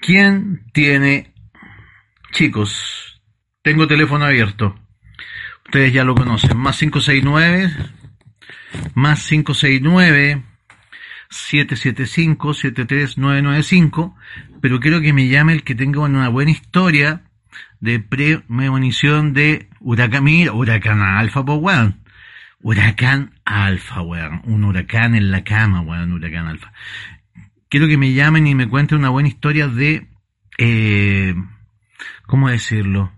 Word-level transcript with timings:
¿Quién 0.00 0.64
tiene... 0.72 1.34
Chicos, 2.32 3.20
tengo 3.62 3.86
teléfono 3.86 4.24
abierto. 4.24 4.74
Ustedes 5.64 5.92
ya 5.92 6.04
lo 6.04 6.14
conocen. 6.14 6.56
Más 6.56 6.78
569. 6.78 7.70
Más 8.94 9.26
569. 9.26 10.44
775-73995, 11.30 14.14
pero 14.60 14.80
quiero 14.80 15.00
que 15.00 15.12
me 15.12 15.28
llame 15.28 15.52
el 15.52 15.62
que 15.62 15.76
tenga 15.76 16.00
una 16.00 16.28
buena 16.28 16.50
historia 16.50 17.22
de 17.78 18.00
premonición 18.00 19.32
de 19.32 19.68
huracán, 19.80 20.24
mira, 20.24 20.52
huracán 20.52 21.00
alfa, 21.00 21.44
pues 21.44 21.60
weón. 21.60 22.00
Huracán 22.62 23.38
alfa, 23.44 24.02
weón. 24.02 24.42
Un 24.44 24.64
huracán 24.64 25.14
en 25.14 25.30
la 25.30 25.44
cama, 25.44 25.82
weón, 25.82 26.12
huracán 26.12 26.48
alfa. 26.48 26.72
Quiero 27.70 27.86
que 27.86 27.96
me 27.96 28.12
llamen 28.12 28.48
y 28.48 28.54
me 28.56 28.68
cuenten 28.68 28.98
una 28.98 29.10
buena 29.10 29.28
historia 29.28 29.68
de, 29.68 30.08
eh, 30.58 31.34
¿cómo 32.26 32.48
decirlo? 32.48 33.12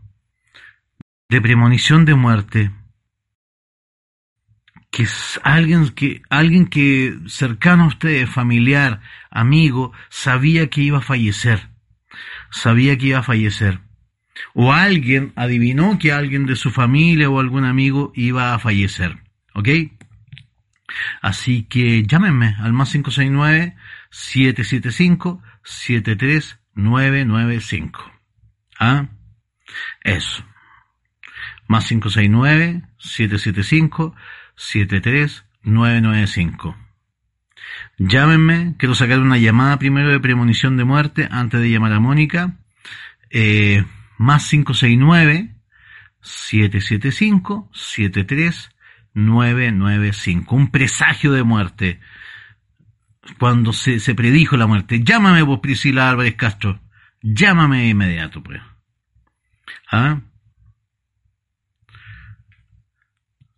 De 1.31 1.41
premonición 1.41 2.05
de 2.05 2.15
muerte 2.15 2.71
que 4.91 5.09
alguien 5.43 5.89
que 5.89 6.21
alguien 6.29 6.67
que 6.67 7.19
cercano 7.27 7.85
a 7.85 7.87
usted, 7.87 8.27
familiar, 8.27 9.01
amigo, 9.31 9.93
sabía 10.11 10.69
que 10.69 10.83
iba 10.83 10.99
a 10.99 11.03
fallecer. 11.03 11.71
Sabía 12.51 12.99
que 12.99 13.07
iba 13.07 13.21
a 13.21 13.23
fallecer. 13.23 13.81
O 14.53 14.75
alguien 14.75 15.33
adivinó 15.35 15.99
que 15.99 16.13
alguien 16.13 16.45
de 16.45 16.57
su 16.57 16.71
familia 16.71 17.31
o 17.31 17.41
algún 17.41 17.65
amigo 17.65 18.13
iba 18.15 18.53
a 18.53 18.59
fallecer. 18.59 19.17
¿Ok? 19.55 19.69
Así 21.23 21.63
que 21.63 22.03
llámenme 22.03 22.55
al 22.59 22.75
más 22.75 22.91
569 22.93 23.75
775 24.13 25.43
73995. 25.65 28.13
¿Ah? 28.79 29.09
Eso. 30.05 30.45
Más 31.67 31.89
569 31.89 32.85
775 32.99 34.15
73995. 34.55 36.77
Llámenme, 37.99 38.77
quiero 38.79 38.95
sacar 38.95 39.19
una 39.21 39.39
llamada 39.39 39.79
primero 39.79 40.11
de 40.11 40.21
premonición 40.21 40.77
de 40.77 40.85
muerte 40.85 41.27
antes 41.31 41.59
de 41.61 41.71
llamar 41.71 41.95
a 41.95 42.01
Mónica. 42.01 42.59
Eh, 43.31 43.83
más 44.19 44.51
569 44.51 45.55
775 46.21 47.71
73995. 47.73 50.55
Un 50.55 50.71
presagio 50.71 51.33
de 51.33 51.45
muerte. 51.45 51.99
Cuando 53.39 53.73
se, 53.73 54.01
se 54.01 54.15
predijo 54.15 54.57
la 54.57 54.67
muerte. 54.67 55.03
Llámame 55.03 55.43
vos, 55.43 55.61
Priscila 55.61 56.11
Álvarez 56.11 56.35
Castro. 56.35 56.81
Llámame 57.23 57.83
de 57.83 57.89
inmediato, 57.89 58.43
pues. 58.43 58.61
¿Ah? 59.91 60.21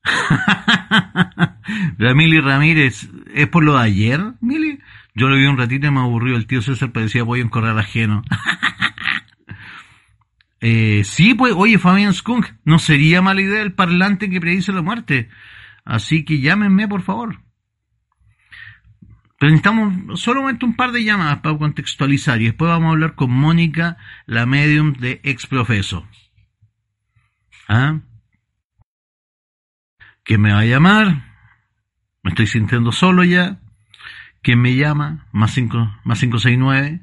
La 1.99 2.15
Mili 2.15 2.41
Ramírez, 2.41 3.09
¿es 3.33 3.49
por 3.49 3.65
lo 3.65 3.77
de 3.77 3.85
ayer, 3.85 4.21
Mili? 4.41 4.79
Yo 5.15 5.29
lo 5.29 5.37
vi 5.37 5.47
un 5.47 5.57
ratito 5.57 5.87
y 5.87 5.91
me 5.91 6.01
aburrió. 6.01 6.37
El 6.37 6.47
tío 6.47 6.61
César 6.61 6.93
parecía 6.93 7.25
pollo 7.25 7.43
en 7.43 7.49
corral 7.49 7.79
ajeno. 7.79 8.23
eh, 10.61 11.03
sí, 11.05 11.35
pues, 11.35 11.55
oye, 11.57 11.79
Fabián 11.79 12.13
Skunk, 12.13 12.47
no 12.65 12.79
sería 12.79 13.23
mala 13.23 13.41
idea 13.41 13.63
el 13.63 13.73
parlante 13.73 14.29
que 14.29 14.41
predice 14.41 14.73
la 14.73 14.83
muerte. 14.83 15.31
Así 15.85 16.25
que 16.25 16.41
llámenme, 16.41 16.89
por 16.89 17.03
favor. 17.03 17.41
Pero 19.39 19.51
necesitamos 19.51 20.21
solamente 20.21 20.65
un 20.65 20.77
par 20.77 20.93
de 20.93 21.05
llamadas 21.05 21.41
para 21.41 21.59
contextualizar 21.59 22.41
y 22.41 22.47
después 22.47 22.69
vamos 22.69 22.89
a 22.89 22.93
hablar 22.93 23.15
con 23.15 23.31
Mónica, 23.31 23.99
la 24.27 24.47
medium 24.47 24.95
de 24.95 25.21
Exprofeso. 25.25 26.07
¿Ah? 27.69 28.01
¿Quién 30.23 30.41
me 30.41 30.53
va 30.53 30.61
a 30.61 30.65
llamar? 30.65 31.35
Me 32.23 32.31
estoy 32.31 32.47
sintiendo 32.47 32.93
solo 32.93 33.25
ya. 33.25 33.59
¿Quién 34.43 34.61
me 34.61 34.77
llama? 34.77 35.27
Más, 35.33 35.53
cinco, 35.53 35.79
más 36.05 36.21
569 36.21 37.01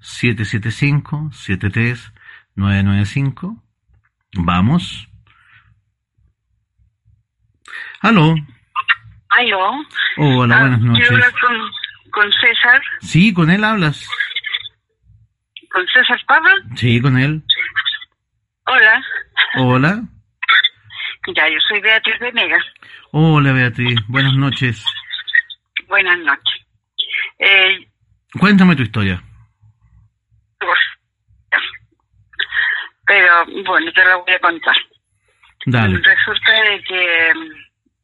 775 0.00 1.30
73995. 1.32 3.62
Vamos. 4.36 5.08
¿Aló? 8.00 8.34
Hola, 10.16 10.60
buenas 10.60 10.80
noches. 10.80 11.08
¿Quiero 11.08 11.24
hablar 11.24 11.40
con, 11.40 11.70
con 12.10 12.32
César? 12.32 12.82
Sí, 13.00 13.34
con 13.34 13.50
él 13.50 13.64
hablas. 13.64 14.08
¿Con 15.72 15.84
César 15.88 16.20
Pablo? 16.26 16.50
Sí, 16.76 17.00
con 17.00 17.18
él. 17.18 17.42
Hola. 18.66 19.04
Hola. 19.56 20.02
Ya, 21.34 21.48
yo 21.48 21.58
soy 21.68 21.80
Beatriz 21.80 22.18
Venegas. 22.20 22.64
Hola, 23.10 23.52
Beatriz. 23.52 23.98
Buenas 24.08 24.34
noches. 24.34 24.84
Buenas 25.88 26.18
noches. 26.18 26.66
Eh, 27.38 27.88
Cuéntame 28.38 28.76
tu 28.76 28.82
historia. 28.82 29.22
pero, 33.06 33.44
bueno, 33.66 33.92
te 33.92 34.04
la 34.04 34.16
voy 34.16 34.32
a 34.32 34.38
contar. 34.38 34.74
Dale. 35.66 35.98
Resulta 35.98 36.52
de 36.52 36.82
que 36.82 37.32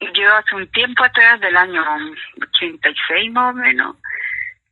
yo 0.01 0.35
hace 0.35 0.55
un 0.57 0.67
tiempo 0.69 1.05
atrás, 1.05 1.41
del 1.41 1.57
año 1.57 1.83
86 2.55 3.33
más 3.33 3.55
o 3.55 3.57
menos, 3.57 3.97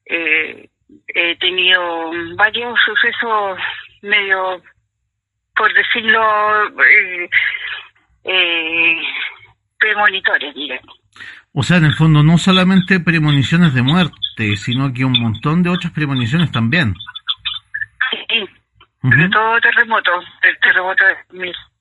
eh, 0.07 0.69
he 1.09 1.37
tenido 1.37 2.11
varios 2.37 2.79
sucesos 2.85 3.59
medio, 4.03 4.63
por 5.55 5.73
decirlo, 5.75 6.69
eh, 6.85 7.31
eh, 8.25 8.97
premonitores, 9.79 10.55
digamos. 10.55 10.99
O 11.53 11.63
sea, 11.63 11.79
en 11.79 11.87
el 11.87 11.95
fondo, 11.95 12.23
no 12.23 12.39
solamente 12.39 13.01
premoniciones 13.01 13.75
de 13.75 13.83
muerte, 13.83 14.57
sino 14.57 14.93
que 14.93 15.05
un 15.05 15.19
montón 15.21 15.63
de 15.63 15.71
otras 15.71 15.93
premoniciones 15.93 16.53
también. 16.53 16.95
Sí, 18.11 18.43
Ujú. 19.03 19.13
sobre 19.13 19.29
todo 19.29 19.61
terremoto, 19.61 20.11
el 20.43 20.59
terremoto 20.61 21.05
de 21.05 21.17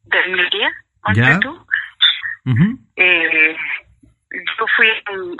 2010, 0.05 0.73
ponte 1.03 1.19
Ya. 1.21 1.39
tú. 1.39 1.65
Eh, 2.95 3.55
yo 4.31 4.65
fui 4.75 4.87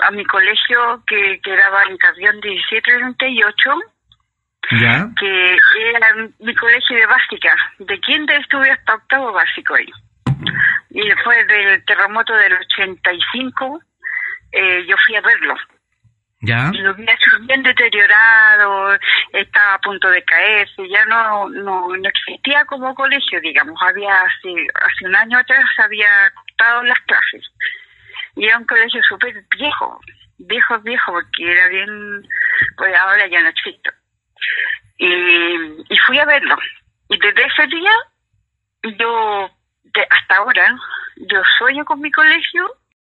a 0.00 0.10
mi 0.10 0.24
colegio 0.24 1.02
que 1.06 1.40
quedaba 1.42 1.84
en 1.84 1.96
Carrión 1.96 2.36
1738, 2.40 3.70
Ya. 4.80 5.08
que 5.18 5.56
era 5.90 6.14
mi 6.40 6.54
colegio 6.54 6.96
de 6.96 7.06
básica. 7.06 7.54
De 7.78 7.98
kinder 8.00 8.40
estuve 8.40 8.70
hasta 8.70 8.94
octavo 8.94 9.32
básico 9.32 9.74
ahí. 9.74 9.90
Y 10.90 11.06
después 11.08 11.46
del 11.46 11.84
terremoto 11.84 12.34
del 12.34 12.54
85, 12.54 13.80
eh, 14.52 14.84
yo 14.86 14.96
fui 15.06 15.16
a 15.16 15.20
verlo. 15.20 15.54
Ya. 16.40 16.70
Y 16.72 16.78
lo 16.78 16.94
vi 16.94 17.04
bien 17.46 17.62
deteriorado, 17.62 18.96
estaba 19.32 19.74
a 19.74 19.80
punto 19.80 20.08
de 20.08 20.22
caerse, 20.22 20.88
ya 20.88 21.04
no, 21.06 21.48
no, 21.48 21.88
no 21.96 22.08
existía 22.08 22.64
como 22.66 22.94
colegio, 22.94 23.40
digamos. 23.40 23.76
Había 23.82 24.20
hace, 24.20 24.66
hace 24.74 25.06
un 25.06 25.16
año 25.16 25.38
atrás 25.38 25.64
había 25.78 26.32
las 26.84 27.00
clases. 27.00 27.44
Y 28.36 28.46
era 28.46 28.58
un 28.58 28.66
colegio 28.66 29.02
súper 29.02 29.44
viejo, 29.56 30.00
viejo, 30.38 30.78
viejo, 30.80 31.12
porque 31.12 31.50
era 31.50 31.68
bien, 31.68 32.28
pues 32.76 32.94
ahora 32.96 33.26
ya 33.26 33.42
no 33.42 33.48
existe. 33.48 33.90
Y, 34.98 35.96
fui 36.06 36.18
a 36.18 36.24
verlo. 36.24 36.56
Y 37.08 37.18
desde 37.18 37.46
ese 37.46 37.66
día, 37.66 37.92
yo, 38.98 39.50
hasta 40.10 40.36
ahora, 40.36 40.76
yo 41.16 41.42
sueño 41.58 41.84
con 41.84 42.00
mi 42.00 42.10
colegio, 42.10 42.66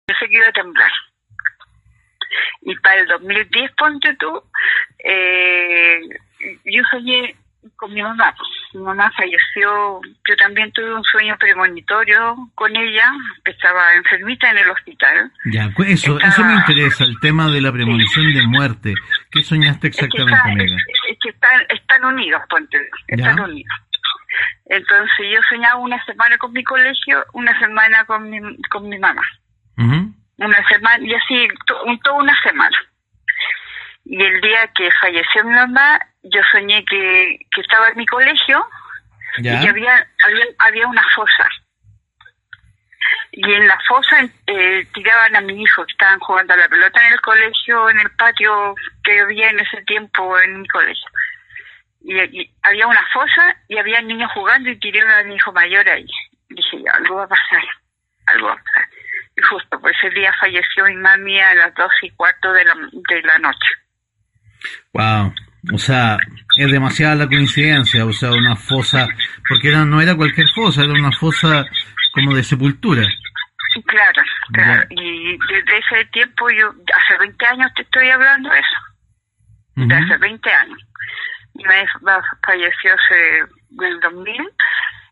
yo 0.08 0.14
sé 0.18 0.28
que 0.28 0.36
iba 0.36 0.48
a 0.48 0.52
temblar. 0.52 0.90
Y 2.62 2.76
para 2.76 3.00
el 3.00 3.06
2010, 3.06 3.72
ponte 3.72 4.14
tú, 4.16 4.42
eh, 5.04 6.00
yo 6.64 6.82
soñé 6.90 7.34
con 7.76 7.92
mi 7.92 8.02
mamá. 8.02 8.34
Mi 8.74 8.80
mamá 8.80 9.10
falleció, 9.16 10.00
yo 10.28 10.36
también 10.36 10.70
tuve 10.72 10.94
un 10.94 11.02
sueño 11.04 11.36
premonitorio 11.38 12.36
con 12.54 12.74
ella, 12.76 13.04
estaba 13.44 13.94
enfermita 13.94 14.50
en 14.50 14.58
el 14.58 14.70
hospital. 14.70 15.32
Ya, 15.46 15.70
eso, 15.86 16.18
eso 16.20 16.44
me 16.44 16.54
interesa, 16.54 17.04
el 17.04 17.18
tema 17.20 17.48
de 17.50 17.60
la 17.60 17.72
premonición 17.72 18.32
de 18.34 18.42
muerte. 18.46 18.94
¿Qué 19.30 19.42
soñaste 19.42 19.88
Es 19.88 19.96
que, 19.96 20.04
exactamente, 20.06 20.50
amiga? 20.50 20.76
es- 20.76 21.12
es 21.12 21.18
que 21.22 21.28
están, 21.30 21.60
están 21.68 22.04
unidos, 22.04 22.42
ponte, 22.50 22.78
están 23.08 23.36
Ya. 23.36 23.42
unidos. 23.44 23.72
Entonces 24.66 25.26
yo 25.32 25.40
soñaba 25.48 25.76
una 25.76 26.04
semana 26.04 26.36
con 26.38 26.52
mi 26.52 26.62
colegio, 26.62 27.24
una 27.32 27.58
semana 27.58 28.04
con 28.04 28.28
mi, 28.28 28.38
con 28.70 28.88
mi 28.88 28.98
mamá. 28.98 29.22
Una 29.76 30.68
semana 30.68 31.04
y 31.04 31.14
así 31.14 31.48
to- 31.66 31.82
un- 31.84 31.98
toda 32.00 32.16
una 32.18 32.36
semana 32.42 32.76
y 34.08 34.22
el 34.22 34.40
día 34.40 34.70
que 34.74 34.90
falleció 35.00 35.44
mi 35.44 35.54
mamá 35.54 36.00
yo 36.22 36.40
soñé 36.50 36.84
que, 36.84 37.38
que 37.54 37.60
estaba 37.60 37.88
en 37.88 37.98
mi 37.98 38.06
colegio 38.06 38.66
Ya. 39.38 39.54
y 39.54 39.62
que 39.62 39.68
había, 39.68 40.06
había 40.24 40.44
había 40.58 40.86
una 40.86 41.04
fosa 41.14 41.48
y 43.30 43.52
en 43.52 43.68
la 43.68 43.78
fosa 43.86 44.26
eh, 44.46 44.86
tiraban 44.94 45.36
a 45.36 45.40
mi 45.42 45.62
hijo 45.62 45.84
que 45.84 45.92
estaban 45.92 46.18
jugando 46.20 46.54
a 46.54 46.56
la 46.56 46.68
pelota 46.68 47.06
en 47.06 47.12
el 47.12 47.20
colegio 47.20 47.90
en 47.90 48.00
el 48.00 48.10
patio 48.16 48.74
que 49.04 49.20
había 49.20 49.50
en 49.50 49.60
ese 49.60 49.82
tiempo 49.82 50.38
en 50.40 50.62
mi 50.62 50.68
colegio 50.68 51.08
y, 52.00 52.50
había 52.62 52.86
una 52.86 53.04
fosa 53.12 53.56
y 53.68 53.78
había 53.78 54.00
niños 54.02 54.30
jugando 54.32 54.70
y 54.70 54.78
tiraron 54.78 55.10
a 55.10 55.22
mi 55.24 55.34
hijo 55.34 55.52
mayor 55.52 55.88
ahí. 55.88 56.06
Dije 56.48 56.78
yo, 56.78 56.92
algo 56.92 57.16
va 57.16 57.24
a 57.24 57.28
pasar, 57.28 57.62
algo 58.26 58.46
va 58.48 58.54
a 58.54 58.56
pasar. 58.56 58.88
Y 59.36 59.42
justo 59.42 59.80
por 59.80 59.90
ese 59.94 60.10
día 60.10 60.32
falleció 60.40 60.84
mi 60.84 60.96
mami 60.96 61.40
a 61.40 61.54
las 61.54 61.74
dos 61.74 61.92
y 62.02 62.10
cuarto 62.10 62.52
de 62.52 62.64
la, 62.64 62.74
de 62.74 63.22
la 63.22 63.38
noche. 63.38 63.68
Wow, 64.92 65.32
o 65.72 65.78
sea, 65.78 66.18
es 66.56 66.70
demasiada 66.70 67.14
la 67.14 67.26
coincidencia, 67.26 68.04
o 68.04 68.12
sea, 68.12 68.32
una 68.32 68.56
fosa, 68.56 69.06
porque 69.48 69.68
era, 69.68 69.84
no 69.84 70.00
era 70.00 70.14
cualquier 70.14 70.48
fosa, 70.54 70.84
era 70.84 70.92
una 70.92 71.12
fosa 71.12 71.64
como 72.12 72.34
de 72.34 72.42
sepultura. 72.42 73.02
Claro, 73.86 74.22
claro. 74.52 74.86
Y 74.90 75.38
desde 75.38 75.78
ese 75.78 76.04
tiempo, 76.06 76.50
yo, 76.50 76.68
hace 76.68 77.18
20 77.18 77.46
años 77.46 77.70
te 77.76 77.82
estoy 77.82 78.08
hablando 78.10 78.50
de 78.50 78.58
eso. 78.58 79.86
De 79.86 79.94
hace 79.94 80.16
20 80.16 80.50
años. 80.50 80.78
Mi 81.54 81.64
mamá 81.64 82.20
falleció 82.44 82.94
hace, 82.94 83.38
en 83.78 83.84
el 83.84 84.00
2000 84.00 84.52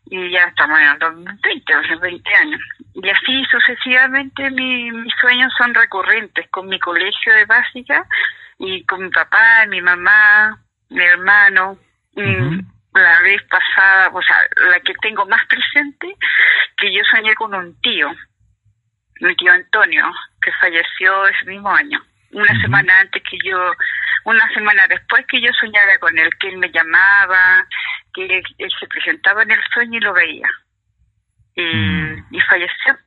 y 0.09 0.31
ya 0.31 0.43
estamos 0.45 0.79
en 0.79 0.87
el 0.87 0.99
2020, 0.99 1.73
hace 1.73 1.95
20 1.95 2.35
años. 2.35 2.61
Y 2.93 3.09
así 3.09 3.45
sucesivamente 3.51 4.49
mi, 4.51 4.91
mis 4.91 5.13
sueños 5.21 5.53
son 5.57 5.73
recurrentes 5.73 6.49
con 6.49 6.67
mi 6.67 6.79
colegio 6.79 7.33
de 7.33 7.45
básica 7.45 8.05
y 8.59 8.83
con 8.85 9.03
mi 9.03 9.09
papá, 9.09 9.65
mi 9.67 9.81
mamá, 9.81 10.61
mi 10.89 11.03
hermano. 11.03 11.77
La 12.15 13.21
vez 13.21 13.43
pasada, 13.43 14.09
o 14.11 14.21
sea, 14.23 14.37
la 14.71 14.79
que 14.79 14.93
tengo 15.01 15.25
más 15.27 15.41
presente, 15.45 16.15
que 16.77 16.91
yo 16.91 17.01
soñé 17.11 17.35
con 17.35 17.53
un 17.53 17.79
tío, 17.81 18.09
mi 19.21 19.35
tío 19.35 19.51
Antonio, 19.51 20.11
que 20.41 20.51
falleció 20.53 21.27
ese 21.27 21.45
mismo 21.45 21.69
año, 21.69 22.01
una 22.31 22.59
semana 22.59 22.99
antes 23.01 23.21
que 23.29 23.37
yo, 23.43 23.71
una 24.25 24.51
semana 24.51 24.87
después 24.87 25.23
que 25.27 25.39
yo 25.39 25.51
soñara 25.59 25.99
con 25.99 26.17
él, 26.17 26.29
que 26.39 26.49
él 26.49 26.57
me 26.57 26.71
llamaba, 26.71 27.67
que 28.15 28.25
él, 28.57 28.71
se 28.79 28.87
presentaba 28.87 29.43
en 29.43 29.51
el 29.51 29.59
sueño 29.71 29.97
y 29.99 30.01
lo 30.01 30.13
veía. 30.13 30.47
Y, 31.53 31.61
mm. 31.61 32.27
y 32.31 32.41
falleció. 32.41 32.97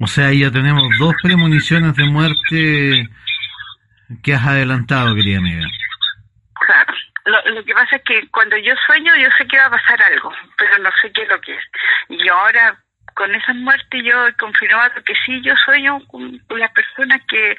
O 0.00 0.06
sea, 0.06 0.32
ya 0.32 0.50
tenemos 0.50 0.84
dos 0.98 1.14
premoniciones 1.22 1.94
de 1.96 2.04
muerte 2.04 3.08
que 4.22 4.34
has 4.34 4.46
adelantado, 4.46 5.14
querida 5.14 5.38
amiga. 5.38 5.66
Claro. 6.66 6.94
Lo, 7.26 7.64
que 7.64 7.74
pasa 7.74 7.96
es 7.96 8.02
que 8.04 8.28
cuando 8.28 8.56
yo 8.58 8.74
sueño, 8.86 9.14
yo 9.16 9.28
sé 9.36 9.46
que 9.46 9.58
va 9.58 9.66
a 9.66 9.70
pasar 9.70 10.02
algo, 10.02 10.32
pero 10.56 10.78
no 10.78 10.90
sé 11.00 11.10
qué 11.12 11.22
es 11.22 11.28
lo 11.28 11.40
que 11.40 11.54
es. 11.54 11.64
Y 12.08 12.28
ahora, 12.28 12.76
con 13.14 13.34
esa 13.34 13.52
muerte, 13.54 14.02
yo 14.02 14.26
he 14.26 14.34
confirmado 14.34 15.02
que 15.04 15.14
sí, 15.24 15.42
yo 15.42 15.54
sueño 15.56 16.00
con 16.06 16.40
las 16.58 16.70
personas 16.72 17.20
que, 17.28 17.56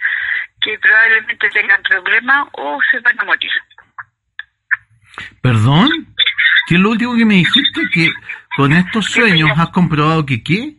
que 0.61 0.79
probablemente 0.79 1.49
tengan 1.49 1.81
problemas 1.83 2.47
o 2.53 2.79
se 2.91 2.99
van 2.99 3.19
a 3.19 3.25
morir. 3.25 3.51
¿Perdón? 5.41 5.89
¿Qué 6.67 6.75
es 6.75 6.81
lo 6.81 6.91
último 6.91 7.15
que 7.15 7.25
me 7.25 7.35
dijiste? 7.35 7.81
¿Que 7.91 8.11
con 8.55 8.71
estos 8.71 9.05
sueños 9.05 9.51
has 9.57 9.69
comprobado 9.69 10.25
que 10.25 10.43
qué? 10.43 10.77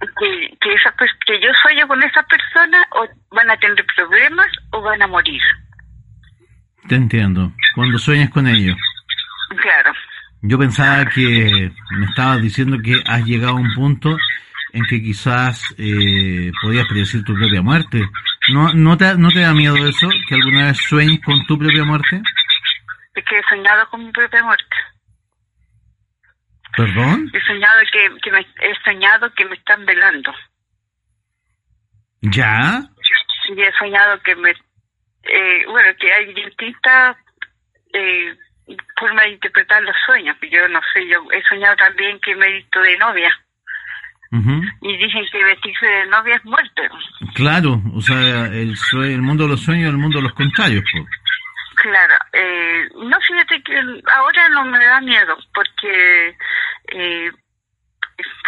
Que, 0.00 0.56
que, 0.60 0.74
esa, 0.74 0.94
que 1.26 1.40
yo 1.40 1.48
sueño 1.62 1.86
con 1.86 2.02
esas 2.02 2.24
personas 2.24 2.86
o 2.92 3.06
van 3.34 3.50
a 3.50 3.56
tener 3.58 3.84
problemas 3.94 4.48
o 4.72 4.80
van 4.80 5.02
a 5.02 5.06
morir. 5.06 5.42
Te 6.88 6.94
entiendo. 6.94 7.52
Cuando 7.74 7.98
sueñas 7.98 8.30
con 8.30 8.46
ellos. 8.46 8.76
Claro. 9.60 9.92
Yo 10.42 10.58
pensaba 10.58 11.04
que 11.06 11.70
me 11.90 12.06
estabas 12.06 12.40
diciendo 12.40 12.78
que 12.82 13.02
has 13.06 13.24
llegado 13.24 13.52
a 13.52 13.60
un 13.60 13.74
punto 13.74 14.16
en 14.72 14.84
que 14.86 15.02
quizás 15.02 15.74
eh, 15.78 16.50
podías 16.62 16.86
predecir 16.88 17.22
tu 17.24 17.34
propia 17.34 17.60
muerte. 17.60 18.08
¿No, 18.52 18.72
no, 18.72 18.96
te, 18.96 19.16
¿No 19.16 19.30
te 19.30 19.40
da 19.40 19.52
miedo 19.52 19.76
eso? 19.76 20.08
¿Que 20.28 20.36
alguna 20.36 20.66
vez 20.66 20.78
sueñes 20.78 21.20
con 21.22 21.44
tu 21.46 21.58
propia 21.58 21.84
muerte? 21.84 22.22
Es 23.14 23.24
que 23.24 23.38
he 23.38 23.42
soñado 23.48 23.88
con 23.90 24.04
mi 24.04 24.12
propia 24.12 24.42
muerte. 24.42 24.76
¿Perdón? 26.76 27.30
He 27.32 27.40
soñado 27.40 27.80
que, 27.92 28.20
que 28.22 28.30
me, 28.32 28.40
he 28.40 28.74
soñado 28.84 29.32
que 29.34 29.44
me 29.44 29.56
están 29.56 29.84
velando. 29.86 30.32
¿Ya? 32.22 32.82
Y 33.48 33.60
he 33.60 33.72
soñado 33.72 34.20
que 34.22 34.36
me 34.36 34.54
eh, 35.22 35.64
bueno, 35.66 35.88
que 35.98 36.12
hay 36.12 36.32
distintas 36.32 37.16
eh, 37.92 38.34
formas 38.98 39.24
de 39.24 39.32
interpretar 39.32 39.82
los 39.82 39.96
sueños. 40.06 40.36
Yo 40.50 40.68
no 40.68 40.80
sé, 40.92 41.06
yo 41.08 41.26
he 41.32 41.42
soñado 41.44 41.76
también 41.76 42.18
que 42.20 42.34
me 42.34 42.46
he 42.46 42.52
visto 42.54 42.80
de 42.80 42.98
novia. 42.98 43.30
Y 44.32 44.96
dicen 44.96 45.24
que 45.32 45.42
vestirse 45.42 45.86
de 45.86 46.06
novia 46.06 46.36
es 46.36 46.44
muerte. 46.44 46.82
Claro, 47.34 47.82
o 47.92 48.00
sea, 48.00 48.46
el, 48.46 48.76
el 49.02 49.22
mundo 49.22 49.42
de 49.42 49.50
los 49.50 49.60
sueños 49.60 49.88
es 49.88 49.90
el 49.90 49.98
mundo 49.98 50.18
de 50.18 50.22
los 50.22 50.34
contrarios. 50.34 50.84
Claro, 51.80 52.14
eh, 52.34 52.90
no 52.94 53.18
fíjate 53.22 53.62
que 53.62 54.02
ahora 54.12 54.48
no 54.50 54.64
me 54.66 54.84
da 54.84 55.00
miedo 55.00 55.34
porque 55.54 56.36
eh, 56.88 57.32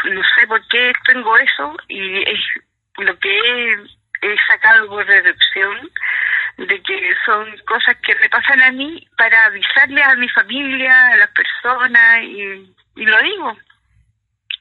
no 0.04 0.22
sé 0.34 0.46
por 0.46 0.60
qué 0.68 0.92
tengo 1.06 1.38
eso 1.38 1.74
y 1.88 2.18
es 2.30 2.40
lo 2.98 3.18
que 3.18 3.38
he, 3.38 3.72
he 4.20 4.36
sacado 4.46 4.86
por 4.86 5.06
reducción 5.06 5.90
de 6.58 6.82
que 6.82 7.14
son 7.24 7.56
cosas 7.66 7.96
que 8.02 8.14
me 8.16 8.28
pasan 8.28 8.60
a 8.60 8.70
mí 8.70 9.08
para 9.16 9.46
avisarle 9.46 10.02
a 10.02 10.14
mi 10.16 10.28
familia, 10.28 11.06
a 11.06 11.16
las 11.16 11.30
personas 11.30 12.22
y, 12.24 12.70
y 12.96 13.06
lo 13.06 13.18
digo. 13.22 13.56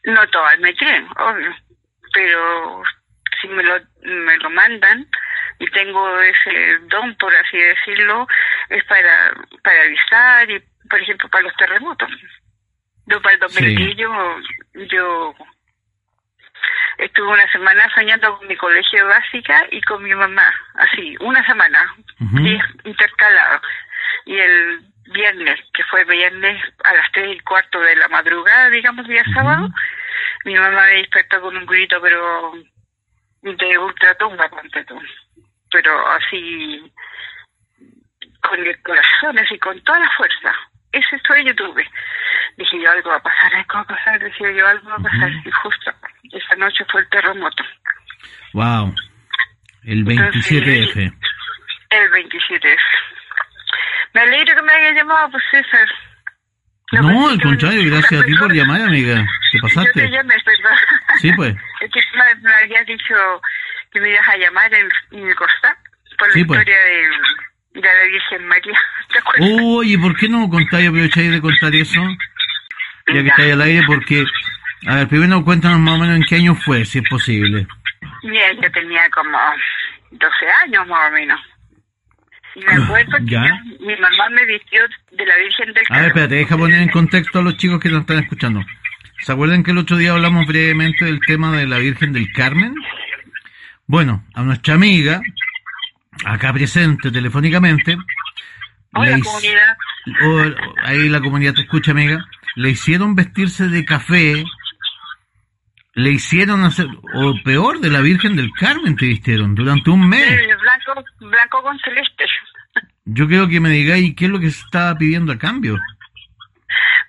No 0.06 0.26
todas 0.30 0.58
me 0.60 0.74
creen, 0.78 1.10
obvio, 1.18 1.54
pero 2.14 2.84
si 3.42 3.50
me 3.50 3.64
lo, 3.64 3.82
me 4.02 4.38
lo 4.38 4.50
mandan 4.50 5.06
y 5.62 5.68
tengo 5.68 6.20
ese 6.22 6.80
don, 6.88 7.16
por 7.16 7.34
así 7.36 7.58
decirlo, 7.58 8.28
es 8.70 8.84
para, 8.86 9.32
para 9.64 9.82
avisar 9.84 10.50
y, 10.50 10.60
por 10.90 11.00
ejemplo, 11.00 11.30
para 11.30 11.44
los 11.44 11.56
terremotos. 11.56 12.10
Yo 13.06 13.22
para 13.22 13.36
el 13.36 13.40
2010 13.42 13.96
yo, 13.96 14.38
yo 14.74 15.36
estuve 16.98 17.28
una 17.28 17.52
semana 17.52 17.88
soñando 17.94 18.38
con 18.38 18.48
mi 18.48 18.58
colegio 18.58 19.06
básica 19.06 19.68
y 19.70 19.82
con 19.82 20.04
mi 20.04 20.16
mamá, 20.16 20.52
así, 20.74 21.16
una 21.20 21.46
semana, 21.46 21.96
intercalado. 22.84 23.62
Y 24.26 24.38
el 24.38 24.82
viernes, 25.14 25.60
que 25.76 25.84
fue 25.84 26.06
viernes 26.06 26.60
a 26.84 26.94
las 26.96 27.12
tres 27.12 27.36
y 27.36 27.40
cuarto 27.42 27.80
de 27.82 27.98
la 27.98 28.08
madrugada, 28.08 28.72
digamos, 28.72 29.08
día 29.08 29.24
sábado, 29.36 29.70
mi 30.44 30.56
mamá 30.56 30.88
me 30.88 30.98
despertó 30.98 31.40
con 31.40 31.56
un 31.56 31.68
grito, 31.68 32.02
pero 32.02 32.54
de 33.44 33.78
ultratumba, 33.78 34.50
ponte 34.50 34.84
tú. 34.86 35.00
Pero 35.72 36.08
así, 36.10 36.92
con 38.42 38.60
el 38.60 38.82
corazón, 38.82 39.40
así, 39.40 39.58
con 39.60 39.82
toda 39.84 40.00
la 40.00 40.10
fuerza. 40.18 40.54
Ese 40.92 41.18
sueño 41.26 41.56
tuve. 41.56 41.88
Dije 42.58 42.82
yo, 42.82 42.92
algo 42.92 43.10
va 43.10 43.16
a 43.16 43.24
pasar, 43.24 43.56
algo 43.56 43.74
va 43.76 43.82
a 43.82 43.88
pasar, 43.88 44.24
dije 44.24 44.56
yo, 44.56 44.68
algo 44.68 44.90
va 44.90 44.96
a 44.96 45.00
pasar. 45.00 45.32
Y 45.32 45.52
justo 45.52 45.92
esa 46.34 46.56
noche 46.56 46.84
fue 46.92 47.02
el 47.02 47.10
terremoto. 47.10 47.64
Wow. 48.54 48.94
El 49.84 50.06
27F. 50.06 51.14
El 51.90 52.12
27F. 52.12 52.78
Me 54.14 54.22
alegro 54.22 54.56
que 54.56 54.62
me 54.62 54.74
haya 54.74 54.92
llamado, 54.92 55.32
pues 55.32 55.44
César. 55.52 55.88
No, 56.92 57.30
al 57.30 57.42
contrario, 57.42 57.90
gracias 57.90 58.22
a 58.22 58.26
ti 58.26 58.36
por 58.36 58.54
llamar, 58.54 58.82
amiga. 58.82 59.26
Te 59.54 59.60
pasaste. 59.60 60.02
Yo 60.02 60.06
te 60.08 60.12
llamé, 60.12 60.36
¿verdad? 60.46 60.78
Sí, 61.20 61.32
pues. 61.36 61.56
Es 61.82 61.92
que 61.92 62.02
me, 62.16 62.36
me 62.42 62.54
habías 62.54 62.86
dicho 62.86 63.16
que 63.92 64.00
me 64.00 64.10
ibas 64.10 64.28
a 64.28 64.38
llamar 64.38 64.74
en, 64.74 64.90
en 65.12 65.34
Costa 65.34 65.78
por 66.18 66.28
la 66.28 66.34
pues. 66.34 66.60
historia 66.60 66.80
de, 66.80 67.82
de, 67.82 67.82
la 67.82 68.04
Virgen 68.06 68.48
María. 68.48 68.80
Oye, 69.64 69.98
¿por 69.98 70.16
qué 70.18 70.30
no 70.30 70.50
contáis, 70.50 70.90
aprovecháis 70.90 71.32
de 71.32 71.42
contar 71.42 71.76
eso? 71.76 72.02
Ya 73.08 73.22
que 73.22 73.28
estáis 73.28 73.54
al 73.54 73.62
aire, 73.62 73.84
porque 73.88 74.26
a 74.88 74.96
ver, 74.96 75.08
primero 75.08 75.44
cuéntanos 75.44 75.80
más 75.80 75.96
o 75.96 75.98
menos 76.00 76.16
en 76.16 76.24
qué 76.24 76.36
año 76.36 76.56
fue, 76.56 76.86
si 76.86 77.00
es 77.00 77.10
posible. 77.10 77.68
Bien, 78.24 78.62
yo 78.62 78.72
tenía 78.72 79.10
como 79.12 79.38
12 80.12 80.30
años 80.66 80.88
más 80.88 81.10
o 81.10 81.12
menos. 81.12 81.40
Y 82.56 82.66
me 82.66 82.84
acuerdo 82.84 83.18
que 83.28 83.38
mi 83.80 83.96
mamá 83.96 84.30
me 84.30 84.46
vistió 84.46 84.82
de 85.12 85.26
la 85.26 85.38
Virgen 85.38 85.74
del 85.74 85.84
Carmen. 85.86 85.98
A 85.98 86.02
ver, 86.02 86.08
espérate, 86.08 86.36
deja 86.36 86.58
poner 86.58 86.82
en 86.82 86.90
contexto 86.90 87.40
a 87.40 87.42
los 87.44 87.58
chicos 87.58 87.80
que 87.80 87.90
nos 87.90 88.02
están 88.02 88.20
escuchando. 88.20 88.62
¿Se 89.20 89.32
acuerdan 89.32 89.64
que 89.64 89.72
el 89.72 89.78
otro 89.78 89.98
día 89.98 90.12
hablamos 90.12 90.48
brevemente 90.48 91.06
del 91.06 91.20
tema 91.28 91.56
de 91.56 91.68
la 91.68 91.78
Virgen 91.78 92.12
del 92.12 92.32
Carmen? 92.34 92.76
Bueno, 93.92 94.24
a 94.36 94.42
nuestra 94.42 94.76
amiga, 94.76 95.22
acá 96.24 96.54
presente 96.54 97.12
telefónicamente, 97.12 97.98
Hola, 98.94 99.20
comunidad. 99.22 99.78
ahí 100.86 101.10
la 101.10 101.20
comunidad 101.20 101.56
te 101.56 101.64
escucha, 101.64 101.92
amiga. 101.92 102.26
Le 102.56 102.70
hicieron 102.70 103.16
vestirse 103.16 103.68
de 103.68 103.84
café 103.84 104.46
le 105.94 106.10
hicieron 106.10 106.64
hacer, 106.64 106.88
o 107.16 107.34
peor, 107.44 107.82
de 107.82 107.90
la 107.90 108.00
Virgen 108.00 108.38
del 108.38 108.54
Carmen 108.58 108.96
te 108.96 109.08
vistieron 109.08 109.56
durante 109.56 109.90
un 109.90 110.08
mes. 110.08 110.40
blanco, 110.62 111.04
blanco 111.20 111.62
con 111.62 111.78
celeste. 111.80 112.24
Yo 113.04 113.28
quiero 113.28 113.50
que 113.50 113.60
me 113.60 113.72
digáis 113.72 114.16
qué 114.16 114.24
es 114.24 114.32
lo 114.32 114.40
que 114.40 114.52
se 114.52 114.64
estaba 114.64 114.98
pidiendo 114.98 115.34
a 115.34 115.38
cambio. 115.38 115.78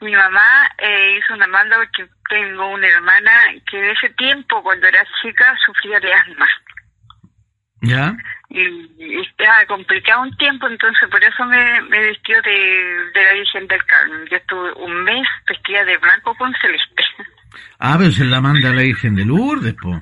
Mi 0.00 0.10
mamá 0.10 0.68
eh, 0.78 1.16
hizo 1.16 1.34
una 1.34 1.46
manda 1.46 1.76
porque 1.76 2.10
tengo 2.28 2.70
una 2.70 2.88
hermana 2.88 3.30
que 3.70 3.78
en 3.78 3.90
ese 3.96 4.10
tiempo, 4.14 4.60
cuando 4.64 4.88
era 4.88 5.06
chica, 5.22 5.56
sufría 5.64 6.00
de 6.00 6.12
asma. 6.12 6.48
¿Ya? 7.82 8.16
Y, 8.48 9.20
estaba 9.20 9.64
complicado 9.66 10.22
un 10.22 10.36
tiempo, 10.36 10.68
entonces 10.68 11.08
por 11.10 11.22
eso 11.22 11.44
me, 11.46 11.82
me 11.82 12.08
vistió 12.10 12.40
de, 12.42 13.10
de 13.14 13.24
la 13.24 13.32
Virgen 13.34 13.66
del 13.66 13.84
Carmen. 13.84 14.26
Yo 14.30 14.36
estuve 14.36 14.72
un 14.74 15.04
mes 15.04 15.26
vestida 15.48 15.84
de 15.84 15.96
blanco 15.98 16.34
con 16.36 16.52
celeste. 16.60 17.04
Ah, 17.78 17.96
pero 17.98 18.10
se 18.12 18.24
la 18.24 18.40
manda 18.40 18.70
a 18.70 18.72
la 18.72 18.82
Virgen 18.82 19.14
de 19.16 19.24
Lourdes, 19.24 19.74
po. 19.74 20.00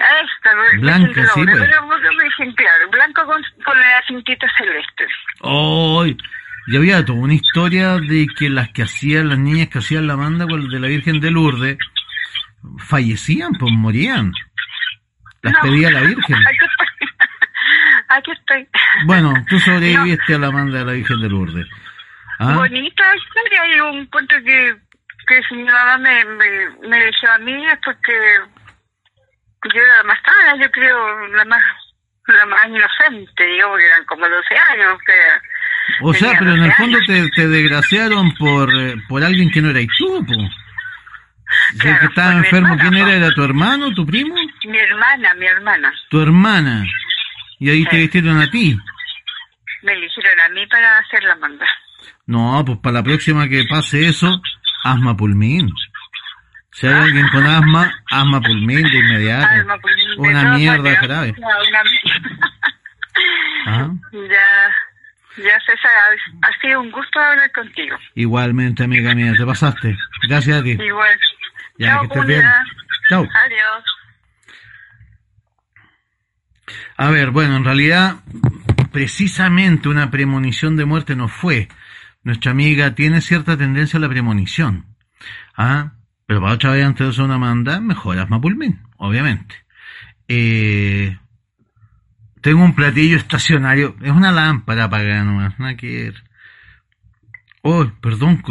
Ah, 0.00 0.04
esta, 0.22 0.50
Blanca, 0.80 1.06
Virgen 1.06 1.26
sí, 1.26 1.44
pues. 1.44 1.58
Pero 1.58 2.22
dicen, 2.22 2.54
claro, 2.54 2.90
blanco 2.90 3.24
con, 3.26 3.42
con 3.64 3.78
la 3.78 4.02
cintita 4.06 4.46
celeste. 4.56 5.06
¡Ay! 5.42 6.16
Y 6.66 6.76
había 6.76 7.04
toda 7.04 7.20
una 7.20 7.34
historia 7.34 7.94
de 7.98 8.26
que 8.36 8.50
las 8.50 8.68
que 8.70 8.82
hacían, 8.82 9.28
las 9.28 9.38
niñas 9.38 9.68
que 9.68 9.78
hacían 9.78 10.06
la 10.06 10.16
manda 10.16 10.46
con 10.46 10.68
de 10.68 10.80
la 10.80 10.88
Virgen 10.88 11.20
de 11.20 11.30
Lourdes, 11.30 11.78
fallecían, 12.78 13.52
pues 13.58 13.72
morían. 13.72 14.32
Las 15.42 15.54
No. 15.54 15.60
pedía 15.62 15.90
la 15.90 16.00
Virgen. 16.00 16.36
Estoy. 16.36 16.87
Aquí 18.08 18.30
estoy. 18.32 18.66
Bueno, 19.06 19.34
tú 19.48 19.58
sobreviviste 19.60 20.34
a 20.34 20.38
la 20.38 20.50
manda 20.50 20.78
de 20.78 20.84
la 20.84 20.92
Virgen 20.92 21.20
de 21.20 21.28
Lourdes. 21.28 21.66
¿Ah? 22.38 22.54
Bonita 22.54 23.04
historia 23.16 23.76
y 23.76 23.80
un 23.80 24.06
punto 24.08 24.36
que, 24.44 24.76
que 25.26 25.54
mi 25.54 25.64
mamá 25.64 25.98
me, 25.98 26.24
me, 26.24 26.88
me 26.88 27.02
eligió 27.02 27.32
a 27.32 27.38
mí 27.38 27.66
es 27.66 27.78
porque 27.84 28.12
yo 29.74 29.80
era 29.80 29.96
la 29.98 30.04
más 30.04 30.18
sana, 30.24 30.62
yo 30.62 30.70
creo, 30.70 31.28
la 31.28 31.44
más 31.44 31.62
la 32.32 32.46
más 32.46 32.66
inocente, 32.66 33.44
digamos 33.44 33.78
que 33.78 33.86
eran 33.86 34.04
como 34.04 34.28
12 34.28 34.54
años. 34.72 34.98
Que 35.04 35.12
O 36.02 36.14
sea, 36.14 36.38
pero 36.38 36.52
en 36.52 36.62
el 36.62 36.70
12 36.70 36.74
fondo 36.76 36.98
te, 37.06 37.28
te 37.30 37.48
desgraciaron 37.48 38.34
por, 38.34 38.68
eh, 38.74 38.96
por 39.08 39.24
alguien 39.24 39.50
que 39.50 39.62
no 39.62 39.70
erais 39.70 39.88
tú. 39.98 40.24
Si 41.80 41.88
el 41.88 41.98
que 41.98 42.06
estaba 42.06 42.32
enfermo, 42.34 42.74
hermana, 42.74 42.82
¿quién 42.82 42.94
era? 42.94 43.16
¿Era 43.16 43.30
tu 43.34 43.42
hermano, 43.42 43.94
tu 43.94 44.06
primo? 44.06 44.34
Mi 44.64 44.78
hermana, 44.78 45.34
mi 45.34 45.46
hermana, 45.46 45.92
Tu 46.10 46.20
hermana. 46.20 46.84
Y 47.58 47.70
ahí 47.70 47.84
te 47.86 47.96
vistieron 47.98 48.40
a 48.40 48.50
ti. 48.50 48.76
me 49.82 49.92
eligieron 49.92 50.40
a 50.40 50.48
mí 50.50 50.66
para 50.66 50.98
hacer 50.98 51.22
la 51.24 51.36
manda. 51.36 51.66
No, 52.26 52.62
pues 52.64 52.78
para 52.78 52.94
la 52.94 53.02
próxima 53.02 53.48
que 53.48 53.64
pase 53.68 54.06
eso, 54.06 54.40
asma 54.84 55.16
pulmín. 55.16 55.70
Si 56.72 56.86
hay 56.86 56.94
alguien 56.94 57.28
con 57.30 57.44
asma, 57.46 57.92
asma 58.10 58.40
pulmín 58.40 58.82
de 58.82 58.98
inmediato. 58.98 59.48
De 59.54 59.62
Una 60.18 60.54
mierda 60.56 60.78
maneras, 60.82 61.02
grave. 61.02 61.34
ya, 61.38 61.46
una. 61.68 61.82
Ah. 63.66 63.90
Ya, 64.12 65.44
ya 65.44 65.60
César, 65.60 65.90
ha, 66.42 66.48
ha 66.48 66.60
sido 66.60 66.80
un 66.80 66.90
gusto 66.90 67.18
hablar 67.20 67.50
contigo. 67.52 67.96
Igualmente, 68.14 68.84
amiga 68.84 69.14
mía, 69.14 69.32
te 69.36 69.44
pasaste. 69.44 69.96
Gracias 70.28 70.60
a 70.60 70.62
ti. 70.62 70.70
Igual. 70.72 71.18
Ya, 71.78 71.88
Chao, 71.94 72.00
que 72.00 72.06
estés 72.06 72.26
bien. 72.26 72.42
Chao. 73.08 73.22
Adiós. 73.22 73.84
A 76.96 77.10
ver, 77.10 77.30
bueno, 77.30 77.56
en 77.56 77.64
realidad, 77.64 78.20
precisamente 78.92 79.88
una 79.88 80.10
premonición 80.10 80.76
de 80.76 80.84
muerte 80.84 81.16
no 81.16 81.28
fue. 81.28 81.68
Nuestra 82.22 82.50
amiga 82.50 82.94
tiene 82.94 83.20
cierta 83.20 83.56
tendencia 83.56 83.98
a 83.98 84.00
la 84.00 84.08
premonición. 84.08 84.86
¿Ah? 85.56 85.92
Pero 86.26 86.40
para 86.40 86.54
otra 86.54 86.72
vez 86.72 86.84
antes 86.84 87.06
de 87.06 87.10
hacer 87.10 87.24
una 87.24 87.38
manda, 87.38 87.80
mejor 87.80 88.18
asma 88.18 88.40
pulmín, 88.40 88.80
obviamente. 88.98 89.54
Eh, 90.28 91.16
tengo 92.42 92.62
un 92.62 92.74
platillo 92.74 93.16
estacionario, 93.16 93.96
es 94.02 94.10
una 94.10 94.30
lámpara 94.30 94.84
apagada 94.84 95.24
nomás, 95.24 95.58
nada 95.58 95.76
que. 95.76 96.12
Oh, 97.62 97.86
perdón, 98.00 98.42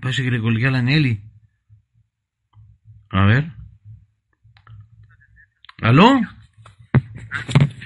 parece 0.00 0.22
que 0.22 0.30
le 0.30 0.40
colgué 0.40 0.68
a 0.68 0.70
la 0.70 0.82
Nelly. 0.82 1.20
A 3.10 3.24
ver. 3.26 3.52
¿Aló? 5.82 6.20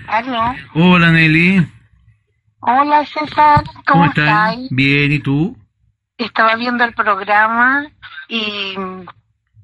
Aló. 0.08 0.54
Hola 0.74 1.10
Nelly, 1.10 1.66
Hola 2.60 3.04
César, 3.06 3.64
¿cómo, 3.86 4.06
estás? 4.06 4.56
Bien, 4.70 5.12
¿y 5.12 5.18
tú? 5.20 5.56
Estaba 6.18 6.56
viendo 6.56 6.84
el 6.84 6.94
programa 6.94 7.86
y 8.28 8.74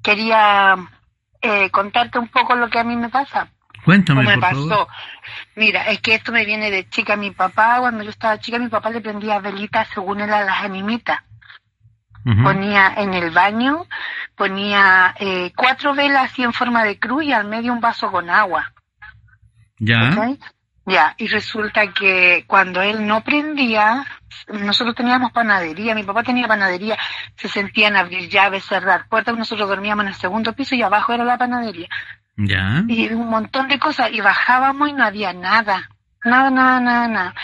quería 0.01 0.75
eh, 1.41 1.69
contarte 1.69 2.19
un 2.19 2.27
poco 2.27 2.55
lo 2.55 2.69
que 2.69 2.79
a 2.79 2.83
mí 2.83 2.95
me 2.95 3.09
pasa. 3.09 3.47
Cuéntame, 3.83 4.23
¿Cómo 4.23 4.35
me 4.35 4.41
por 4.41 4.49
pasó? 4.49 4.69
favor. 4.69 4.87
Mira, 5.55 5.83
es 5.87 5.99
que 5.99 6.15
esto 6.15 6.31
me 6.31 6.45
viene 6.45 6.71
de 6.71 6.87
chica. 6.89 7.17
Mi 7.17 7.31
papá, 7.31 7.79
cuando 7.79 8.03
yo 8.03 8.09
estaba 8.11 8.39
chica, 8.39 8.59
mi 8.59 8.69
papá 8.69 8.89
le 8.89 9.01
prendía 9.01 9.39
velitas 9.39 9.89
según 9.93 10.21
él 10.21 10.31
a 10.33 10.43
las 10.43 10.63
animitas. 10.63 11.19
Ponía 12.41 12.93
en 12.95 13.13
el 13.13 13.31
baño, 13.31 13.85
ponía 14.35 15.13
eh, 15.19 15.51
cuatro 15.57 15.93
velas 15.93 16.31
así 16.31 16.41
en 16.41 16.53
forma 16.53 16.85
de 16.85 16.97
cruz 16.97 17.25
y 17.25 17.33
al 17.33 17.45
medio 17.45 17.73
un 17.73 17.81
vaso 17.81 18.09
con 18.09 18.29
agua. 18.29 18.72
¿Ya? 19.83 20.37
Ya, 20.85 21.15
y 21.17 21.27
resulta 21.27 21.93
que 21.93 22.43
cuando 22.45 22.81
él 22.81 23.07
no 23.07 23.23
prendía, 23.23 24.05
nosotros 24.49 24.95
teníamos 24.95 25.31
panadería, 25.31 25.95
mi 25.95 26.03
papá 26.03 26.23
tenía 26.23 26.47
panadería, 26.47 26.97
se 27.37 27.47
sentían 27.47 27.95
abrir 27.95 28.29
llaves, 28.29 28.65
cerrar 28.65 29.07
puertas, 29.07 29.37
nosotros 29.37 29.69
dormíamos 29.69 30.03
en 30.03 30.09
el 30.09 30.15
segundo 30.15 30.51
piso 30.53 30.75
y 30.75 30.81
abajo 30.81 31.13
era 31.13 31.23
la 31.23 31.37
panadería. 31.37 31.87
¿Ya? 32.35 32.83
Y 32.87 33.07
un 33.13 33.29
montón 33.29 33.69
de 33.69 33.79
cosas, 33.79 34.09
y 34.11 34.19
bajábamos 34.19 34.89
y 34.89 34.93
no 34.93 35.05
había 35.05 35.31
nada, 35.31 35.89
nada, 36.25 36.49
nada, 36.49 36.79
nada, 36.81 37.07
nada. 37.07 37.35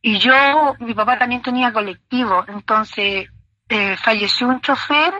Y 0.00 0.18
yo, 0.18 0.74
mi 0.78 0.94
papá 0.94 1.18
también 1.18 1.42
tenía 1.42 1.72
colectivo, 1.72 2.44
entonces 2.48 3.28
eh, 3.68 3.96
falleció 3.98 4.48
un 4.48 4.62
chofer 4.62 5.12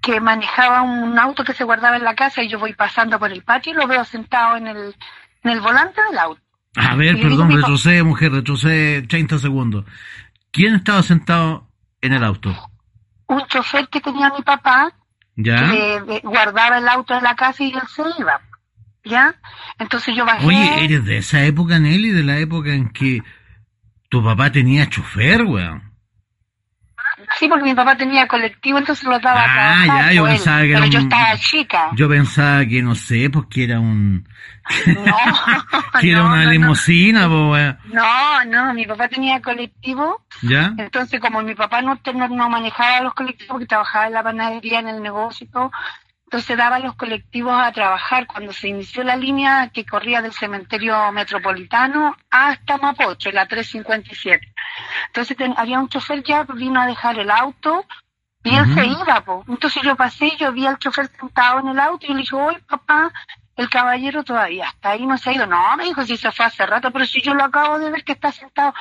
que 0.00 0.20
manejaba 0.20 0.82
un 0.82 1.18
auto 1.18 1.44
que 1.44 1.54
se 1.54 1.64
guardaba 1.64 1.96
en 1.96 2.04
la 2.04 2.14
casa 2.14 2.42
y 2.42 2.48
yo 2.48 2.58
voy 2.58 2.74
pasando 2.74 3.18
por 3.18 3.30
el 3.30 3.42
patio 3.42 3.72
y 3.72 3.76
lo 3.76 3.86
veo 3.86 4.04
sentado 4.04 4.56
en 4.56 4.66
el, 4.66 4.94
en 5.44 5.50
el 5.50 5.60
volante 5.60 6.00
del 6.10 6.18
auto. 6.18 6.40
A 6.76 6.96
ver, 6.96 7.20
perdón, 7.20 7.52
retrocede, 7.52 8.02
mujer, 8.02 8.32
retrocede 8.32 9.02
30 9.02 9.38
segundos. 9.38 9.84
¿Quién 10.50 10.74
estaba 10.74 11.02
sentado 11.02 11.68
en 12.00 12.12
el 12.12 12.24
auto? 12.24 12.52
un 13.26 13.46
chofer 13.46 13.88
que 13.88 14.00
tenía 14.00 14.30
mi 14.30 14.42
papá 14.42 14.92
¿Ya? 15.36 15.70
que 15.70 15.96
eh, 15.96 16.20
guardaba 16.22 16.78
el 16.78 16.88
auto 16.88 17.14
en 17.14 17.24
la 17.24 17.34
casa 17.34 17.64
y 17.64 17.72
él 17.72 17.82
se 17.88 18.02
iba. 18.18 18.40
¿Ya? 19.04 19.34
Entonces 19.78 20.14
yo 20.16 20.24
bajé. 20.24 20.46
Oye, 20.46 20.84
¿eres 20.84 21.04
de 21.04 21.18
esa 21.18 21.44
época, 21.44 21.78
Nelly? 21.78 22.10
De 22.10 22.22
la 22.22 22.38
época 22.38 22.72
en 22.72 22.88
que 22.88 23.22
tu 24.08 24.24
papá 24.24 24.50
tenía 24.50 24.88
chofer, 24.88 25.42
weón. 25.42 25.93
Sí, 27.38 27.48
porque 27.48 27.64
mi 27.64 27.74
papá 27.74 27.96
tenía 27.96 28.26
colectivo, 28.28 28.78
entonces 28.78 29.04
lo 29.04 29.18
daba 29.18 29.40
a 29.40 29.44
Ah, 29.44 29.84
trabajar, 29.84 30.10
ya, 30.10 30.12
yo 30.12 30.26
él. 30.26 30.32
pensaba 30.32 30.60
que 30.60 30.70
era 30.70 30.80
Pero 30.80 30.92
yo 30.92 30.98
estaba 31.00 31.36
chica. 31.36 31.88
Yo 31.94 32.08
pensaba 32.08 32.66
que, 32.66 32.82
no 32.82 32.94
sé, 32.94 33.30
pues 33.30 33.46
que 33.50 33.64
era 33.64 33.80
un... 33.80 34.28
No, 34.86 35.16
que 36.00 36.10
era 36.10 36.20
no, 36.20 36.26
una 36.26 36.36
no, 36.38 36.44
no. 36.44 36.50
limusina, 36.50 37.28
weón. 37.28 37.78
No, 37.86 38.44
no, 38.46 38.74
mi 38.74 38.86
papá 38.86 39.08
tenía 39.08 39.40
colectivo, 39.42 40.24
¿Ya? 40.42 40.72
entonces 40.78 41.20
como 41.20 41.42
mi 41.42 41.54
papá 41.54 41.82
no, 41.82 41.98
no, 42.14 42.28
no 42.28 42.48
manejaba 42.48 43.02
los 43.02 43.14
colectivos, 43.14 43.48
porque 43.50 43.66
trabajaba 43.66 44.06
en 44.06 44.12
la 44.14 44.22
panadería, 44.22 44.78
en 44.80 44.88
el 44.88 45.02
negocio 45.02 45.46
y 45.46 45.50
todo, 45.50 45.70
entonces 46.26 46.56
daba 46.56 46.78
los 46.80 46.94
colectivos 46.96 47.54
a 47.60 47.70
trabajar 47.72 48.26
cuando 48.26 48.52
se 48.52 48.68
inició 48.68 49.04
la 49.04 49.14
línea 49.16 49.68
que 49.72 49.84
corría 49.86 50.20
del 50.22 50.32
cementerio 50.32 51.12
metropolitano 51.12 52.16
hasta 52.30 52.78
Mapocho, 52.78 53.30
la 53.30 53.46
357. 53.46 54.52
Entonces 55.08 55.36
ten- 55.36 55.54
había 55.56 55.78
un 55.80 55.88
chofer 55.88 56.22
ya, 56.24 56.42
vino 56.44 56.80
a 56.80 56.86
dejar 56.86 57.18
el 57.18 57.30
auto 57.30 57.84
y 58.42 58.54
él 58.56 58.74
se 58.74 58.84
iba, 58.86 59.20
po. 59.22 59.44
Entonces 59.48 59.82
yo 59.82 59.96
pasé 59.96 60.26
y 60.26 60.36
yo 60.36 60.52
vi 60.52 60.66
al 60.66 60.78
chofer 60.78 61.08
sentado 61.18 61.60
en 61.60 61.68
el 61.68 61.78
auto 61.80 62.04
y 62.04 62.08
yo 62.08 62.14
le 62.14 62.20
dije, 62.22 62.36
oye 62.36 62.58
papá, 62.68 63.12
el 63.56 63.70
caballero 63.70 64.24
todavía 64.24 64.66
está 64.66 64.90
ahí, 64.90 65.06
no 65.06 65.16
se 65.16 65.30
ha 65.30 65.32
ido. 65.34 65.46
No, 65.46 65.76
me 65.76 65.84
dijo, 65.84 66.04
si 66.04 66.16
se 66.16 66.32
fue 66.32 66.44
hace 66.46 66.66
rato, 66.66 66.90
pero 66.90 67.06
si 67.06 67.22
yo 67.22 67.34
lo 67.34 67.44
acabo 67.44 67.78
de 67.78 67.90
ver 67.90 68.02
que 68.04 68.12
está 68.12 68.32
sentado. 68.32 68.74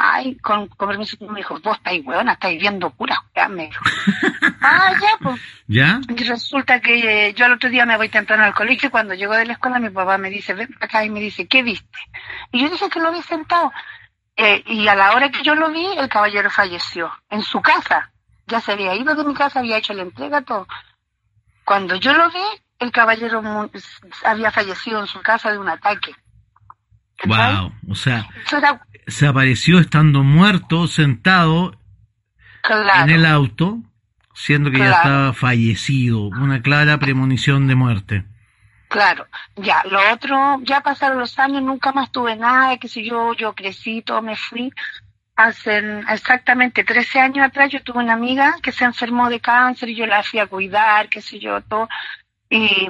Ay, 0.00 0.36
con, 0.36 0.68
con 0.68 0.90
permiso, 0.90 1.16
me 1.28 1.38
dijo, 1.40 1.58
vos 1.58 1.76
estáis 1.76 2.06
hueona, 2.06 2.34
estáis 2.34 2.60
viendo 2.60 2.88
puras 2.90 3.18
me 3.50 3.66
dijo. 3.66 3.84
ah, 4.62 4.92
ya, 5.00 5.18
pues. 5.20 5.40
¿Ya? 5.66 6.00
Y 6.08 6.24
resulta 6.24 6.80
que 6.80 7.28
eh, 7.28 7.34
yo 7.34 7.46
al 7.46 7.54
otro 7.54 7.68
día 7.68 7.84
me 7.84 7.96
voy 7.96 8.08
temprano 8.08 8.44
al 8.44 8.54
colegio 8.54 8.86
y 8.86 8.90
cuando 8.90 9.14
llego 9.14 9.34
de 9.34 9.46
la 9.46 9.54
escuela 9.54 9.80
mi 9.80 9.90
papá 9.90 10.16
me 10.16 10.30
dice, 10.30 10.54
ven 10.54 10.72
para 10.74 10.86
acá 10.86 11.04
y 11.04 11.10
me 11.10 11.18
dice, 11.18 11.48
¿qué 11.48 11.64
viste? 11.64 11.98
Y 12.52 12.60
yo 12.62 12.70
dije 12.70 12.88
que 12.88 13.00
lo 13.00 13.10
vi 13.10 13.22
sentado. 13.22 13.72
Eh, 14.36 14.62
y 14.66 14.86
a 14.86 14.94
la 14.94 15.14
hora 15.14 15.30
que 15.30 15.42
yo 15.42 15.56
lo 15.56 15.70
vi, 15.70 15.84
el 15.96 16.08
caballero 16.08 16.48
falleció 16.48 17.12
en 17.28 17.42
su 17.42 17.60
casa. 17.60 18.12
Ya 18.46 18.60
se 18.60 18.72
había 18.72 18.94
ido 18.94 19.16
de 19.16 19.24
mi 19.24 19.34
casa, 19.34 19.58
había 19.58 19.78
hecho 19.78 19.94
la 19.94 20.02
entrega, 20.02 20.42
todo. 20.42 20.68
Cuando 21.64 21.96
yo 21.96 22.12
lo 22.12 22.30
vi, 22.30 22.44
el 22.78 22.92
caballero 22.92 23.42
había 24.24 24.52
fallecido 24.52 25.00
en 25.00 25.08
su 25.08 25.20
casa 25.22 25.50
de 25.50 25.58
un 25.58 25.68
ataque. 25.68 26.14
Wow. 27.24 27.72
O 27.88 27.94
sea, 27.94 28.28
se 29.06 29.26
apareció 29.26 29.78
estando 29.78 30.22
muerto, 30.22 30.86
sentado 30.86 31.76
claro. 32.62 33.04
en 33.04 33.10
el 33.10 33.26
auto, 33.26 33.78
siendo 34.34 34.70
que 34.70 34.78
ya 34.78 34.92
estaba 34.92 35.32
fallecido. 35.32 36.22
Una 36.28 36.62
clara 36.62 36.98
premonición 36.98 37.66
de 37.66 37.74
muerte. 37.74 38.24
Claro, 38.88 39.26
ya, 39.56 39.82
lo 39.90 40.00
otro, 40.12 40.60
ya 40.62 40.80
pasaron 40.80 41.18
los 41.18 41.38
años, 41.38 41.62
nunca 41.62 41.92
más 41.92 42.10
tuve 42.10 42.36
nada, 42.36 42.78
que 42.78 42.88
si 42.88 43.04
yo, 43.04 43.34
yo 43.34 43.52
crecí, 43.52 44.00
todo 44.00 44.22
me 44.22 44.34
fui. 44.34 44.72
Hace 45.36 46.00
exactamente 46.08 46.84
13 46.84 47.20
años 47.20 47.46
atrás 47.46 47.70
yo 47.70 47.82
tuve 47.82 47.98
una 48.02 48.14
amiga 48.14 48.56
que 48.62 48.72
se 48.72 48.84
enfermó 48.84 49.28
de 49.28 49.40
cáncer 49.40 49.90
y 49.90 49.94
yo 49.94 50.06
la 50.06 50.22
fui 50.22 50.40
a 50.40 50.46
cuidar, 50.46 51.08
qué 51.10 51.20
sé 51.20 51.38
yo, 51.38 51.60
todo. 51.60 51.88
Y 52.48 52.88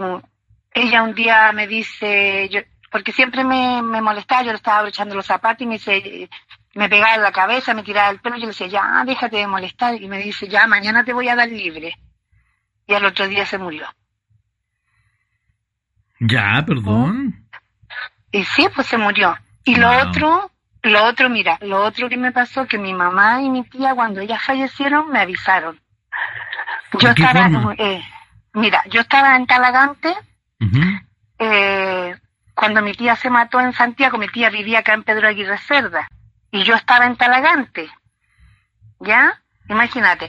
ella 0.73 1.02
un 1.02 1.14
día 1.14 1.52
me 1.52 1.66
dice, 1.66 2.49
yo, 2.49 2.61
porque 2.90 3.12
siempre 3.12 3.45
me, 3.45 3.83
me 3.83 4.00
molestaba, 4.00 4.42
yo 4.42 4.50
le 4.50 4.57
estaba 4.57 4.78
abrochando 4.78 5.14
los 5.14 5.26
zapatos 5.26 5.62
y 5.62 5.66
me 5.66 5.75
dice, 5.75 6.28
me 6.75 6.88
pegaba 6.88 7.14
en 7.14 7.23
la 7.23 7.33
cabeza, 7.33 7.75
me 7.75 7.83
tiraba 7.83 8.11
el 8.11 8.21
pelo, 8.21 8.37
y 8.37 8.40
yo 8.40 8.47
le 8.47 8.52
decía, 8.52 8.66
ya, 8.68 9.02
déjate 9.04 9.37
de 9.37 9.47
molestar, 9.47 10.00
y 10.00 10.09
me 10.09 10.18
dice, 10.18 10.49
ya, 10.49 10.66
mañana 10.66 11.04
te 11.04 11.12
voy 11.12 11.28
a 11.28 11.37
dar 11.37 11.49
libre. 11.49 11.99
Y 12.87 12.95
al 12.95 13.04
otro 13.04 13.28
día 13.28 13.45
se 13.45 13.59
murió. 13.59 13.87
Ya, 16.21 16.64
perdón. 16.66 17.49
Y 18.33 18.45
sí, 18.45 18.66
pues 18.75 18.87
se 18.87 18.99
murió. 18.99 19.37
Y 19.64 19.76
lo 19.76 19.90
otro, 19.99 20.50
lo 20.83 21.04
otro, 21.04 21.28
mira, 21.28 21.59
lo 21.61 21.85
otro 21.85 22.09
que 22.09 22.16
me 22.16 22.33
pasó, 22.33 22.66
que 22.66 22.78
mi 22.78 22.95
mamá 22.95 23.42
y 23.42 23.50
mi 23.50 23.64
tía, 23.64 23.95
cuando 23.95 24.21
ellas 24.21 24.42
fallecieron, 24.42 25.11
me 25.11 25.21
avisaron. 25.21 25.80
Yo 26.99 27.11
estaba, 27.11 27.75
eh, 27.76 28.02
mira, 28.54 28.83
yo 28.88 29.02
estaba 29.02 29.37
en 29.37 29.47
Talagante, 29.47 30.14
eh, 31.38 32.16
cuando 32.59 32.83
mi 32.83 32.93
tía 32.93 33.15
se 33.15 33.31
mató 33.31 33.61
en 33.61 33.73
Santiago, 33.73 34.19
mi 34.19 34.27
tía 34.27 34.50
vivía 34.50 34.81
acá 34.81 34.93
en 34.93 35.05
Pedro 35.05 35.29
Aguirre 35.29 35.59
Cerda, 35.59 36.09
y 36.50 36.65
yo 36.65 36.75
estaba 36.75 37.07
en 37.07 37.15
Talagante, 37.15 37.88
¿ya? 38.99 39.41
Imagínate. 39.69 40.29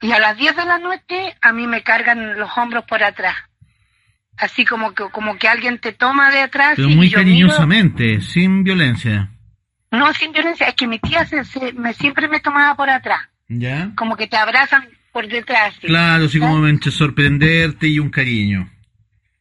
Y 0.00 0.12
a 0.12 0.20
las 0.20 0.38
10 0.38 0.56
de 0.56 0.64
la 0.64 0.78
noche 0.78 1.36
a 1.42 1.52
mí 1.52 1.66
me 1.66 1.82
cargan 1.82 2.38
los 2.38 2.56
hombros 2.56 2.84
por 2.86 3.04
atrás. 3.04 3.34
Así 4.38 4.64
como 4.64 4.94
que, 4.94 5.04
como 5.10 5.36
que 5.36 5.46
alguien 5.46 5.78
te 5.78 5.92
toma 5.92 6.30
de 6.30 6.40
atrás. 6.40 6.74
Pero 6.76 6.88
muy 6.88 7.10
cariñosamente, 7.10 8.22
sin 8.22 8.64
violencia. 8.64 9.28
No, 9.90 10.14
sin 10.14 10.32
violencia, 10.32 10.68
es 10.68 10.74
que 10.74 10.86
mi 10.86 10.98
tía 10.98 11.26
se, 11.26 11.72
me, 11.74 11.92
siempre 11.92 12.26
me 12.26 12.40
tomaba 12.40 12.74
por 12.74 12.88
atrás. 12.88 13.20
¿Ya? 13.48 13.92
Como 13.96 14.16
que 14.16 14.28
te 14.28 14.38
abrazan 14.38 14.88
por 15.12 15.28
detrás. 15.28 15.74
Claro, 15.82 16.24
así 16.24 16.40
como 16.40 16.66
sorprenderte 16.90 17.86
y 17.86 17.98
un 17.98 18.08
cariño. 18.08 18.70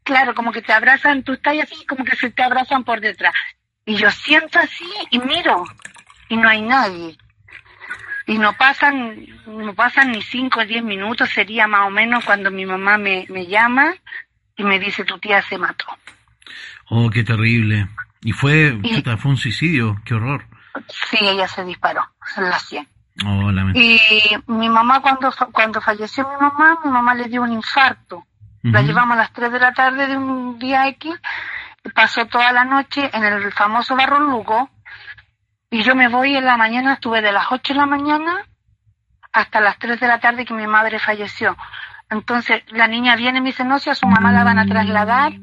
Claro, 0.03 0.35
como 0.35 0.51
que 0.51 0.61
te 0.61 0.73
abrazan, 0.73 1.23
tú 1.23 1.33
estás 1.33 1.57
así, 1.59 1.85
como 1.85 2.03
que 2.03 2.15
se 2.15 2.29
te 2.29 2.43
abrazan 2.43 2.83
por 2.83 2.99
detrás. 2.99 3.33
Y 3.85 3.95
yo 3.95 4.09
siento 4.11 4.59
así 4.59 4.89
y 5.09 5.19
miro, 5.19 5.63
y 6.29 6.37
no 6.37 6.49
hay 6.49 6.61
nadie. 6.61 7.17
Y 8.25 8.37
no 8.37 8.53
pasan, 8.53 9.25
no 9.45 9.73
pasan 9.73 10.11
ni 10.11 10.21
cinco 10.21 10.61
o 10.61 10.65
diez 10.65 10.83
minutos, 10.83 11.29
sería 11.29 11.67
más 11.67 11.87
o 11.87 11.89
menos 11.89 12.23
cuando 12.23 12.51
mi 12.51 12.65
mamá 12.65 12.97
me, 12.97 13.25
me 13.29 13.45
llama 13.47 13.93
y 14.55 14.63
me 14.63 14.79
dice, 14.79 15.03
tu 15.03 15.17
tía 15.19 15.41
se 15.41 15.57
mató. 15.57 15.85
Oh, 16.89 17.09
qué 17.09 17.23
terrible. 17.23 17.87
Y 18.21 18.31
fue, 18.31 18.77
fue 19.19 19.31
un 19.31 19.37
suicidio, 19.37 20.01
qué 20.05 20.13
horror. 20.13 20.45
Sí, 21.09 21.17
ella 21.21 21.47
se 21.47 21.63
disparó 21.65 22.01
en 22.37 22.49
la 22.49 22.59
100. 22.59 22.87
Oh, 23.25 23.51
y 23.75 23.99
mi 24.47 24.69
mamá, 24.69 25.01
cuando, 25.01 25.31
cuando 25.51 25.79
falleció 25.81 26.27
mi 26.27 26.35
mamá, 26.41 26.79
mi 26.83 26.89
mamá 26.89 27.13
le 27.13 27.25
dio 27.25 27.43
un 27.43 27.51
infarto. 27.51 28.25
La 28.63 28.81
llevamos 28.81 29.17
a 29.17 29.19
las 29.21 29.33
3 29.33 29.51
de 29.51 29.59
la 29.59 29.73
tarde 29.73 30.07
de 30.07 30.17
un 30.17 30.57
día 30.57 30.87
X, 30.87 31.13
pasó 31.93 32.25
toda 32.27 32.51
la 32.53 32.63
noche 32.63 33.09
en 33.11 33.23
el 33.23 33.51
famoso 33.51 33.95
Barro 33.95 34.19
Lugo, 34.19 34.69
y 35.69 35.83
yo 35.83 35.95
me 35.95 36.07
voy 36.07 36.37
en 36.37 36.45
la 36.45 36.55
mañana, 36.55 36.93
estuve 36.93 37.21
de 37.21 37.31
las 37.31 37.51
8 37.51 37.73
de 37.73 37.79
la 37.79 37.85
mañana 37.85 38.45
hasta 39.33 39.59
las 39.59 39.77
3 39.79 39.99
de 39.99 40.07
la 40.07 40.19
tarde 40.19 40.45
que 40.45 40.53
mi 40.53 40.67
madre 40.67 40.99
falleció. 40.99 41.57
Entonces 42.09 42.63
la 42.67 42.87
niña 42.87 43.15
viene 43.15 43.39
y 43.39 43.41
me 43.41 43.49
dice, 43.49 43.65
no, 43.65 43.79
si 43.79 43.89
a 43.89 43.95
su 43.95 44.05
mamá 44.07 44.31
la 44.31 44.43
van 44.43 44.59
a 44.59 44.65
trasladar, 44.65 45.33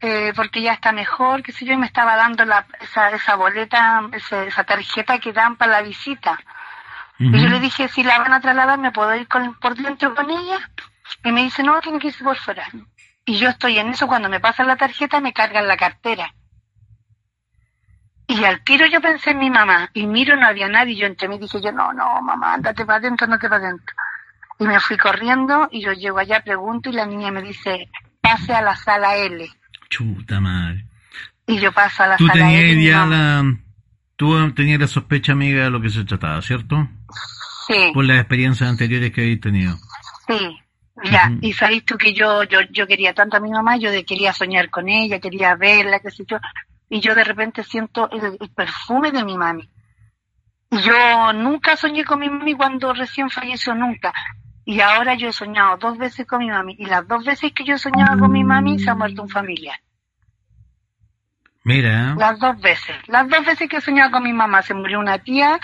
eh, 0.00 0.32
porque 0.36 0.60
ya 0.60 0.72
está 0.72 0.92
mejor, 0.92 1.42
qué 1.42 1.52
sé 1.52 1.64
yo, 1.64 1.72
y 1.72 1.76
me 1.76 1.86
estaba 1.86 2.16
dando 2.16 2.44
la, 2.44 2.66
esa, 2.80 3.10
esa 3.10 3.36
boleta, 3.36 4.02
esa, 4.12 4.64
tarjeta 4.64 5.18
que 5.18 5.32
dan 5.32 5.56
para 5.56 5.72
la 5.72 5.82
visita. 5.82 6.38
Y 7.20 7.40
yo 7.40 7.48
le 7.48 7.58
dije, 7.58 7.88
si 7.88 8.04
la 8.04 8.18
van 8.18 8.32
a 8.32 8.40
trasladar, 8.40 8.78
¿me 8.78 8.92
puedo 8.92 9.12
ir 9.16 9.26
con, 9.26 9.54
por 9.54 9.74
dentro 9.74 10.14
con 10.14 10.30
ella? 10.30 10.58
Y 11.24 11.32
me 11.32 11.42
dice, 11.42 11.62
no, 11.62 11.80
tiene 11.80 11.98
que 11.98 12.08
irse 12.08 12.24
por 12.24 12.36
fuera. 12.36 12.68
Y 13.24 13.38
yo 13.38 13.48
estoy 13.50 13.78
en 13.78 13.88
eso, 13.88 14.06
cuando 14.06 14.28
me 14.28 14.40
pasan 14.40 14.66
la 14.66 14.76
tarjeta, 14.76 15.20
me 15.20 15.32
cargan 15.32 15.68
la 15.68 15.76
cartera. 15.76 16.34
Y 18.26 18.44
al 18.44 18.62
tiro 18.62 18.86
yo 18.86 19.00
pensé 19.00 19.30
en 19.30 19.38
mi 19.38 19.50
mamá, 19.50 19.90
y 19.94 20.06
miro, 20.06 20.36
no 20.36 20.46
había 20.46 20.68
nadie, 20.68 20.92
y 20.92 20.96
yo 20.96 21.06
entre 21.06 21.28
mí 21.28 21.38
dije 21.38 21.60
yo, 21.62 21.72
no, 21.72 21.92
no, 21.92 22.20
mamá, 22.20 22.54
andate 22.54 22.84
para 22.84 22.98
adentro, 22.98 23.24
andate 23.24 23.48
para 23.48 23.66
adentro. 23.66 23.94
Y 24.58 24.64
me 24.66 24.78
fui 24.80 24.98
corriendo, 24.98 25.68
y 25.70 25.82
yo 25.82 25.92
llego 25.92 26.18
allá, 26.18 26.42
pregunto, 26.42 26.90
y 26.90 26.92
la 26.92 27.06
niña 27.06 27.30
me 27.30 27.42
dice, 27.42 27.88
pase 28.20 28.52
a 28.52 28.60
la 28.60 28.76
sala 28.76 29.16
L. 29.16 29.48
Chuta 29.88 30.40
madre. 30.40 30.84
Y 31.46 31.58
yo 31.58 31.72
paso 31.72 32.02
a 32.02 32.08
la 32.08 32.18
sala 32.18 32.52
L. 32.52 32.82
Ya 32.82 33.06
la, 33.06 33.44
tú 34.16 34.52
tenías 34.52 34.80
la 34.80 34.86
sospecha, 34.86 35.32
amiga, 35.32 35.64
de 35.64 35.70
lo 35.70 35.80
que 35.80 35.88
se 35.88 36.04
trataba, 36.04 36.42
¿cierto? 36.42 36.86
Sí. 37.66 37.92
Por 37.94 38.04
las 38.04 38.18
experiencias 38.18 38.68
anteriores 38.68 39.10
que 39.10 39.22
habéis 39.22 39.40
tenido. 39.40 39.76
Sí. 40.26 40.58
Ya, 41.04 41.30
y 41.40 41.52
sabes 41.52 41.84
tú 41.84 41.96
que 41.96 42.12
yo, 42.12 42.42
yo, 42.44 42.60
yo 42.70 42.86
quería 42.86 43.14
tanto 43.14 43.36
a 43.36 43.40
mi 43.40 43.50
mamá, 43.50 43.76
yo 43.76 43.90
quería 44.06 44.32
soñar 44.32 44.68
con 44.70 44.88
ella, 44.88 45.20
quería 45.20 45.54
verla, 45.54 46.00
qué 46.00 46.10
sé 46.10 46.24
yo, 46.26 46.38
y 46.88 47.00
yo 47.00 47.14
de 47.14 47.24
repente 47.24 47.62
siento 47.62 48.08
el, 48.10 48.38
perfume 48.50 49.12
de 49.12 49.24
mi 49.24 49.36
mami. 49.36 49.68
Y 50.70 50.78
yo 50.80 51.32
nunca 51.32 51.76
soñé 51.76 52.04
con 52.04 52.20
mi 52.20 52.28
mami 52.28 52.54
cuando 52.54 52.92
recién 52.92 53.30
falleció, 53.30 53.74
nunca. 53.74 54.12
Y 54.64 54.80
ahora 54.80 55.14
yo 55.14 55.28
he 55.28 55.32
soñado 55.32 55.76
dos 55.78 55.96
veces 55.96 56.26
con 56.26 56.40
mi 56.40 56.50
mami. 56.50 56.76
Y 56.78 56.86
las 56.86 57.06
dos 57.06 57.24
veces 57.24 57.52
que 57.52 57.64
yo 57.64 57.74
he 57.74 57.78
soñado 57.78 58.18
con 58.18 58.30
mi 58.30 58.44
mami 58.44 58.78
se 58.78 58.90
ha 58.90 58.94
muerto 58.94 59.22
un 59.22 59.28
familiar. 59.28 59.78
Mira. 61.64 62.14
Las 62.18 62.38
dos 62.38 62.60
veces. 62.60 62.96
Las 63.06 63.28
dos 63.28 63.44
veces 63.44 63.68
que 63.68 63.78
he 63.78 63.80
soñado 63.80 64.10
con 64.10 64.22
mi 64.22 64.32
mamá 64.32 64.62
se 64.62 64.74
murió 64.74 65.00
una 65.00 65.18
tía 65.18 65.58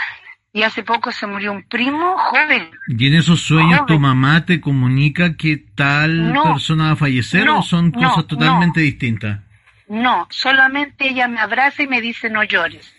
y 0.54 0.62
hace 0.62 0.82
poco 0.82 1.12
se 1.12 1.26
murió 1.26 1.52
un 1.52 1.64
primo 1.64 2.16
joven. 2.16 2.70
¿Y 2.88 3.08
en 3.08 3.14
esos 3.14 3.42
sueños 3.42 3.84
tu 3.86 4.00
mamá 4.00 4.46
te 4.46 4.58
comunica 4.60 5.36
que 5.36 5.58
tal 5.58 6.32
persona 6.42 6.86
va 6.86 6.90
a 6.92 6.96
fallecer 6.96 7.46
o 7.50 7.60
son 7.60 7.90
cosas 7.90 8.26
totalmente 8.26 8.80
distintas? 8.80 9.40
No, 9.88 10.26
solamente 10.30 11.10
ella 11.10 11.28
me 11.28 11.40
abraza 11.40 11.82
y 11.82 11.86
me 11.86 12.00
dice 12.00 12.30
no 12.30 12.42
llores 12.42 12.90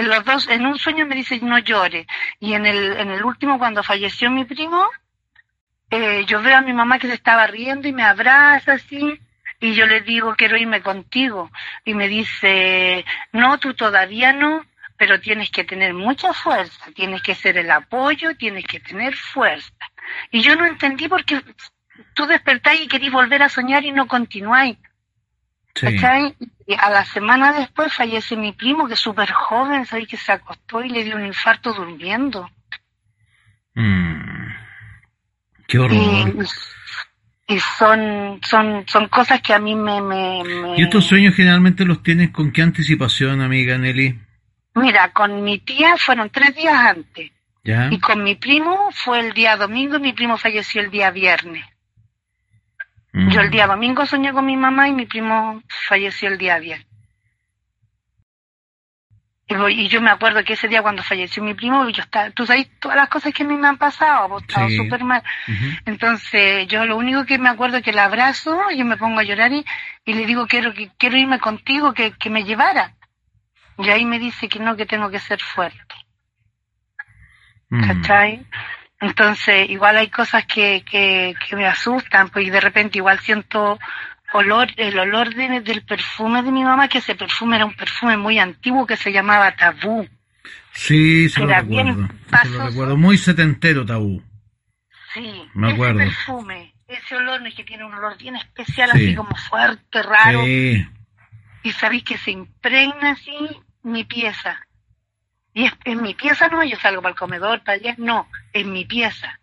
en 0.00 0.08
los 0.08 0.24
dos, 0.24 0.48
en 0.48 0.66
un 0.66 0.78
sueño 0.78 1.06
me 1.06 1.14
dice 1.14 1.38
no 1.42 1.58
llore 1.58 2.06
y 2.38 2.54
en 2.54 2.66
el, 2.66 2.96
en 2.96 3.10
el 3.10 3.24
último 3.24 3.58
cuando 3.58 3.82
falleció 3.82 4.30
mi 4.30 4.44
primo, 4.44 4.86
eh, 5.90 6.24
yo 6.26 6.40
veo 6.42 6.56
a 6.56 6.62
mi 6.62 6.72
mamá 6.72 6.98
que 6.98 7.08
se 7.08 7.14
estaba 7.14 7.46
riendo 7.46 7.88
y 7.88 7.92
me 7.92 8.04
abraza 8.04 8.74
así 8.74 9.20
y 9.60 9.74
yo 9.74 9.86
le 9.86 10.00
digo 10.00 10.34
quiero 10.36 10.56
irme 10.56 10.80
contigo 10.80 11.50
y 11.84 11.94
me 11.94 12.08
dice 12.08 13.04
no 13.32 13.58
tú 13.58 13.74
todavía 13.74 14.32
no 14.32 14.64
pero 15.00 15.18
tienes 15.18 15.50
que 15.50 15.64
tener 15.64 15.94
mucha 15.94 16.34
fuerza 16.34 16.84
tienes 16.94 17.22
que 17.22 17.34
ser 17.34 17.56
el 17.56 17.70
apoyo 17.70 18.36
tienes 18.36 18.64
que 18.64 18.80
tener 18.80 19.16
fuerza 19.16 19.72
y 20.30 20.42
yo 20.42 20.54
no 20.56 20.66
entendí 20.66 21.08
porque 21.08 21.40
tú 22.12 22.26
despertáis 22.26 22.82
y 22.82 22.88
querís 22.88 23.10
volver 23.10 23.42
a 23.42 23.48
soñar 23.48 23.82
y 23.86 23.92
no 23.92 24.06
continuáis 24.06 24.76
y 26.66 26.74
a 26.78 26.90
la 26.90 27.04
semana 27.04 27.52
después 27.52 27.92
fallece 27.92 28.36
mi 28.36 28.52
primo, 28.52 28.86
que 28.86 28.94
es 28.94 29.00
súper 29.00 29.30
joven, 29.32 29.86
¿sabes? 29.86 30.08
Que 30.08 30.16
se 30.16 30.32
acostó 30.32 30.84
y 30.84 30.90
le 30.90 31.04
dio 31.04 31.16
un 31.16 31.26
infarto 31.26 31.72
durmiendo. 31.72 32.48
Mm. 33.74 34.50
Qué 35.66 35.78
horror. 35.78 36.46
Y, 37.48 37.58
son, 37.58 38.40
son, 38.44 38.84
son 38.86 39.08
cosas 39.08 39.40
que 39.40 39.52
a 39.52 39.58
mí 39.58 39.74
me, 39.74 40.00
me, 40.00 40.42
¿Y 40.76 40.82
estos 40.82 41.06
sueños 41.06 41.34
generalmente 41.34 41.84
los 41.84 42.00
tienes 42.00 42.30
con 42.30 42.52
qué 42.52 42.62
anticipación, 42.62 43.40
amiga 43.40 43.76
Nelly? 43.76 44.20
Mira, 44.74 45.12
con 45.12 45.42
mi 45.42 45.58
tía 45.58 45.96
fueron 45.96 46.30
tres 46.30 46.54
días 46.54 46.74
antes. 46.74 47.30
¿Ya? 47.62 47.88
Y 47.90 48.00
con 48.00 48.22
mi 48.22 48.36
primo 48.36 48.90
fue 48.92 49.20
el 49.20 49.34
día 49.34 49.56
domingo 49.56 49.96
y 49.96 50.00
mi 50.00 50.12
primo 50.12 50.38
falleció 50.38 50.80
el 50.80 50.90
día 50.90 51.10
viernes. 51.10 51.64
Yo 53.12 53.40
el 53.40 53.48
mm. 53.48 53.50
día 53.50 53.66
domingo 53.66 54.06
soñé 54.06 54.32
con 54.32 54.46
mi 54.46 54.56
mamá 54.56 54.88
y 54.88 54.92
mi 54.92 55.04
primo 55.04 55.62
falleció 55.68 56.28
el 56.28 56.38
día 56.38 56.58
viernes. 56.58 56.86
Y, 59.68 59.88
yo 59.88 60.00
me 60.00 60.10
acuerdo 60.10 60.44
que 60.44 60.52
ese 60.52 60.68
día 60.68 60.80
cuando 60.80 61.02
falleció 61.02 61.42
mi 61.42 61.54
primo, 61.54 61.88
yo 61.88 62.02
estaba, 62.02 62.30
tú 62.30 62.46
sabes 62.46 62.68
todas 62.78 62.96
las 62.96 63.08
cosas 63.08 63.34
que 63.34 63.42
a 63.42 63.46
mí 63.46 63.56
me 63.56 63.66
han 63.66 63.78
pasado, 63.78 64.28
pues 64.28 64.44
estaba 64.46 64.68
súper 64.70 65.02
mal. 65.02 65.24
Entonces, 65.86 66.68
yo 66.68 66.84
lo 66.84 66.96
único 66.96 67.26
que 67.26 67.36
me 67.36 67.48
acuerdo 67.48 67.78
es 67.78 67.82
que 67.82 67.92
la 67.92 68.04
abrazo, 68.04 68.70
y 68.70 68.84
me 68.84 68.96
pongo 68.96 69.18
a 69.18 69.24
llorar 69.24 69.50
y, 69.52 69.64
le 70.06 70.24
digo, 70.24 70.46
quiero 70.46 70.72
que 70.72 70.90
quiero 70.96 71.16
irme 71.16 71.40
contigo, 71.40 71.92
que, 71.94 72.12
que 72.12 72.30
me 72.30 72.44
llevara. 72.44 72.94
Y 73.82 73.88
ahí 73.88 74.04
me 74.04 74.18
dice 74.18 74.48
que 74.48 74.58
no, 74.58 74.76
que 74.76 74.86
tengo 74.86 75.10
que 75.10 75.18
ser 75.18 75.40
fuerte. 75.40 75.94
Mm. 77.70 77.86
¿Cachai? 77.86 78.46
Entonces, 79.00 79.70
igual 79.70 79.96
hay 79.96 80.08
cosas 80.08 80.44
que, 80.44 80.84
que, 80.84 81.34
me 81.56 81.66
asustan, 81.66 82.28
pues 82.28 82.50
de 82.52 82.60
repente 82.60 82.98
igual 82.98 83.18
siento 83.20 83.78
olor, 84.32 84.68
el 84.76 84.98
olor 84.98 85.34
del 85.34 85.82
perfume 85.82 86.42
de 86.42 86.52
mi 86.52 86.62
mamá, 86.62 86.88
que 86.88 86.98
ese 86.98 87.14
perfume 87.14 87.56
era 87.56 87.64
un 87.64 87.74
perfume 87.74 88.16
muy 88.18 88.38
antiguo 88.38 88.86
que 88.86 88.96
se 88.96 89.10
llamaba 89.10 89.56
tabú. 89.56 90.06
Sí, 90.72 91.28
se 91.30 91.40
lo 91.40 91.46
recuerdo. 91.46 92.08
Se 92.42 92.48
lo 92.50 92.66
recuerdo, 92.66 92.96
muy 92.96 93.16
setentero 93.16 93.86
tabú. 93.86 94.22
Sí, 95.14 95.42
me 95.54 95.72
acuerdo. 95.72 96.00
ese 96.00 96.10
perfume, 96.10 96.74
ese 96.86 97.16
olor 97.16 97.44
es 97.46 97.54
que 97.54 97.64
tiene 97.64 97.84
un 97.84 97.94
olor 97.94 98.18
bien 98.18 98.36
especial, 98.36 98.90
así 98.90 99.14
como 99.14 99.34
fuerte, 99.34 100.02
raro. 100.02 100.44
Sí. 100.44 100.86
Y 101.62 101.72
sabéis 101.72 102.04
que 102.04 102.18
se 102.18 102.32
impregna 102.32 103.12
así 103.12 103.32
mi 103.82 104.04
pieza. 104.04 104.66
Y 105.52 105.64
es, 105.64 105.72
en 105.84 106.02
mi 106.02 106.14
pieza 106.14 106.48
no, 106.48 106.62
yo 106.64 106.76
salgo 106.76 107.02
para 107.02 107.12
el 107.12 107.18
comedor, 107.18 107.62
para 107.64 107.76
allá, 107.76 107.94
no, 107.98 108.28
en 108.52 108.72
mi 108.72 108.84
pieza. 108.84 109.38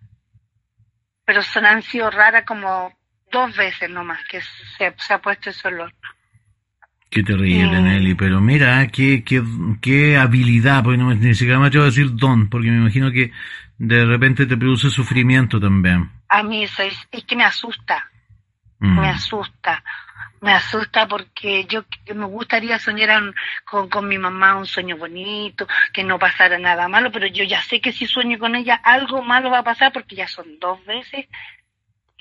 Pero 1.26 1.44
son 1.44 1.66
han 1.66 1.82
sido 1.82 2.10
raras 2.10 2.46
como 2.46 2.94
dos 3.32 3.56
veces 3.56 3.90
nomás 3.90 4.20
que 4.30 4.40
se, 4.78 5.14
ha 5.14 5.22
puesto 5.22 5.50
ese 5.50 5.68
olor. 5.68 5.94
Qué 7.10 7.24
terrible, 7.24 7.82
Mm. 7.82 7.84
Nelly, 7.84 8.16
pero 8.16 8.42
mira, 8.42 8.88
qué, 8.88 9.24
qué, 9.24 9.42
qué 9.82 10.18
habilidad, 10.18 10.84
porque 10.84 10.98
no 10.98 11.14
ni 11.14 11.36
siquiera 11.36 11.60
me 11.60 11.68
atrevo 11.68 11.84
a 11.84 11.88
decir 11.88 12.16
don, 12.16 12.50
porque 12.50 12.70
me 12.70 12.78
imagino 12.78 13.12
que 13.12 13.32
de 13.78 14.06
repente 14.06 14.46
te 14.46 14.58
produce 14.58 14.90
sufrimiento 14.90 15.60
también. 15.60 16.10
A 16.30 16.44
mí 16.44 16.64
eso 16.64 16.84
es, 16.84 16.98
es 17.12 17.24
que 17.26 17.36
me 17.36 17.44
asusta, 17.44 18.10
Mm. 18.80 19.00
me 19.00 19.10
asusta. 19.10 19.84
Me 20.42 20.54
asusta 20.54 21.08
porque 21.08 21.66
yo 21.66 21.84
me 22.14 22.26
gustaría 22.26 22.78
soñar 22.80 23.34
con, 23.66 23.90
con 23.90 24.08
mi 24.08 24.18
mamá 24.18 24.56
un 24.56 24.66
sueño 24.66 24.98
bonito, 24.98 25.68
que 25.94 26.04
no 26.04 26.20
pasara 26.20 26.60
nada 26.60 26.88
malo, 26.88 27.12
pero 27.12 27.26
yo 27.28 27.44
ya 27.44 27.62
sé 27.64 27.82
que 27.82 27.92
si 27.92 28.06
sueño 28.06 28.38
con 28.38 28.56
ella 28.56 28.76
algo 28.84 29.22
malo 29.22 29.50
va 29.50 29.60
a 29.60 29.64
pasar 29.64 29.92
porque 29.92 30.16
ya 30.16 30.28
son 30.28 30.60
dos 30.60 30.84
veces 30.86 31.28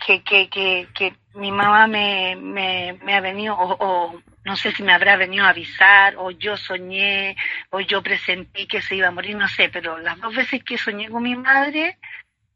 que, 0.05 0.23
que, 0.23 0.49
que, 0.49 0.89
que 0.95 1.15
mi 1.35 1.51
mamá 1.51 1.87
me, 1.87 2.37
me, 2.37 2.99
me 3.03 3.15
ha 3.15 3.21
venido, 3.21 3.55
o, 3.57 3.77
o 3.79 4.23
no 4.45 4.57
sé 4.57 4.73
si 4.73 4.83
me 4.83 4.93
habrá 4.93 5.17
venido 5.17 5.45
a 5.45 5.51
avisar, 5.51 6.15
o 6.19 6.31
yo 6.31 6.57
soñé, 6.57 7.37
o 7.71 7.81
yo 7.81 8.03
presentí 8.03 8.67
que 8.67 8.83
se 8.83 8.97
iba 8.97 9.09
a 9.09 9.13
morir, 9.13 9.37
no 9.37 9.49
sé, 9.49 9.69
pero 9.69 9.99
las 9.99 10.21
dos 10.21 10.35
veces 10.35 10.63
que 10.65 10.79
soñé 10.79 11.09
con 11.09 11.23
mi 11.23 11.35
madre, 11.35 11.99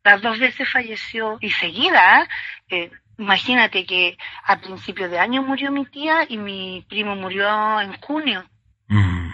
las 0.05 0.23
dos 0.23 0.39
veces 0.39 0.69
falleció 0.69 1.39
y 1.41 1.51
seguida, 1.51 2.29
eh, 2.69 2.91
imagínate 3.21 3.85
que 3.85 4.17
a 4.45 4.59
principios 4.59 5.11
de 5.11 5.19
año 5.19 5.43
murió 5.43 5.71
mi 5.71 5.85
tía 5.87 6.25
y 6.29 6.37
mi 6.37 6.85
primo 6.89 7.15
murió 7.15 7.81
en 7.81 7.93
junio. 8.01 8.45
Mm. 8.89 9.29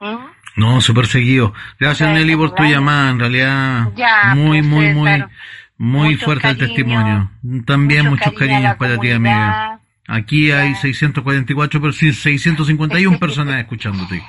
¿Mm? 0.00 0.26
No, 0.56 0.80
súper 0.80 1.06
seguido. 1.06 1.54
Gracias, 1.78 2.10
Nelly, 2.12 2.36
por 2.36 2.54
tu 2.54 2.62
llamada. 2.64 3.10
En 3.10 3.18
realidad, 3.20 3.88
Ya, 3.96 4.34
muy, 4.34 4.58
pues, 4.60 4.64
muy, 4.64 4.94
muy, 4.94 5.10
César. 5.10 5.30
muy 5.76 6.08
Mucho 6.10 6.24
fuerte 6.24 6.48
el 6.48 6.58
testimonio. 6.58 7.30
También 7.64 8.08
Mucho 8.08 8.26
muchos 8.26 8.38
cariños 8.38 8.76
para 8.76 8.98
ti, 8.98 9.10
amiga. 9.10 9.80
Aquí 10.06 10.50
hay 10.50 10.70
Ya. 10.74 10.80
644, 10.80 11.80
pero 11.80 11.92
sí, 11.92 12.12
651 12.12 13.18
personas 13.20 13.60
escuchándote. 13.60 14.22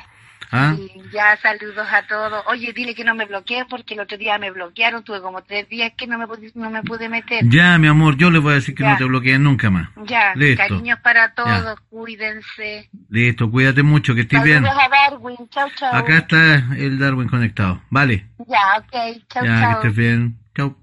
¿Ah? 0.52 0.76
Y 0.78 1.02
ya 1.12 1.38
saludos 1.38 1.88
a 1.92 2.08
todos. 2.08 2.44
Oye, 2.48 2.74
dile 2.74 2.96
que 2.96 3.04
no 3.04 3.14
me 3.14 3.26
bloqueen 3.26 3.68
porque 3.70 3.94
el 3.94 4.00
otro 4.00 4.18
día 4.18 4.38
me 4.40 4.50
bloquearon. 4.50 5.04
Tuve 5.04 5.22
como 5.22 5.44
tres 5.44 5.70
días 5.70 5.92
que 5.96 6.08
no 6.08 6.18
me, 6.18 6.26
pude- 6.26 6.52
no 6.56 6.72
me 6.72 6.82
pude 6.82 7.08
meter. 7.08 7.48
Ya, 7.48 7.78
mi 7.78 7.88
amor, 7.88 8.18
yo 8.18 8.32
les 8.32 8.42
voy 8.42 8.54
a 8.54 8.56
decir 8.56 8.74
que 8.74 8.82
Ya. 8.84 8.94
no 8.94 8.98
te 8.98 9.04
bloqueen 9.04 9.44
nunca 9.44 9.70
más. 9.70 9.90
Ya, 10.06 10.34
Listo. 10.36 10.58
cariños 10.68 11.00
para 11.02 11.34
todos. 11.36 11.80
Cuídense. 11.90 12.90
Listo, 13.10 13.50
cuídate 13.52 13.84
mucho, 13.84 14.16
que 14.16 14.22
estés 14.22 14.42
bien. 14.44 14.64
Saludos 14.64 14.84
a 14.84 15.10
Darwin. 15.12 15.50
Chau, 15.50 15.70
chau. 15.76 15.94
Acá 15.96 16.18
está 16.18 16.56
el 16.78 16.98
Darwin 16.98 17.28
conectado. 17.30 17.82
Vale. 17.92 18.28
Ya, 18.48 18.60
ok. 18.80 19.22
Chau, 19.32 19.46
Ya, 19.46 19.66
que 19.82 19.88
estés 19.88 19.96
bien. 19.96 20.40
Chau. 20.56 20.76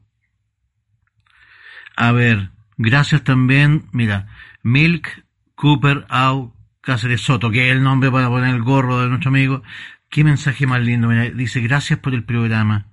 A 1.97 2.13
ver, 2.13 2.51
gracias 2.77 3.25
también, 3.25 3.87
mira, 3.93 4.27
Milk 4.63 5.25
Cooper 5.55 6.05
Au 6.09 6.53
Cáceres 6.87 7.21
Soto, 7.23 7.51
que 7.51 7.67
es 7.69 7.73
el 7.77 7.83
nombre 7.83 8.13
para 8.13 8.29
poner 8.29 8.55
el 8.55 8.63
gorro 8.63 9.01
de 9.01 9.09
nuestro 9.09 9.31
amigo. 9.31 9.65
Qué 10.09 10.23
mensaje 10.23 10.69
más 10.69 10.81
lindo, 10.81 11.09
mira, 11.09 11.25
dice, 11.31 11.61
gracias 11.61 11.99
por 11.99 12.15
el 12.15 12.23
programa. 12.23 12.87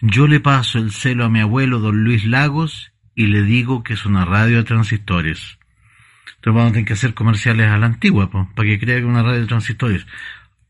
Yo 0.00 0.28
le 0.28 0.38
paso 0.38 0.78
el 0.78 0.92
celo 0.92 1.24
a 1.24 1.28
mi 1.28 1.40
abuelo, 1.40 1.80
don 1.80 2.04
Luis 2.04 2.24
Lagos, 2.24 2.92
y 3.16 3.26
le 3.26 3.42
digo 3.42 3.82
que 3.82 3.94
es 3.94 4.06
una 4.06 4.24
radio 4.24 4.58
de 4.58 4.62
transistores. 4.62 5.58
Entonces 6.36 6.54
vamos 6.54 6.70
a 6.70 6.72
tener 6.74 6.86
que 6.86 6.92
hacer 6.92 7.14
comerciales 7.14 7.68
a 7.68 7.78
la 7.78 7.86
antigua, 7.86 8.30
po, 8.30 8.48
para 8.54 8.68
que 8.68 8.78
crea 8.78 8.94
que 8.94 9.00
es 9.02 9.06
una 9.08 9.24
radio 9.24 9.40
de 9.40 9.46
transistores. 9.48 10.06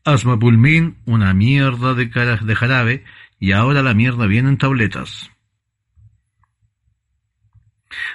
Asma 0.03 0.39
Pulmín, 0.39 0.97
una 1.05 1.35
mierda 1.35 1.93
de, 1.93 2.09
cara- 2.09 2.37
de 2.37 2.55
jarabe, 2.55 3.03
y 3.39 3.51
ahora 3.51 3.83
la 3.83 3.93
mierda 3.93 4.25
viene 4.25 4.49
en 4.49 4.57
tabletas. 4.57 5.29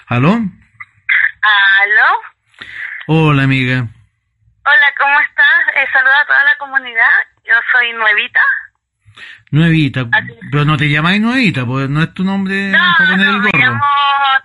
¿Aló? 0.09 0.33
¿Aló? 0.33 0.51
Hola, 3.07 3.45
amiga. 3.45 3.89
Hola, 4.65 4.95
¿cómo 4.97 5.19
estás? 5.21 5.75
Eh, 5.75 5.89
saluda 5.93 6.21
a 6.21 6.27
toda 6.27 6.45
la 6.45 6.57
comunidad. 6.57 7.11
Yo 7.45 7.55
soy 7.73 7.93
Nuevita. 7.95 8.41
Nuevita. 9.51 10.07
Así. 10.13 10.39
Pero 10.53 10.65
no 10.65 10.77
te 10.77 10.89
llamáis 10.89 11.21
Nuevita, 11.21 11.67
pues 11.67 11.89
no 11.89 12.01
es 12.01 12.15
tu 12.15 12.23
nombre 12.23 12.71
No, 12.71 12.79
para 12.79 13.11
poner 13.11 13.27
no, 13.27 13.33
el 13.33 13.41
me 13.41 13.51
llamo 13.59 13.85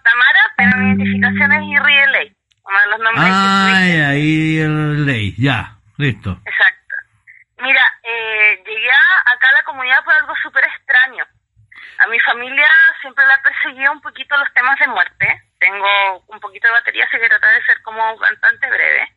Tamara, 0.04 0.42
pero 0.58 0.78
mi 0.78 0.88
identificación 0.88 1.54
es 1.54 1.62
Irrieley. 1.70 2.36
Uno 2.64 2.80
de 2.80 2.88
los 2.88 3.00
nombres 3.00 3.26
que 3.26 4.06
ahí 4.06 4.58
el 4.60 5.06
ley. 5.06 5.36
Ya, 5.38 5.78
listo. 5.98 6.42
Exacto. 6.46 6.96
Mira, 7.62 7.84
eh, 8.04 8.60
llegué 8.66 8.90
acá 8.90 9.50
a 9.50 9.54
la 9.54 9.64
comunidad 9.64 10.04
por 10.04 10.16
algo 10.16 10.34
súper 10.42 10.64
extraño. 10.64 11.26
A 12.00 12.08
mi 12.08 12.20
familia 12.22 12.68
siempre 13.02 13.24
la 13.28 13.40
perseguía 13.44 13.92
un 13.92 14.02
poquito 14.02 14.36
los 14.36 14.52
temas 14.54 14.80
de 14.80 14.88
muerte. 14.88 15.44
Tengo 15.60 16.24
un 16.28 16.40
poquito 16.40 16.68
de 16.68 16.74
batería, 16.74 17.06
así 17.06 17.18
que 17.18 17.30
trataré 17.30 17.54
de 17.60 17.66
ser 17.66 17.82
como 17.84 18.18
bastante 18.18 18.68
breve. 18.68 19.17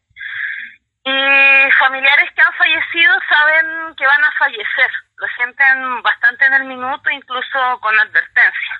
Y 1.10 1.70
familiares 1.72 2.30
que 2.34 2.42
han 2.42 2.52
fallecido 2.54 3.12
saben 3.28 3.94
que 3.96 4.06
van 4.06 4.24
a 4.24 4.32
fallecer. 4.38 4.90
Lo 5.16 5.26
sienten 5.36 6.02
bastante 6.02 6.46
en 6.46 6.54
el 6.54 6.64
minuto, 6.64 7.10
incluso 7.10 7.80
con 7.80 7.98
advertencia. 7.98 8.74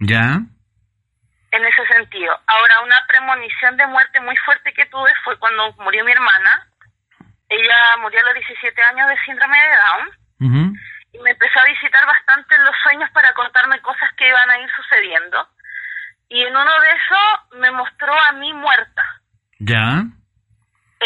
Ya. 0.00 0.38
en 1.50 1.64
ese 1.64 1.86
sentido. 1.86 2.36
Ahora, 2.48 2.80
una 2.80 3.00
premonición 3.06 3.76
de 3.76 3.86
muerte 3.86 4.20
muy 4.20 4.36
fuerte 4.38 4.72
que 4.74 4.86
tuve 4.86 5.10
fue 5.22 5.38
cuando 5.38 5.72
murió 5.78 6.04
mi 6.04 6.10
hermana. 6.10 6.66
Ella 7.48 7.96
murió 8.00 8.20
a 8.20 8.24
los 8.24 8.34
17 8.34 8.82
años 8.82 9.08
de 9.08 9.24
síndrome 9.24 9.56
de 9.56 9.76
Down 9.76 10.70
y 11.12 11.18
me 11.20 11.30
empezó 11.30 11.60
a 11.60 11.64
visitar 11.64 12.04
bastante 12.06 12.56
en 12.56 12.64
los 12.64 12.74
sueños 12.82 13.08
para 13.12 13.32
contarme 13.34 13.80
cosas 13.82 14.12
que 14.16 14.28
iban 14.28 14.50
a 14.50 14.58
ir 14.58 14.68
sucediendo. 14.74 15.48
Y 16.28 16.42
en 16.42 16.56
uno 16.56 16.80
de 16.80 16.90
esos 16.90 17.60
me 17.60 17.70
mostró 17.70 18.12
a 18.12 18.32
mí 18.32 18.52
muerta. 18.52 19.04
Ya. 19.60 20.02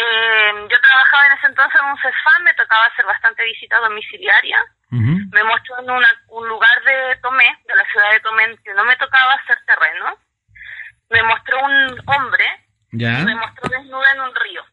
Eh, 0.01 0.67
yo 0.69 0.79
trabajaba 0.81 1.25
en 1.27 1.33
ese 1.33 1.47
entonces 1.47 1.81
en 1.81 1.87
un 1.89 1.97
CESFAM, 1.97 2.43
me 2.43 2.53
tocaba 2.53 2.85
hacer 2.85 3.05
bastante 3.05 3.43
visita 3.43 3.77
domiciliaria. 3.79 4.63
Me 4.91 5.43
mostró 5.43 5.77
en 5.79 5.91
una- 5.91 6.21
un 6.29 6.47
lugar 6.47 6.81
de 6.83 7.15
Tomé, 7.17 7.45
de 7.67 7.75
la 7.75 7.83
ciudad 7.91 8.11
de 8.11 8.19
Tomé, 8.21 8.57
que 8.63 8.73
no 8.73 8.83
me 8.85 8.95
tocaba 8.95 9.33
hacer 9.33 9.59
terreno. 9.65 10.17
Me 11.09 11.21
mostró 11.23 11.59
un 11.63 12.01
hombre 12.07 12.45
Ya. 12.91 13.19
me 13.19 13.35
mostró 13.35 13.69
desnuda 13.69 14.11
en 14.13 14.21
un 14.21 14.35
río. 14.35 14.65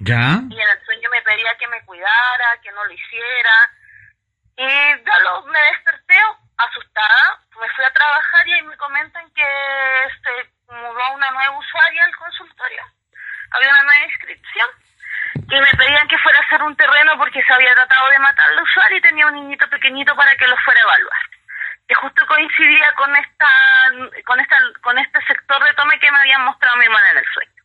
Ya. 0.00 0.40
Y 0.50 0.60
en 0.60 0.68
el 0.68 0.84
sueño 0.84 1.08
me 1.10 1.22
pedía 1.22 1.56
que 1.58 1.68
me 1.68 1.82
cuidara, 1.86 2.58
que 2.62 2.72
no 2.72 2.84
lo 2.84 2.92
hiciera. 2.92 3.70
Y 4.56 4.66
ya 4.66 5.18
lo, 5.24 5.42
me 5.46 5.58
desperté 5.72 6.18
asustada, 6.58 7.38
me 7.60 7.68
fui 7.70 7.84
a 7.84 7.90
trabajar 7.92 8.46
y 8.48 8.52
ahí 8.52 8.62
me 8.62 8.76
comentan 8.76 9.28
que 9.30 10.08
se 10.22 10.50
mudó 10.74 11.12
una 11.14 11.30
nueva 11.30 11.58
usuaria 11.58 12.04
al 12.04 12.16
consultorio. 12.16 12.82
Había 13.54 13.70
una 13.70 13.82
nueva 13.82 14.06
inscripción. 14.06 14.68
Y 15.34 15.60
me 15.60 15.70
pedían 15.78 16.08
que 16.08 16.18
fuera 16.18 16.38
a 16.38 16.42
hacer 16.42 16.62
un 16.62 16.76
terreno 16.76 17.16
porque 17.18 17.42
se 17.42 17.52
había 17.52 17.74
tratado 17.74 18.08
de 18.10 18.18
matar 18.18 18.50
al 18.50 18.62
usuario 18.62 18.98
y 18.98 19.00
tenía 19.00 19.26
un 19.26 19.34
niñito 19.34 19.68
pequeñito 19.68 20.14
para 20.16 20.34
que 20.36 20.46
lo 20.46 20.56
fuera 20.58 20.80
a 20.80 20.82
evaluar. 20.82 21.20
Que 21.86 21.94
justo 21.94 22.26
coincidía 22.26 22.92
con 22.94 23.14
esta, 23.14 23.48
con 24.24 24.40
esta, 24.40 24.56
con 24.80 24.98
este 24.98 25.20
sector 25.26 25.62
de 25.64 25.74
tome 25.74 25.98
que 25.98 26.10
me 26.10 26.18
habían 26.18 26.44
mostrado 26.44 26.76
mi 26.76 26.86
hermana 26.86 27.10
en 27.10 27.18
el 27.18 27.26
sueño. 27.32 27.62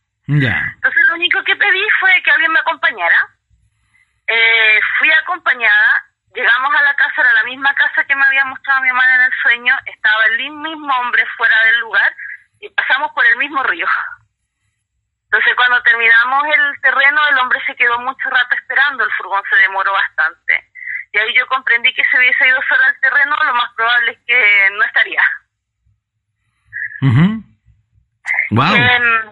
Entonces 0.74 1.02
lo 1.08 1.14
único 1.14 1.42
que 1.42 1.56
pedí 1.56 1.84
fue 1.98 2.22
que 2.22 2.30
alguien 2.30 2.52
me 2.52 2.60
acompañara. 2.60 3.28
Eh, 4.26 4.80
fui 4.98 5.10
acompañada, 5.10 6.04
llegamos 6.34 6.72
a 6.72 6.82
la 6.82 6.94
casa, 6.94 7.20
era 7.22 7.32
la 7.32 7.44
misma 7.44 7.74
casa 7.74 8.04
que 8.04 8.14
me 8.14 8.24
había 8.24 8.44
mostrado 8.44 8.82
mi 8.82 8.88
hermana 8.88 9.16
en 9.16 9.22
el 9.22 9.32
sueño, 9.42 9.74
estaba 9.86 10.24
el 10.26 10.50
mismo 10.50 10.94
hombre 11.00 11.26
fuera 11.36 11.64
del 11.64 11.80
lugar 11.80 12.14
y 12.60 12.68
pasamos 12.70 13.10
por 13.12 13.26
el 13.26 13.36
mismo 13.38 13.62
río. 13.64 13.88
Entonces 15.32 15.54
cuando 15.54 15.80
terminamos 15.82 16.42
el 16.44 16.80
terreno, 16.80 17.20
el 17.30 17.38
hombre 17.38 17.60
se 17.64 17.76
quedó 17.76 18.00
mucho 18.00 18.28
rato 18.30 18.56
esperando, 18.56 19.04
el 19.04 19.12
furgón 19.12 19.42
se 19.48 19.56
demoró 19.58 19.92
bastante. 19.92 20.64
Y 21.12 21.18
ahí 21.18 21.32
yo 21.38 21.46
comprendí 21.46 21.94
que 21.94 22.02
si 22.02 22.16
hubiese 22.18 22.48
ido 22.48 22.58
solo 22.68 22.84
al 22.84 23.00
terreno, 23.00 23.36
lo 23.44 23.54
más 23.54 23.72
probable 23.76 24.10
es 24.10 24.18
que 24.26 24.68
no 24.76 24.82
estaría. 24.82 25.22
Ujú. 27.02 27.44
Wow. 28.50 28.74
Em, 28.74 29.22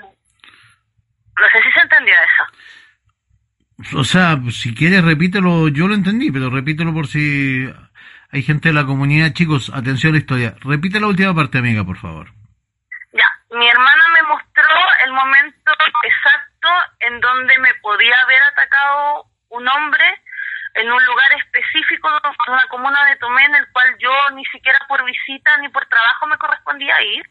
no 1.37 1.49
sé 1.53 1.63
si 1.65 1.73
se 1.73 1.81
entendió 1.81 2.15
eso. 2.15 3.99
O 3.99 4.05
sea, 4.05 4.39
si 4.51 4.75
quieres 4.75 5.05
repítelo, 5.05 5.69
yo 5.69 5.89
lo 5.89 5.95
entendí, 5.95 6.31
pero 6.31 6.51
repítelo 6.51 6.93
por 6.93 7.09
si 7.09 7.69
hay 8.31 8.43
gente 8.43 8.69
de 8.69 8.75
la 8.75 8.87
comunidad. 8.87 9.33
Chicos, 9.33 9.71
atención 9.75 10.13
a 10.13 10.15
la 10.15 10.19
historia. 10.19 10.55
Repite 10.61 11.01
la 11.01 11.09
última 11.09 11.35
parte, 11.35 11.59
amiga, 11.59 11.85
por 11.85 11.97
favor. 11.97 12.33
Ya, 13.13 13.57
mi 13.57 13.69
hermana 13.69 14.05
me 14.15 14.23
mostró 14.29 14.65
el 15.05 15.13
momento 15.13 15.58
exacto 16.05 16.69
en 17.01 17.21
donde 17.21 17.59
me 17.59 17.75
podía 17.75 18.19
haber 18.21 18.43
atacado 18.43 19.27
un 19.51 19.69
hombre 19.69 20.23
en 20.75 20.91
un 20.91 21.05
lugar 21.05 21.33
específico 21.33 22.09
de 22.11 22.53
una 22.53 22.67
comuna 22.69 23.05
de 23.07 23.17
Tomé 23.17 23.45
en 23.45 23.55
el 23.57 23.69
cual 23.73 23.97
yo 23.99 24.13
ni 24.35 24.45
siquiera 24.47 24.79
por 24.89 25.05
visita 25.05 25.57
ni 25.59 25.69
por 25.69 25.87
trabajo 25.87 26.27
me 26.27 26.39
correspondía 26.39 27.03
ir. 27.03 27.29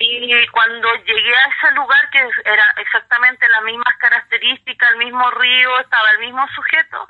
Y 0.00 0.46
cuando 0.48 0.94
llegué 1.04 1.36
a 1.36 1.46
ese 1.46 1.74
lugar, 1.74 2.10
que 2.10 2.24
era 2.44 2.74
exactamente 2.76 3.48
las 3.48 3.62
mismas 3.64 3.96
características, 3.98 4.92
el 4.92 4.98
mismo 4.98 5.28
río, 5.32 5.80
estaba 5.80 6.10
el 6.12 6.20
mismo 6.20 6.46
sujeto, 6.54 7.08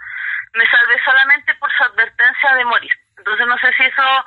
me 0.54 0.66
salvé 0.68 0.98
solamente 1.04 1.54
por 1.56 1.70
su 1.72 1.84
advertencia 1.84 2.54
de 2.54 2.64
morir. 2.64 2.92
Entonces 3.18 3.46
no 3.46 3.58
sé 3.58 3.72
si 3.74 3.84
eso 3.84 4.24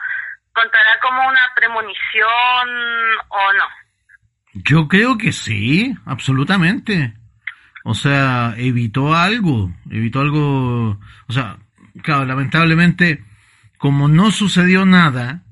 contará 0.53 0.99
como 0.99 1.27
una 1.27 1.51
premonición 1.55 2.69
o 3.29 3.53
no. 3.53 3.67
Yo 4.53 4.87
creo 4.87 5.17
que 5.17 5.31
sí, 5.31 5.95
absolutamente. 6.05 7.13
O 7.83 7.95
sea, 7.95 8.53
evitó 8.57 9.15
algo, 9.15 9.73
evitó 9.89 10.19
algo, 10.21 10.99
o 11.27 11.33
sea, 11.33 11.57
claro, 12.03 12.25
lamentablemente, 12.25 13.23
como 13.77 14.07
no 14.07 14.31
sucedió 14.31 14.85
nada, 14.85 15.43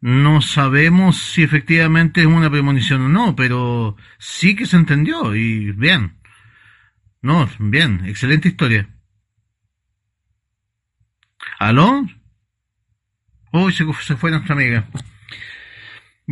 no 0.00 0.40
sabemos 0.40 1.18
si 1.18 1.42
efectivamente 1.42 2.22
es 2.22 2.26
una 2.26 2.50
premonición 2.50 3.02
o 3.02 3.08
no, 3.08 3.36
pero 3.36 3.96
sí 4.18 4.56
que 4.56 4.66
se 4.66 4.76
entendió 4.76 5.34
y 5.34 5.72
bien. 5.72 6.16
No, 7.20 7.48
bien, 7.58 8.02
excelente 8.06 8.48
historia. 8.48 8.88
¿Aló? 11.58 12.06
Uy, 13.52 13.72
se, 13.72 13.84
se 14.02 14.16
fue 14.16 14.30
nuestra 14.30 14.54
amiga. 14.54 14.88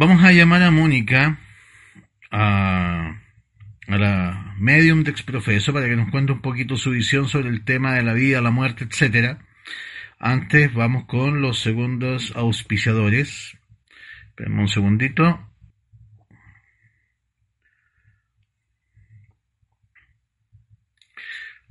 Vamos 0.01 0.25
a 0.25 0.33
llamar 0.33 0.63
a 0.63 0.71
Mónica, 0.71 1.39
a, 2.31 3.21
a 3.87 3.99
la 3.99 4.55
medium 4.57 5.05
de 5.05 5.11
exprofeso, 5.11 5.75
para 5.75 5.89
que 5.89 5.95
nos 5.95 6.11
cuente 6.11 6.33
un 6.33 6.41
poquito 6.41 6.79
su 6.79 6.93
visión 6.93 7.29
sobre 7.29 7.51
el 7.51 7.67
tema 7.67 7.93
de 7.93 8.03
la 8.03 8.15
vida, 8.15 8.41
la 8.41 8.51
muerte, 8.51 8.85
etcétera. 8.85 9.41
Antes 10.19 10.73
vamos 10.73 11.05
con 11.05 11.43
los 11.43 11.61
segundos 11.61 12.33
auspiciadores. 12.35 13.59
Esperen 14.29 14.59
un 14.59 14.69
segundito. 14.69 15.39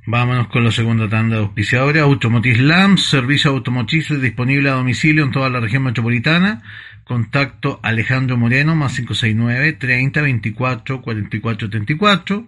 Vámonos 0.05 0.49
con 0.49 0.63
la 0.63 0.71
segunda 0.71 1.09
tanda 1.09 1.37
de 1.37 1.41
auspiciadores. 1.41 2.03
Automotive 2.03 2.61
Lamps, 2.61 3.09
servicio 3.09 3.49
automotriz 3.49 4.07
disponible 4.21 4.69
a 4.69 4.73
domicilio 4.73 5.23
en 5.23 5.31
toda 5.31 5.49
la 5.49 5.59
región 5.59 5.81
metropolitana. 5.81 6.61
Contacto 7.09 7.79
Alejandro 7.81 8.37
Moreno, 8.37 8.75
más 8.75 8.93
569 8.93 9.73
30 9.73 10.21
24 10.21 11.01
44 11.01 11.67
34. 11.67 12.47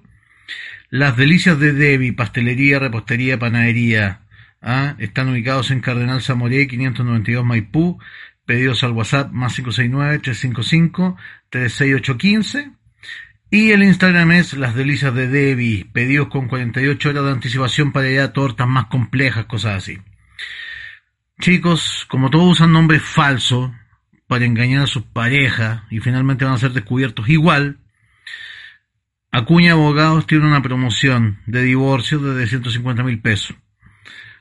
Las 0.91 1.17
delicias 1.17 1.59
de 1.59 1.73
Debbie, 1.73 2.13
pastelería, 2.13 2.77
repostería, 2.77 3.39
panadería. 3.39 4.21
¿ah? 4.61 4.93
Están 4.99 5.29
ubicados 5.29 5.71
en 5.71 5.79
Cardenal 5.79 6.21
Zamoré, 6.21 6.67
592 6.67 7.43
Maipú. 7.43 7.97
Pedidos 8.45 8.83
al 8.83 8.91
WhatsApp 8.91 9.31
más 9.31 9.55
569 9.55 10.19
355 10.19 11.17
36815. 11.49 12.71
Y 13.49 13.71
el 13.71 13.81
Instagram 13.81 14.31
es 14.33 14.53
Las 14.53 14.75
Delicias 14.75 15.15
de 15.15 15.27
Debbie, 15.27 15.85
pedidos 15.91 16.27
con 16.27 16.47
48 16.47 17.09
horas 17.09 17.23
de 17.23 17.31
anticipación 17.31 17.91
para 17.91 18.11
ir 18.11 18.19
a 18.19 18.31
tortas 18.31 18.67
más 18.67 18.85
complejas, 18.85 19.45
cosas 19.45 19.77
así. 19.77 19.97
Chicos, 21.39 22.05
como 22.07 22.29
todos 22.29 22.51
usan 22.51 22.71
nombres 22.71 23.01
falsos 23.01 23.71
para 24.31 24.45
engañar 24.45 24.83
a 24.83 24.87
sus 24.87 25.03
parejas 25.03 25.83
y 25.89 25.99
finalmente 25.99 26.45
van 26.45 26.53
a 26.53 26.57
ser 26.57 26.71
descubiertos 26.71 27.27
igual, 27.27 27.79
Acuña 29.29 29.73
Abogados 29.73 30.25
tiene 30.25 30.47
una 30.47 30.61
promoción 30.61 31.39
de 31.47 31.63
divorcio 31.63 32.17
de 32.19 32.47
150 32.47 33.03
mil 33.03 33.19
pesos. 33.19 33.57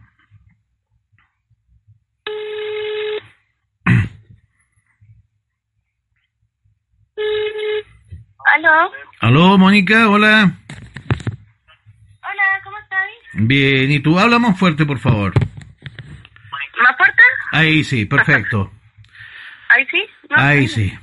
Aló. 8.55 8.91
Aló, 9.19 9.57
Mónica, 9.59 10.09
hola. 10.09 10.51
Bien, 13.33 13.91
¿y 13.91 13.99
tú? 13.99 14.17
Habla 14.17 14.39
más 14.39 14.57
fuerte, 14.57 14.83
por 14.83 14.97
favor. 14.97 15.33
¿Más 16.81 16.97
fuerte? 16.97 17.21
Ahí 17.51 17.83
sí, 17.83 18.05
perfecto. 18.05 18.71
¿Ahí 19.69 19.85
sí? 19.91 20.03
Ahí 20.31 20.67
sí. 20.67 20.99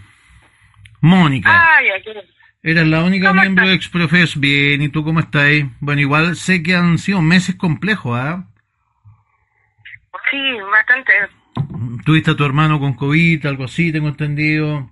Mónica. 1.00 1.76
Ay, 1.76 1.88
ay, 1.90 2.02
Eres 2.62 2.86
la 2.88 3.04
única 3.04 3.28
¿Cómo 3.28 3.42
miembro 3.42 3.64
estás? 3.64 3.70
de 3.70 3.76
Exprofes. 3.76 4.40
Bien, 4.40 4.82
¿y 4.82 4.88
tú 4.88 5.04
cómo 5.04 5.20
estás? 5.20 5.50
Bueno, 5.80 6.00
igual 6.00 6.34
sé 6.36 6.62
que 6.62 6.74
han 6.74 6.98
sido 6.98 7.22
meses 7.22 7.54
complejos, 7.54 8.18
¿ah? 8.18 8.48
Sí, 10.30 10.58
bastante. 10.72 11.12
Tuviste 12.04 12.32
a 12.32 12.36
tu 12.36 12.44
hermano 12.44 12.80
con 12.80 12.94
COVID, 12.94 13.46
algo 13.46 13.64
así, 13.64 13.92
tengo 13.92 14.08
entendido. 14.08 14.90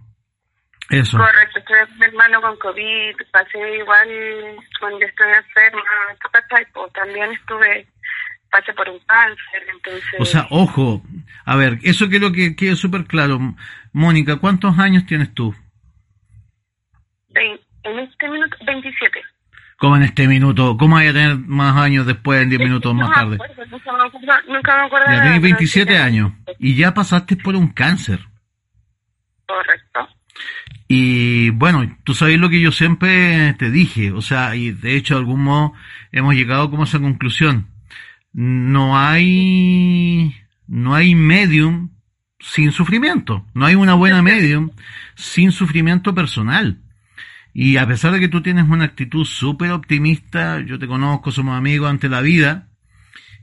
Eso. 0.91 1.19
Correcto, 1.19 1.59
estoy 1.59 1.77
con 1.89 1.99
mi 1.99 2.07
hermano 2.07 2.41
con 2.43 2.57
COVID, 2.59 3.17
pasé 3.33 3.77
igual 3.79 4.09
cuando 4.79 4.99
estoy 5.05 5.27
enferma, 5.33 5.83
pues, 6.73 6.93
también 6.93 7.33
estuve, 7.33 7.87
pasé 8.51 8.73
por 8.75 8.89
un 8.91 8.99
cáncer, 9.07 9.63
entonces... 9.73 10.21
O 10.21 10.25
sea, 10.27 10.47
ojo, 10.51 11.03
a 11.47 11.57
ver, 11.57 11.79
eso 11.83 12.09
quiero 12.09 12.33
que 12.33 12.55
quede 12.55 12.77
súper 12.77 13.07
claro. 13.07 13.41
Mónica, 13.93 14.37
¿cuántos 14.37 14.79
años 14.79 15.07
tienes 15.07 15.33
tú? 15.33 15.55
En 17.35 17.99
este 17.99 18.29
minuto, 18.29 18.57
27. 18.67 19.21
¿Cómo 19.77 19.97
en 19.97 20.03
este 20.05 20.29
minuto? 20.29 20.77
¿Cómo 20.77 20.97
vaya 20.97 21.11
a 21.11 21.13
tener 21.13 21.37
más 21.39 21.77
años 21.77 22.07
después, 22.07 22.43
en 22.43 22.49
10 22.49 22.61
minutos 22.61 22.95
más 22.95 23.11
tarde? 23.13 23.39
nunca 23.71 23.93
me 23.93 24.07
acuerdo, 24.07 24.53
nunca 24.53 24.77
me 24.79 24.87
acuerdo 24.87 25.07
Ya 25.07 25.23
tenés 25.23 25.25
nada, 25.25 25.41
pero 25.41 25.43
27 25.43 25.93
sí, 25.93 25.99
años 25.99 26.33
y 26.59 26.77
ya 26.77 26.95
pasaste 26.95 27.37
por 27.37 27.57
un 27.57 27.69
cáncer. 27.69 28.21
Correcto. 29.47 30.09
Y 30.89 31.51
bueno, 31.51 31.97
tú 32.05 32.15
sabes 32.15 32.39
lo 32.39 32.49
que 32.51 32.61
yo 32.61 32.71
siempre 32.71 33.55
te 33.59 33.71
dije, 33.71 34.13
o 34.13 34.23
sea, 34.23 34.55
y 34.55 34.71
de 34.71 34.97
hecho 34.97 35.15
de 35.15 35.21
algún 35.21 35.43
modo 35.43 35.73
hemos 36.13 36.35
llegado 36.35 36.71
como 36.71 36.83
a 36.83 36.87
esa 36.87 37.01
conclusión. 37.01 37.69
No 38.33 38.99
hay, 38.99 40.35
no 40.67 40.95
hay 40.95 41.15
medium 41.15 41.91
sin 42.39 42.73
sufrimiento, 42.73 43.47
no 43.55 43.67
hay 43.67 43.75
una 43.75 43.95
buena 43.95 44.23
medium 44.23 44.71
sin 45.15 45.53
sufrimiento 45.53 46.15
personal. 46.15 46.84
Y 47.57 47.77
a 47.77 47.87
pesar 47.87 48.11
de 48.11 48.19
que 48.19 48.29
tú 48.29 48.43
tienes 48.43 48.69
una 48.69 48.85
actitud 48.85 49.25
súper 49.25 49.71
optimista, 49.71 50.61
yo 50.61 50.77
te 50.77 50.89
conozco, 50.89 51.31
somos 51.31 51.57
amigos 51.57 51.89
ante 51.89 52.09
la 52.09 52.21
vida, 52.21 52.67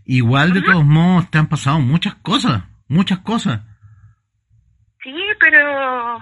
igual 0.04 0.54
de 0.54 0.62
todos 0.62 0.84
modos 0.84 1.32
te 1.32 1.38
han 1.38 1.48
pasado 1.48 1.80
muchas 1.80 2.16
cosas, 2.16 2.66
muchas 2.90 3.20
cosas. 3.20 3.62
Sí, 5.02 5.16
pero 5.40 6.20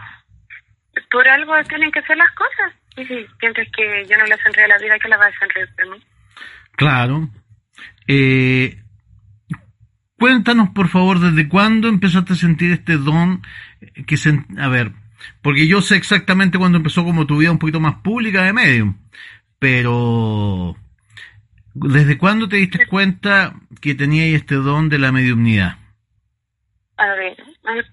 por 1.10 1.28
algo 1.28 1.54
tienen 1.68 1.92
que 1.92 2.04
ser 2.04 2.16
las 2.16 2.32
cosas. 2.34 2.74
Y 2.96 3.06
si 3.06 3.28
sientes 3.40 3.68
que 3.76 4.06
yo 4.08 4.18
no 4.20 4.26
le 4.26 4.38
sonríe 4.38 4.66
a 4.66 4.68
la 4.68 4.78
vida, 4.78 5.00
que 5.00 5.10
la 5.10 5.18
va 5.18 5.26
a 5.26 5.40
sonreír 5.40 5.70
por 5.76 5.90
mí. 5.90 6.04
Claro. 6.74 7.30
Eh, 8.08 8.84
cuéntanos, 10.16 10.70
por 10.70 10.90
favor, 10.90 11.20
desde 11.20 11.50
cuándo 11.50 11.90
empezaste 11.90 12.34
a 12.34 12.36
sentir 12.36 12.72
este 12.72 12.98
don 12.98 13.42
que 14.06 14.16
se, 14.16 14.46
a 14.60 14.68
ver, 14.68 14.92
porque 15.42 15.68
yo 15.68 15.82
sé 15.82 15.96
exactamente 15.96 16.58
cuándo 16.58 16.78
empezó 16.78 17.04
como 17.04 17.26
tu 17.26 17.38
vida 17.38 17.52
un 17.52 17.60
poquito 17.60 17.80
más 17.80 17.96
pública 17.96 18.44
de 18.44 18.54
medium, 18.54 18.98
pero 19.60 20.76
¿desde 21.74 22.18
cuándo 22.18 22.48
te 22.48 22.58
diste 22.58 22.88
cuenta 22.88 23.54
que 23.82 23.96
tenías 23.96 24.34
este 24.34 24.56
don 24.56 24.90
de 24.90 25.00
la 25.00 25.12
mediumnidad? 25.12 25.78
A 26.98 27.08
ver, 27.16 27.38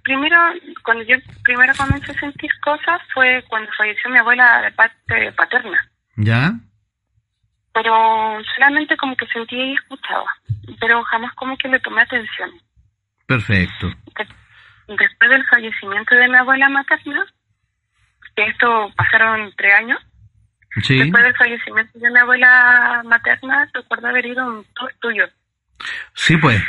primero, 0.02 0.36
cuando 0.82 1.04
yo 1.04 1.16
primero 1.44 1.72
comencé 1.76 2.10
a 2.10 2.18
sentir 2.18 2.50
cosas 2.60 3.00
fue 3.14 3.44
cuando 3.48 3.70
falleció 3.78 4.10
mi 4.10 4.18
abuela 4.18 4.62
de 4.62 4.72
parte 4.72 5.32
paterna. 5.32 5.78
¿Ya? 6.16 6.54
Pero 7.72 7.92
solamente 8.56 8.96
como 8.96 9.14
que 9.16 9.26
sentía 9.26 9.64
y 9.64 9.74
escuchaba, 9.74 10.26
pero 10.80 11.02
jamás 11.04 11.32
como 11.34 11.56
que 11.56 11.68
le 11.68 11.78
tomé 11.80 12.02
atención. 12.02 12.50
Perfecto. 13.26 13.88
De- 13.88 14.26
después 14.88 15.31
del 15.31 15.44
fallecimiento 15.46 16.14
de 16.14 16.29
mi 16.29 16.37
abuela 16.37 16.68
materna, 16.68 17.27
que 18.35 18.44
esto 18.44 18.90
pasaron 18.96 19.53
tres 19.57 19.75
años, 19.75 19.99
Sí. 20.83 20.99
después 20.99 21.22
del 21.25 21.37
fallecimiento 21.37 21.99
de 21.99 22.11
mi 22.11 22.18
abuela 22.18 23.03
materna, 23.05 23.68
recuerdo 23.72 24.09
haber 24.09 24.27
ido 24.27 24.42
a 24.42 24.46
un 24.46 24.64
tour 24.75 24.92
tuyo. 25.01 25.25
Sí, 26.14 26.37
pues. 26.37 26.62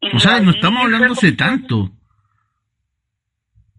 Y 0.00 0.16
O 0.16 0.18
sea, 0.18 0.40
no 0.40 0.50
estamos 0.50 0.82
hablando 0.84 1.12
hace 1.12 1.32
tanto. 1.32 1.90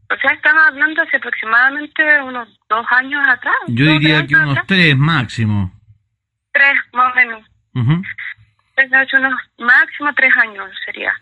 O 0.09 0.15
sea, 0.21 0.31
estamos 0.31 0.63
hablando 0.67 1.01
hace 1.01 1.17
aproximadamente 1.17 2.21
unos 2.21 2.47
dos 2.69 2.85
años 2.91 3.21
atrás. 3.27 3.55
Yo 3.67 3.85
diría 3.85 4.25
que 4.27 4.35
unos 4.35 4.51
atrás. 4.51 4.67
tres 4.67 4.97
máximo. 4.97 5.73
Tres, 6.51 6.73
más 6.93 7.11
o 7.11 7.15
menos. 7.15 7.41
Ujú, 7.73 8.01
Desde 8.77 8.95
hace 8.97 9.17
unos 9.17 9.33
máximo 9.57 10.13
tres 10.15 10.31
años 10.37 10.69
sería. 10.85 11.13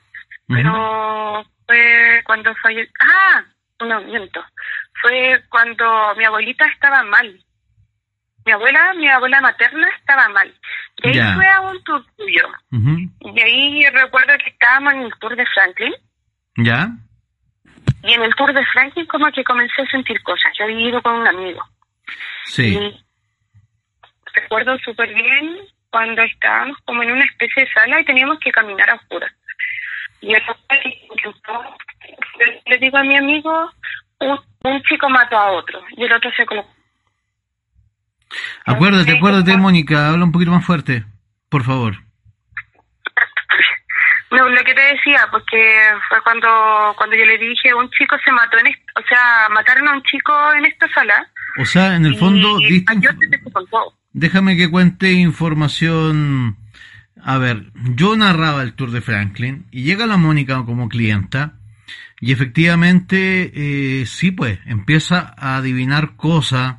Pero 0.55 1.45
fue 1.65 2.21
cuando 2.25 2.53
falleció. 2.55 2.91
Ah, 2.99 3.43
no, 3.85 4.01
miento. 4.01 4.43
Fue 5.01 5.41
cuando 5.49 6.13
mi 6.17 6.25
abuelita 6.25 6.65
estaba 6.67 7.03
mal. 7.03 7.43
Mi 8.45 8.51
abuela, 8.51 8.93
mi 8.95 9.07
abuela 9.07 9.39
materna 9.41 9.87
estaba 9.99 10.27
mal. 10.29 10.53
Y 10.97 11.07
ahí 11.09 11.13
Ya. 11.15 11.35
fue 11.35 11.47
a 11.47 11.61
un 11.61 11.83
tour 11.83 12.03
tuyo. 12.17 12.47
Ujú. 12.71 12.97
Y 13.35 13.39
ahí 13.41 13.85
recuerdo 13.89 14.33
que 14.43 14.49
estábamos 14.49 14.93
en 14.93 15.01
el 15.03 15.13
tour 15.19 15.35
de 15.35 15.45
Franklin. 15.47 15.93
¿Ya? 16.57 16.89
Y 18.03 18.13
en 18.13 18.23
el 18.23 18.33
tour 18.35 18.51
de 18.53 18.65
Franklin 18.67 19.05
como 19.05 19.31
que 19.31 19.43
comencé 19.43 19.81
a 19.83 19.85
sentir 19.87 20.21
cosas. 20.23 20.51
Yo 20.57 20.65
había 20.65 20.89
ido 20.89 21.01
con 21.03 21.13
un 21.15 21.27
amigo. 21.27 21.61
Sí. 22.45 22.75
Y 22.77 23.05
recuerdo 24.33 24.77
súper 24.79 25.13
bien 25.13 25.57
cuando 25.91 26.21
estábamos 26.23 26.77
como 26.85 27.03
en 27.03 27.11
una 27.11 27.25
especie 27.25 27.63
de 27.65 27.71
sala 27.73 27.99
y 28.01 28.05
teníamos 28.05 28.39
que 28.39 28.51
caminar 28.51 28.89
a 28.89 28.95
oscuras. 28.95 29.31
Y 30.21 30.34
el 30.34 30.41
otro, 30.43 31.75
le 32.67 32.77
digo 32.77 32.97
a 32.97 33.03
mi 33.03 33.17
amigo, 33.17 33.71
un, 34.19 34.39
un 34.63 34.81
chico 34.84 35.10
mató 35.10 35.38
a 35.38 35.51
otro 35.51 35.81
y 35.97 36.03
el 36.03 36.13
otro 36.13 36.31
se 36.38 36.45
colocó. 36.45 36.69
Acuérdate, 38.65 39.17
acuérdate, 39.17 39.57
Mónica, 39.57 40.10
habla 40.10 40.23
un 40.25 40.31
poquito 40.31 40.51
más 40.51 40.65
fuerte, 40.65 41.03
por 41.49 41.63
favor. 41.63 41.95
No, 44.31 44.47
lo 44.47 44.63
que 44.63 44.73
te 44.73 44.81
decía, 44.81 45.27
porque 45.29 45.75
fue 46.07 46.21
cuando 46.23 46.47
cuando 46.95 47.17
yo 47.17 47.25
le 47.25 47.38
dije, 47.38 47.73
un 47.73 47.89
chico 47.91 48.15
se 48.23 48.31
mató 48.31 48.57
en 48.60 48.67
est- 48.67 48.89
o 48.97 49.01
sea, 49.05 49.49
mataron 49.49 49.89
a 49.89 49.93
un 49.95 50.01
chico 50.03 50.31
en 50.53 50.65
esta 50.67 50.88
sala. 50.93 51.27
O 51.60 51.65
sea, 51.65 51.97
en 51.97 52.05
el 52.05 52.15
fondo, 52.15 52.57
y 52.62 52.71
diste 52.71 52.93
yo 53.01 53.10
déjame 54.13 54.55
que 54.55 54.71
cuente 54.71 55.12
información. 55.12 56.55
A 57.23 57.38
ver, 57.38 57.71
yo 57.95 58.15
narraba 58.15 58.63
el 58.63 58.73
tour 58.73 58.91
de 58.91 59.01
Franklin 59.01 59.65
y 59.71 59.84
llega 59.84 60.07
la 60.07 60.17
Mónica 60.17 60.63
como 60.65 60.89
clienta 60.89 61.55
y 62.21 62.31
efectivamente, 62.31 63.51
eh, 63.53 64.05
sí, 64.05 64.31
pues, 64.31 64.60
empieza 64.67 65.34
a 65.36 65.57
adivinar 65.57 66.15
cosas, 66.15 66.75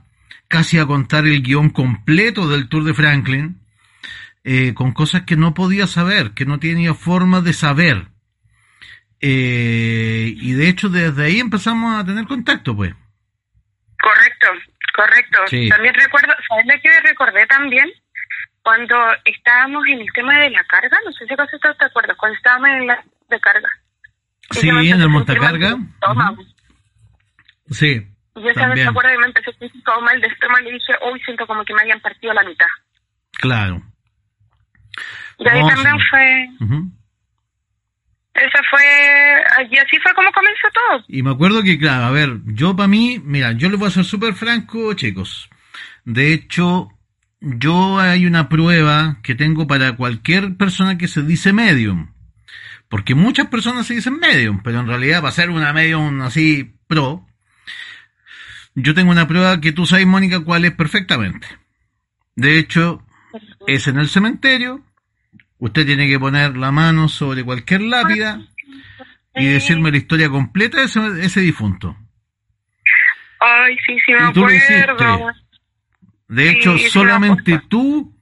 casi 0.46 0.78
a 0.78 0.87
contar 0.87 1.26
el 1.26 1.42
guion 1.42 1.70
completo 1.70 2.48
del 2.48 2.68
tour 2.68 2.85
de 2.85 2.94
Franklin, 2.94 3.61
eh, 4.44 4.72
con 4.72 4.92
cosas 4.92 5.22
que 5.22 5.37
no 5.37 5.52
podía 5.52 5.88
saber, 5.88 6.31
que 6.31 6.44
no 6.44 6.61
tenía 6.61 6.94
forma 6.94 7.40
de 7.40 7.52
saber. 7.55 8.07
Eh, 9.20 10.33
y 10.37 10.52
de 10.52 10.68
hecho, 10.68 10.88
desde 10.88 11.24
ahí 11.24 11.40
empezamos 11.40 11.98
a 11.98 12.05
tener 12.05 12.24
contacto, 12.26 12.76
pues. 12.76 12.94
Correcto, 14.00 14.46
correcto. 14.94 15.38
Sí. 15.48 15.68
También 15.68 15.94
recuerdo, 15.94 16.35
¿sabes 16.48 16.66
lo 16.66 16.81
que 16.81 17.09
recordé 17.09 17.46
también? 17.48 17.90
Cuando 18.62 18.96
estábamos 19.25 19.85
en 19.88 20.01
el 20.01 20.12
tema 20.12 20.38
de 20.38 20.51
la 20.51 20.64
carga, 20.64 20.96
no 21.05 21.12
sé 21.12 21.27
si 21.27 21.35
cosa 21.35 21.59
te 21.59 21.75
te 21.75 21.85
acuerdas, 21.85 22.16
cuando 22.16 22.37
estábamos 22.37 22.68
en 22.70 22.87
la 22.87 23.05
de 23.29 23.40
carga. 23.40 23.68
Y 24.51 24.55
Sí, 24.55 24.68
en 24.68 24.77
el 25.03 25.09
montacarga. 25.09 25.70
de. 25.70 26.46
Sí, 27.70 28.07
Y 28.37 28.42
yo 28.42 28.48
esa 28.51 28.68
vez 28.68 28.87
acuerdo 28.90 29.11
que 29.11 29.18
me 29.18 29.27
empecé 29.27 29.51
a 29.51 29.55
sentir 29.59 29.83
todo 29.85 30.01
mal 30.03 30.20
de 30.20 30.27
estómago 30.29 30.68
y 30.68 30.72
dije, 30.72 30.92
hoy 31.01 31.20
siento 31.20 31.46
como 31.46 31.64
que 31.64 31.75
me 31.75 31.83
hayan 31.83 32.01
partido 32.01 32.33
la 32.35 32.44
mitad. 32.44 32.66
claro. 33.33 33.83
Y 35.38 35.48
ahí 35.48 35.61
No, 35.61 35.68
también 35.68 35.98
sí. 35.98 36.05
fue, 36.11 36.48
Ujú. 36.61 36.92
esa 38.35 38.61
fue, 38.70 39.66
y 39.70 39.79
así 39.79 39.98
fue 40.01 40.14
como 40.14 40.31
comenzó 40.33 40.68
todo. 40.72 41.05
Y 41.09 41.22
me 41.22 41.31
acuerdo 41.31 41.62
que, 41.62 41.79
claro, 41.79 42.05
a 42.05 42.11
ver, 42.11 42.37
yo 42.44 42.77
para 42.77 42.87
mí, 42.88 43.18
mira, 43.25 43.53
yo 43.53 43.68
les 43.70 43.79
voy 43.79 43.88
a 43.88 43.92
ser 43.92 44.05
súper 44.05 44.35
franco, 44.35 44.92
chicos. 44.94 45.48
De 46.05 46.33
hecho, 46.35 46.90
yo 47.42 47.98
hay 47.98 48.24
una 48.24 48.48
prueba 48.48 49.18
que 49.22 49.35
tengo 49.35 49.66
para 49.66 49.96
cualquier 49.96 50.57
persona 50.57 50.96
que 50.96 51.09
se 51.09 51.22
dice 51.22 51.52
medium. 51.52 52.12
Porque 52.88 53.14
muchas 53.14 53.48
personas 53.48 53.87
se 53.87 53.94
dicen 53.94 54.18
medium, 54.18 54.62
pero 54.62 54.81
en 54.81 54.87
realidad 54.87 55.20
para 55.20 55.33
ser 55.33 55.50
una 55.50 55.72
medium 55.72 56.20
así 56.22 56.74
pro, 56.87 57.26
yo 58.74 58.94
tengo 58.94 59.11
una 59.11 59.26
prueba 59.26 59.61
que 59.61 59.72
tú 59.72 59.87
sabes, 59.87 60.07
Mónica, 60.07 60.40
cuál 60.40 60.64
es 60.64 60.72
perfectamente. 60.72 61.48
De 62.37 62.59
hecho, 62.59 63.05
es 63.66 63.88
en 63.88 63.98
el 63.98 64.09
cementerio. 64.09 64.81
Usted 65.59 65.85
tiene 65.85 66.09
que 66.09 66.20
poner 66.20 66.57
la 66.57 66.70
mano 66.70 67.09
sobre 67.09 67.44
cualquier 67.44 67.83
lápida 67.83 68.40
y 69.35 69.46
decirme 69.46 69.90
la 69.90 69.96
historia 69.96 70.28
completa 70.28 70.78
de 70.78 70.85
ese, 70.85 71.00
ese 71.24 71.40
difunto. 71.40 71.96
Ay, 73.40 73.76
sí, 73.87 73.96
sí, 74.07 74.12
me 74.12 74.31
Y 74.31 74.33
tú 74.33 74.40
lo 74.40 74.50
hiciste. 74.52 74.87
De 76.33 76.51
hecho, 76.51 76.79
sí 76.79 76.88
solamente 76.88 77.61
tú 77.68 78.16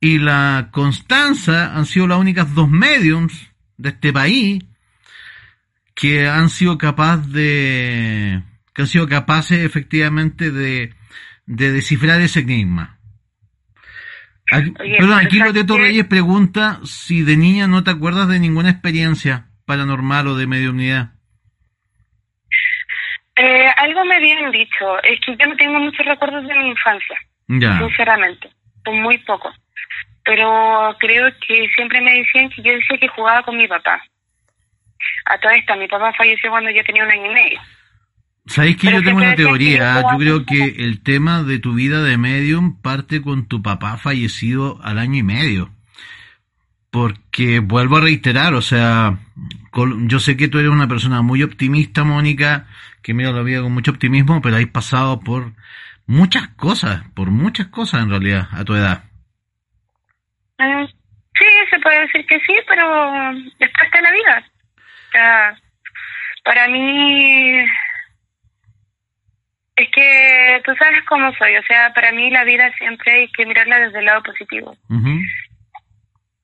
y 0.00 0.18
la 0.18 0.68
Constanza 0.70 1.76
han 1.76 1.84
sido 1.84 2.06
las 2.06 2.18
únicas 2.18 2.54
dos 2.54 2.70
mediums 2.70 3.50
de 3.76 3.88
este 3.88 4.12
país 4.12 4.64
que 5.94 6.28
han 6.28 6.50
sido 6.50 6.78
capaces 6.78 7.32
de 7.32 8.42
que 8.72 8.82
han 8.82 8.88
sido 8.88 9.08
capaces 9.08 9.64
efectivamente 9.64 10.52
de, 10.52 10.94
de 11.46 11.72
descifrar 11.72 12.20
ese 12.20 12.40
enigma. 12.40 12.98
Aquí, 14.52 14.72
Oye, 14.78 14.96
perdón, 14.98 15.18
aquí 15.18 15.38
¿sabes 15.38 15.54
Loreto 15.54 15.74
qué? 15.74 15.80
Reyes 15.80 16.06
pregunta 16.06 16.80
si 16.84 17.22
de 17.22 17.36
niña 17.36 17.66
no 17.66 17.82
te 17.82 17.90
acuerdas 17.90 18.28
de 18.28 18.38
ninguna 18.38 18.70
experiencia 18.70 19.48
paranormal 19.64 20.28
o 20.28 20.36
de 20.36 20.46
mediunidad. 20.46 21.15
Eh, 23.36 23.68
algo 23.76 24.04
me 24.04 24.16
habían 24.16 24.50
dicho, 24.50 25.02
es 25.02 25.20
que 25.20 25.36
yo 25.36 25.46
no 25.46 25.56
tengo 25.56 25.78
muchos 25.78 26.04
recuerdos 26.06 26.46
de 26.46 26.54
mi 26.54 26.68
infancia. 26.68 27.16
Ya. 27.48 27.78
sinceramente, 27.78 28.50
son 28.84 29.00
muy 29.02 29.18
pocos. 29.18 29.54
Pero 30.24 30.96
creo 30.98 31.30
que 31.46 31.68
siempre 31.76 32.00
me 32.00 32.14
decían 32.14 32.50
que 32.50 32.62
yo 32.62 32.72
decía 32.72 32.98
que 32.98 33.08
jugaba 33.08 33.42
con 33.42 33.56
mi 33.56 33.68
papá. 33.68 34.02
A 35.26 35.38
toda 35.38 35.54
esta, 35.54 35.76
mi 35.76 35.86
papá 35.86 36.12
falleció 36.14 36.50
cuando 36.50 36.70
yo 36.70 36.82
tenía 36.82 37.04
un 37.04 37.10
año 37.10 37.30
y 37.30 37.34
medio. 37.34 37.60
Sabéis 38.46 38.76
que 38.76 38.86
Pero 38.88 38.98
yo 38.98 39.04
tengo 39.04 39.18
una 39.18 39.34
teoría. 39.34 40.02
yo 40.12 40.18
creo 40.18 40.46
que 40.46 40.64
el 40.84 41.02
tema 41.02 41.42
de 41.42 41.58
tu 41.58 41.74
vida 41.74 42.02
de 42.02 42.16
medium 42.16 42.80
parte 42.80 43.20
con 43.20 43.46
tu 43.46 43.62
papá 43.62 43.96
fallecido 43.98 44.80
al 44.82 44.98
año 44.98 45.18
y 45.18 45.22
medio. 45.22 45.70
Porque 46.90 47.60
vuelvo 47.60 47.98
a 47.98 48.00
reiterar, 48.00 48.54
o 48.54 48.62
sea, 48.62 49.18
yo 50.06 50.18
sé 50.18 50.36
que 50.36 50.48
tú 50.48 50.58
eres 50.58 50.70
una 50.70 50.88
persona 50.88 51.22
muy 51.22 51.42
optimista, 51.42 52.04
Mónica, 52.04 52.66
que 53.06 53.14
mira 53.14 53.30
la 53.30 53.42
vida 53.42 53.62
con 53.62 53.72
mucho 53.72 53.92
optimismo, 53.92 54.42
pero 54.42 54.56
has 54.56 54.66
pasado 54.66 55.20
por 55.20 55.52
muchas 56.08 56.48
cosas, 56.56 57.02
por 57.14 57.30
muchas 57.30 57.68
cosas 57.68 58.02
en 58.02 58.10
realidad, 58.10 58.48
a 58.50 58.64
tu 58.64 58.74
edad. 58.74 59.04
Mm, 60.58 60.86
Sí, 61.38 61.44
se 61.70 61.78
puede 61.80 62.00
decir 62.00 62.26
que 62.26 62.40
sí, 62.40 62.54
pero 62.66 62.84
después 63.60 63.84
está 63.84 64.00
la 64.00 64.10
vida. 64.10 64.44
O 64.78 65.10
sea, 65.12 65.56
para 66.44 66.66
mí 66.66 67.58
es 69.76 69.88
que 69.92 70.62
tú 70.64 70.72
sabes 70.76 71.04
cómo 71.06 71.30
soy, 71.34 71.56
o 71.58 71.62
sea, 71.64 71.92
para 71.92 72.10
mí 72.10 72.30
la 72.30 72.42
vida 72.42 72.72
siempre 72.78 73.12
hay 73.12 73.28
que 73.28 73.44
mirarla 73.44 73.80
desde 73.80 73.98
el 73.98 74.06
lado 74.06 74.22
positivo. 74.22 74.76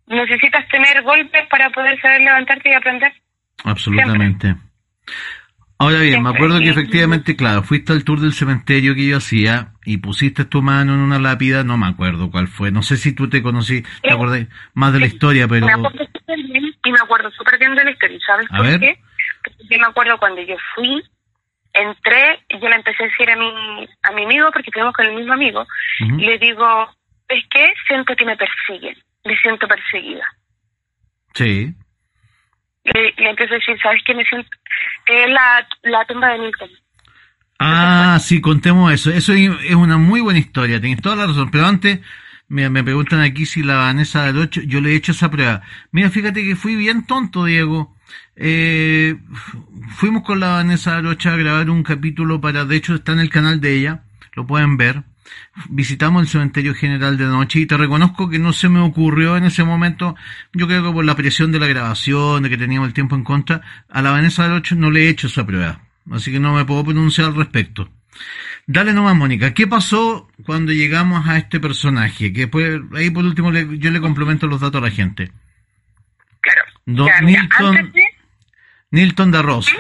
Necesitas 0.07 0.69
tener 0.69 1.03
golpes 1.03 1.49
para 1.49 1.71
poder 1.71 1.99
saber 2.01 2.21
levantarte 2.21 2.71
y 2.71 2.75
aprender. 2.75 3.13
Absolutamente. 3.65 4.55
Ahora 5.83 5.99
bien, 5.99 6.23
me 6.23 6.31
acuerdo 6.31 6.61
que 6.61 6.69
efectivamente, 6.69 7.35
claro, 7.35 7.65
fuiste 7.65 7.93
al 7.93 8.05
tour 8.05 8.21
del 8.21 8.35
cementerio 8.35 8.95
que 8.95 9.09
yo 9.09 9.17
hacía 9.17 9.73
y 9.85 9.97
pusiste 9.97 10.45
tu 10.45 10.63
mano 10.63 10.95
en 10.95 11.01
una 11.01 11.19
lápida, 11.19 11.65
no 11.65 11.77
me 11.77 11.89
acuerdo 11.89 12.31
cuál 12.31 12.47
fue, 12.47 12.71
no 12.71 12.83
sé 12.83 12.97
si 12.97 13.13
tú 13.13 13.29
te 13.29 13.43
conocí, 13.43 13.83
te 14.01 14.13
acordás 14.13 14.47
más 14.75 14.93
de 14.93 15.01
la 15.01 15.07
historia, 15.07 15.49
pero... 15.49 15.67
Me 15.67 15.73
acuerdo 15.73 16.07
súper 16.15 16.39
bien 16.45 16.73
y 16.85 16.93
me 16.93 17.01
acuerdo 17.01 17.31
súper 17.33 17.59
bien 17.59 17.75
de 17.75 17.85
la 17.85 17.91
historia. 17.91 18.19
¿Sabes 18.25 18.47
A 18.51 18.59
por 18.59 18.67
ver. 18.67 18.79
qué? 18.79 18.99
Porque 19.43 19.65
yo 19.69 19.79
me 19.81 19.87
acuerdo 19.87 20.19
cuando 20.19 20.41
yo 20.43 20.55
fui, 20.77 21.03
entré 21.73 22.45
y 22.49 22.61
yo 22.61 22.69
le 22.69 22.77
empecé 22.77 23.03
a 23.03 23.07
decir 23.07 23.31
a 23.31 23.37
mi, 23.37 23.89
a 24.05 24.13
mi 24.13 24.23
amigo, 24.23 24.51
porque 24.53 24.71
fuimos 24.71 24.93
con 24.93 25.07
el 25.07 25.17
mismo 25.17 25.33
amigo, 25.33 25.67
y 25.99 26.27
le 26.27 26.39
digo, 26.39 26.95
¿ves 27.29 27.45
qué? 27.51 27.75
Siento 27.89 28.15
que 28.15 28.25
me 28.25 28.37
persiguen, 28.37 28.97
me 29.25 29.37
siento 29.39 29.67
perseguida. 29.67 30.27
Sí, 31.35 31.75
le, 32.85 33.15
le 33.17 33.31
empiezo 33.31 33.55
¿sabes 33.83 34.03
qué 34.05 34.15
me 34.15 34.25
siento? 34.25 34.49
Es 35.07 35.31
la, 35.31 35.67
la 35.83 36.05
tumba 36.07 36.29
de 36.31 36.39
Milton. 36.39 36.71
Ah, 37.59 38.19
sí, 38.21 38.41
contemos 38.41 38.93
eso. 38.93 39.11
Eso 39.11 39.33
es 39.33 39.75
una 39.75 39.97
muy 39.97 40.21
buena 40.21 40.41
historia, 40.41 40.81
tienes 40.81 41.01
toda 41.01 41.17
la 41.17 41.27
razón. 41.27 41.51
Pero 41.51 41.67
antes, 41.67 42.01
me, 42.49 42.69
me 42.71 42.83
preguntan 42.83 43.21
aquí 43.21 43.47
si 43.47 43.63
la 43.63 43.77
Vanessa 43.77 44.25
del 44.25 44.39
8, 44.39 44.63
yo 44.67 44.81
le 44.81 44.91
he 44.91 44.97
hecho 44.97 45.13
esa 45.13 45.31
prueba. 45.31 45.63
Mira, 45.93 46.11
fíjate 46.11 46.43
que 46.43 46.57
fui 46.57 46.77
bien 46.77 47.07
tonto, 47.07 47.45
Diego. 47.45 47.97
Eh, 48.35 49.17
fuimos 49.97 50.23
con 50.23 50.41
la 50.41 50.49
Vanessa 50.49 50.97
Arocha 50.97 51.35
a 51.35 51.37
grabar 51.37 51.71
un 51.71 51.83
capítulo 51.83 52.41
para, 52.41 52.65
de 52.65 52.77
hecho 52.77 52.95
está 52.95 53.13
en 53.13 53.21
el 53.21 53.31
canal 53.31 53.61
de 53.61 53.75
ella, 53.75 54.05
lo 54.35 54.47
pueden 54.47 54.77
ver. 54.77 55.05
Visitamos 55.69 56.23
el 56.23 56.29
cementerio 56.29 56.75
general 56.75 57.17
de 57.19 57.25
noche 57.27 57.61
y 57.61 57.67
te 57.67 57.77
reconozco 57.77 58.29
que 58.31 58.39
no 58.39 58.53
se 58.53 58.69
me 58.69 58.81
ocurrió 58.81 59.37
en 59.37 59.45
ese 59.45 59.65
momento, 59.65 60.17
yo 60.53 60.67
creo 60.67 60.83
que 60.83 60.91
por 60.93 61.05
la 61.05 61.15
presión 61.15 61.53
de 61.53 61.61
la 61.61 61.67
grabación, 61.67 62.43
de 62.43 62.49
que 62.51 62.57
teníamos 62.57 62.89
el 62.89 62.95
tiempo 62.95 63.15
en 63.17 63.25
contra, 63.25 63.61
a 63.89 64.03
la 64.03 64.11
Vanessa 64.13 64.45
Arocha 64.45 64.75
no 64.75 64.91
le 64.91 65.05
he 65.05 65.09
hecho 65.09 65.27
esa 65.27 65.45
prueba. 65.47 65.81
Así 66.11 66.33
que 66.33 66.41
no 66.41 66.55
me 66.55 66.65
puedo 66.65 66.85
pronunciar 66.85 67.29
al 67.29 67.37
respecto. 67.37 67.89
Dale 68.67 68.93
nomás, 68.93 69.17
Mónica. 69.17 69.53
¿Qué 69.55 69.67
pasó 69.67 70.29
cuando 70.45 70.73
llegamos 70.73 71.27
a 71.29 71.37
este 71.39 71.61
personaje? 71.61 72.33
Que 72.33 72.43
después, 72.43 72.81
ahí 72.95 73.11
por 73.11 73.25
último, 73.25 73.51
le, 73.51 73.79
yo 73.79 73.91
le 73.91 74.01
complemento 74.01 74.47
los 74.47 74.61
datos 74.61 74.81
a 74.81 74.85
la 74.85 74.91
gente. 74.91 75.33
Claro. 76.41 76.63
Don 76.87 77.07
Ya, 77.07 77.21
mira, 77.23 77.43
Nilton, 77.43 77.77
antes 77.77 77.93
de- 77.93 78.05
Nilton 78.91 79.31
de 79.31 79.43
Rosa. 79.43 79.71
Sí, 79.71 79.77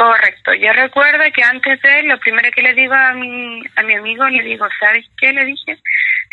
correcto. 0.00 0.54
Yo 0.54 0.72
recuerdo 0.72 1.22
que 1.34 1.42
antes 1.42 1.80
de 1.82 2.02
lo 2.04 2.18
primero 2.20 2.50
que 2.52 2.62
le 2.62 2.72
digo 2.74 2.94
a 2.94 3.12
mi, 3.12 3.62
a 3.76 3.82
mi 3.82 3.94
amigo, 3.94 4.26
le 4.28 4.42
digo, 4.42 4.66
¿sabes 4.78 5.06
qué? 5.18 5.30
Le 5.32 5.44
dije, 5.44 5.76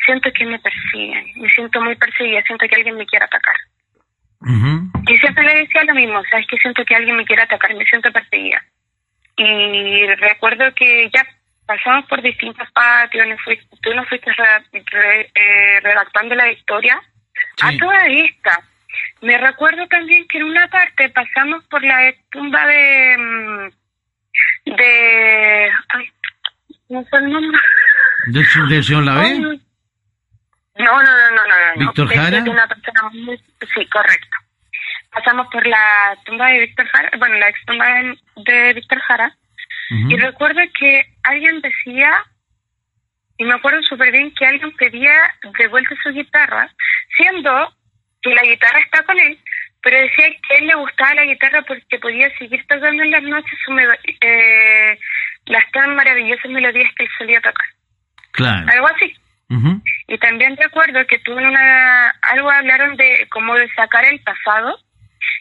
siento 0.05 0.31
que 0.31 0.45
me 0.45 0.57
persiguen, 0.59 1.25
me 1.35 1.49
siento 1.49 1.81
muy 1.81 1.95
perseguida, 1.95 2.41
siento 2.43 2.65
que 2.67 2.75
alguien 2.75 2.95
me 2.95 3.05
quiere 3.05 3.25
atacar. 3.25 3.55
Y 5.09 5.17
siempre 5.17 5.43
le 5.43 5.55
decía 5.61 5.83
lo 5.83 5.95
mismo, 5.95 6.23
¿sabes 6.29 6.45
qué? 6.47 6.57
Siento 6.57 6.85
que 6.85 6.95
alguien 6.95 7.17
me 7.17 7.25
quiere 7.25 7.41
atacar, 7.41 7.73
me 7.75 7.83
siento 7.85 8.09
perseguida. 8.11 8.63
Y 9.35 10.05
recuerdo 10.15 10.73
que 10.73 11.09
ya 11.13 11.25
pasamos 11.65 12.05
por 12.05 12.21
distintos 12.21 12.71
patios, 12.71 13.27
fui- 13.43 13.59
tú 13.81 13.93
nos 13.93 14.07
fuiste 14.07 14.31
re- 14.31 14.81
re- 14.85 15.31
eh, 15.35 15.79
redactando 15.83 16.35
la 16.35 16.49
historia. 16.51 17.01
Sí. 17.57 17.65
A 17.65 17.77
toda 17.77 18.05
esta, 18.07 18.61
me 19.21 19.37
recuerdo 19.37 19.87
también 19.87 20.27
que 20.27 20.37
en 20.37 20.45
una 20.45 20.67
parte 20.67 21.09
pasamos 21.09 21.63
por 21.65 21.83
la 21.83 22.13
tumba 22.31 22.65
de... 22.67 23.15
mm, 23.17 24.75
de... 24.77 25.69
Ay, 25.89 26.11
no 26.89 27.01
sé 27.03 27.17
el 27.17 27.29
nombre. 27.31 27.59
¿Del, 28.27 28.45
del 28.69 28.83
señor 28.83 29.01
Ay, 29.01 29.05
Lavé? 29.07 29.39
No, 29.39 29.55
no, 30.77 31.01
no, 31.03 31.31
no, 31.31 31.47
no. 31.47 31.75
no. 31.75 31.79
¿Víctor 31.87 32.07
de 32.09 32.15
Jara? 32.17 32.39
una 32.43 32.67
persona 32.67 33.09
muy- 33.11 33.41
Sí, 33.73 33.85
correcto. 33.87 34.37
Pasamos 35.11 35.47
por 35.51 35.65
la 35.65 36.15
tumba 36.25 36.47
de 36.47 36.59
Víctor 36.59 36.87
Jara, 36.89 37.09
bueno, 37.17 37.35
la 37.37 37.49
ex 37.49 37.65
tumba 37.65 37.85
de, 37.87 38.17
de 38.43 38.73
Víctor 38.73 38.99
Jara, 38.99 39.35
y 39.89 40.15
recuerdo 40.17 40.59
que 40.77 41.05
alguien 41.23 41.61
decía, 41.61 42.23
y 43.37 43.45
me 43.45 43.53
acuerdo 43.53 43.81
súper 43.83 44.11
bien 44.11 44.33
que 44.35 44.45
alguien 44.45 44.75
pedía 44.75 45.33
de 45.57 45.67
vuelta 45.67 45.95
su 46.03 46.09
guitarra, 46.11 46.69
siendo 47.15 47.73
que 48.21 48.35
la 48.35 48.43
guitarra 48.43 48.79
está 48.79 49.03
con 49.03 49.19
él, 49.19 49.37
pero 49.81 49.99
decía 49.99 50.27
que 50.47 50.53
a 50.53 50.57
él 50.57 50.67
le 50.67 50.75
gustaba 50.75 51.13
la 51.15 51.25
guitarra 51.25 51.61
porque 51.63 51.99
podía 51.99 52.29
seguir 52.37 52.65
tocando 52.67 53.03
en 53.03 53.11
las 53.11 53.23
noches 53.23 53.59
su 53.65 53.77
eh, 53.77 54.99
las 55.45 55.71
tan 55.71 55.95
maravillosas 55.95 56.51
melodías 56.51 56.91
que 56.95 57.03
él 57.03 57.09
solía 57.17 57.41
tocar. 57.41 57.65
Claro. 58.31 58.67
Algo 58.71 58.87
así. 58.87 59.13
Y 60.07 60.17
también 60.17 60.57
recuerdo 60.57 61.05
que 61.07 61.21
en 61.25 61.45
una 61.45 62.09
algo 62.21 62.49
hablaron 62.51 62.97
de 62.97 63.27
como 63.29 63.55
de 63.55 63.69
sacar 63.73 64.03
el 64.05 64.19
pasado 64.19 64.77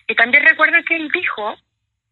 y 0.07 0.15
también 0.15 0.45
recuerdo 0.45 0.77
que 0.85 0.97
él 0.97 1.11
dijo 1.13 1.57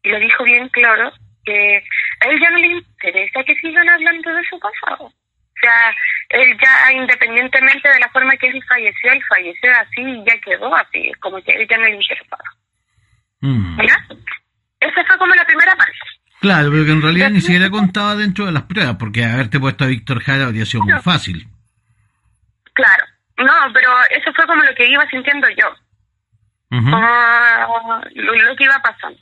y 0.02 0.08
lo 0.08 0.18
dijo 0.18 0.42
bien 0.44 0.68
claro 0.70 1.12
que 1.44 1.84
a 2.20 2.28
él 2.28 2.40
ya 2.40 2.50
no 2.50 2.58
le 2.58 2.66
interesa 2.66 3.44
que 3.44 3.54
sigan 3.56 3.88
hablando 3.88 4.34
de 4.34 4.44
su 4.48 4.58
pasado. 4.58 5.12
O 5.56 5.60
sea, 5.60 5.94
él 6.30 6.56
ya 6.62 6.92
independientemente 6.92 7.88
de 7.88 8.00
la 8.00 8.08
forma 8.10 8.36
que 8.36 8.48
él 8.48 8.62
falleció, 8.68 9.12
él 9.12 9.22
falleció 9.28 9.70
así 9.76 10.00
y 10.02 10.24
ya 10.24 10.38
quedó 10.40 10.74
así, 10.74 11.12
como 11.20 11.42
que 11.42 11.52
él 11.52 11.66
ya 11.68 11.78
no 11.78 11.84
le 11.84 11.94
interesaba. 11.94 12.44
Mm. 13.40 13.76
¿Mira? 13.76 14.06
Esa 14.80 15.04
fue 15.04 15.18
como 15.18 15.34
la 15.34 15.44
primera 15.44 15.74
parte. 15.76 15.98
Claro, 16.40 16.70
pero 16.70 16.84
que 16.84 16.92
en 16.92 17.02
realidad 17.02 17.30
ni 17.30 17.40
siquiera 17.40 17.70
contaba 17.70 18.16
dentro 18.16 18.44
de 18.44 18.52
las 18.52 18.64
pruebas, 18.64 18.96
porque 18.98 19.24
haberte 19.24 19.58
puesto 19.58 19.84
a 19.84 19.88
Víctor 19.88 20.22
Jara 20.22 20.44
habría 20.44 20.66
sido 20.66 20.82
muy 20.82 21.00
fácil. 21.00 21.46
Claro. 22.74 23.04
No, 23.38 23.72
pero 23.72 23.90
eso 24.10 24.32
fue 24.34 24.46
como 24.46 24.62
lo 24.62 24.74
que 24.74 24.88
iba 24.88 25.08
sintiendo 25.08 25.48
yo. 25.50 25.74
Como 26.68 28.00
lo, 28.14 28.34
lo 28.34 28.56
que 28.56 28.64
iba 28.64 28.82
pasando. 28.82 29.20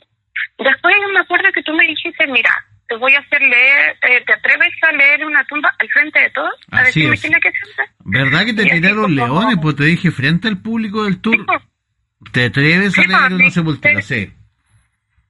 Después 0.57 0.95
me 1.13 1.19
acuerdo 1.19 1.51
que 1.53 1.63
tú 1.63 1.73
me 1.73 1.85
dijiste, 1.87 2.27
mira, 2.27 2.51
te 2.87 2.95
voy 2.97 3.15
a 3.15 3.19
hacer 3.19 3.41
leer, 3.41 3.97
eh, 4.01 4.23
¿te 4.25 4.33
atreves 4.33 4.73
a 4.83 4.91
leer 4.91 5.25
una 5.25 5.43
tumba 5.45 5.73
al 5.79 5.89
frente 5.89 6.19
de 6.19 6.29
todos? 6.31 6.53
A 6.71 6.79
Así 6.79 6.99
decirme 7.01 7.15
es. 7.15 7.21
quién 7.21 7.33
es 7.35 7.41
que. 7.41 7.51
¿Verdad 8.05 8.45
que 8.45 8.53
te 8.53 8.63
Y 8.63 8.69
tiraron 8.71 9.01
como- 9.03 9.15
leones? 9.15 9.57
Pues 9.61 9.75
te 9.75 9.83
dije 9.85 10.11
frente 10.11 10.47
al 10.47 10.61
público 10.61 11.03
del 11.05 11.21
tour. 11.21 11.35
Sí, 11.35 11.43
pues, 11.45 11.61
¿Te 12.31 12.45
atreves 12.45 12.97
a 12.97 13.01
leer 13.01 13.19
pues, 13.19 13.31
una 13.33 13.49
sepultura? 13.49 14.01
sí. 14.01 14.33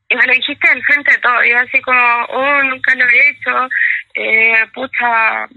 Y 0.10 0.16
me 0.16 0.28
lo 0.28 0.34
dijiste 0.34 0.70
al 0.70 0.84
frente 0.84 1.12
de 1.12 1.18
todos. 1.20 1.46
Y 1.46 1.52
así 1.54 1.82
como, 1.82 2.00
oh, 2.30 2.64
nunca 2.64 2.94
lo 2.96 3.06
he 3.06 3.30
hecho. 3.30 3.70
Eh, 4.16 4.54
pucha. 4.74 5.48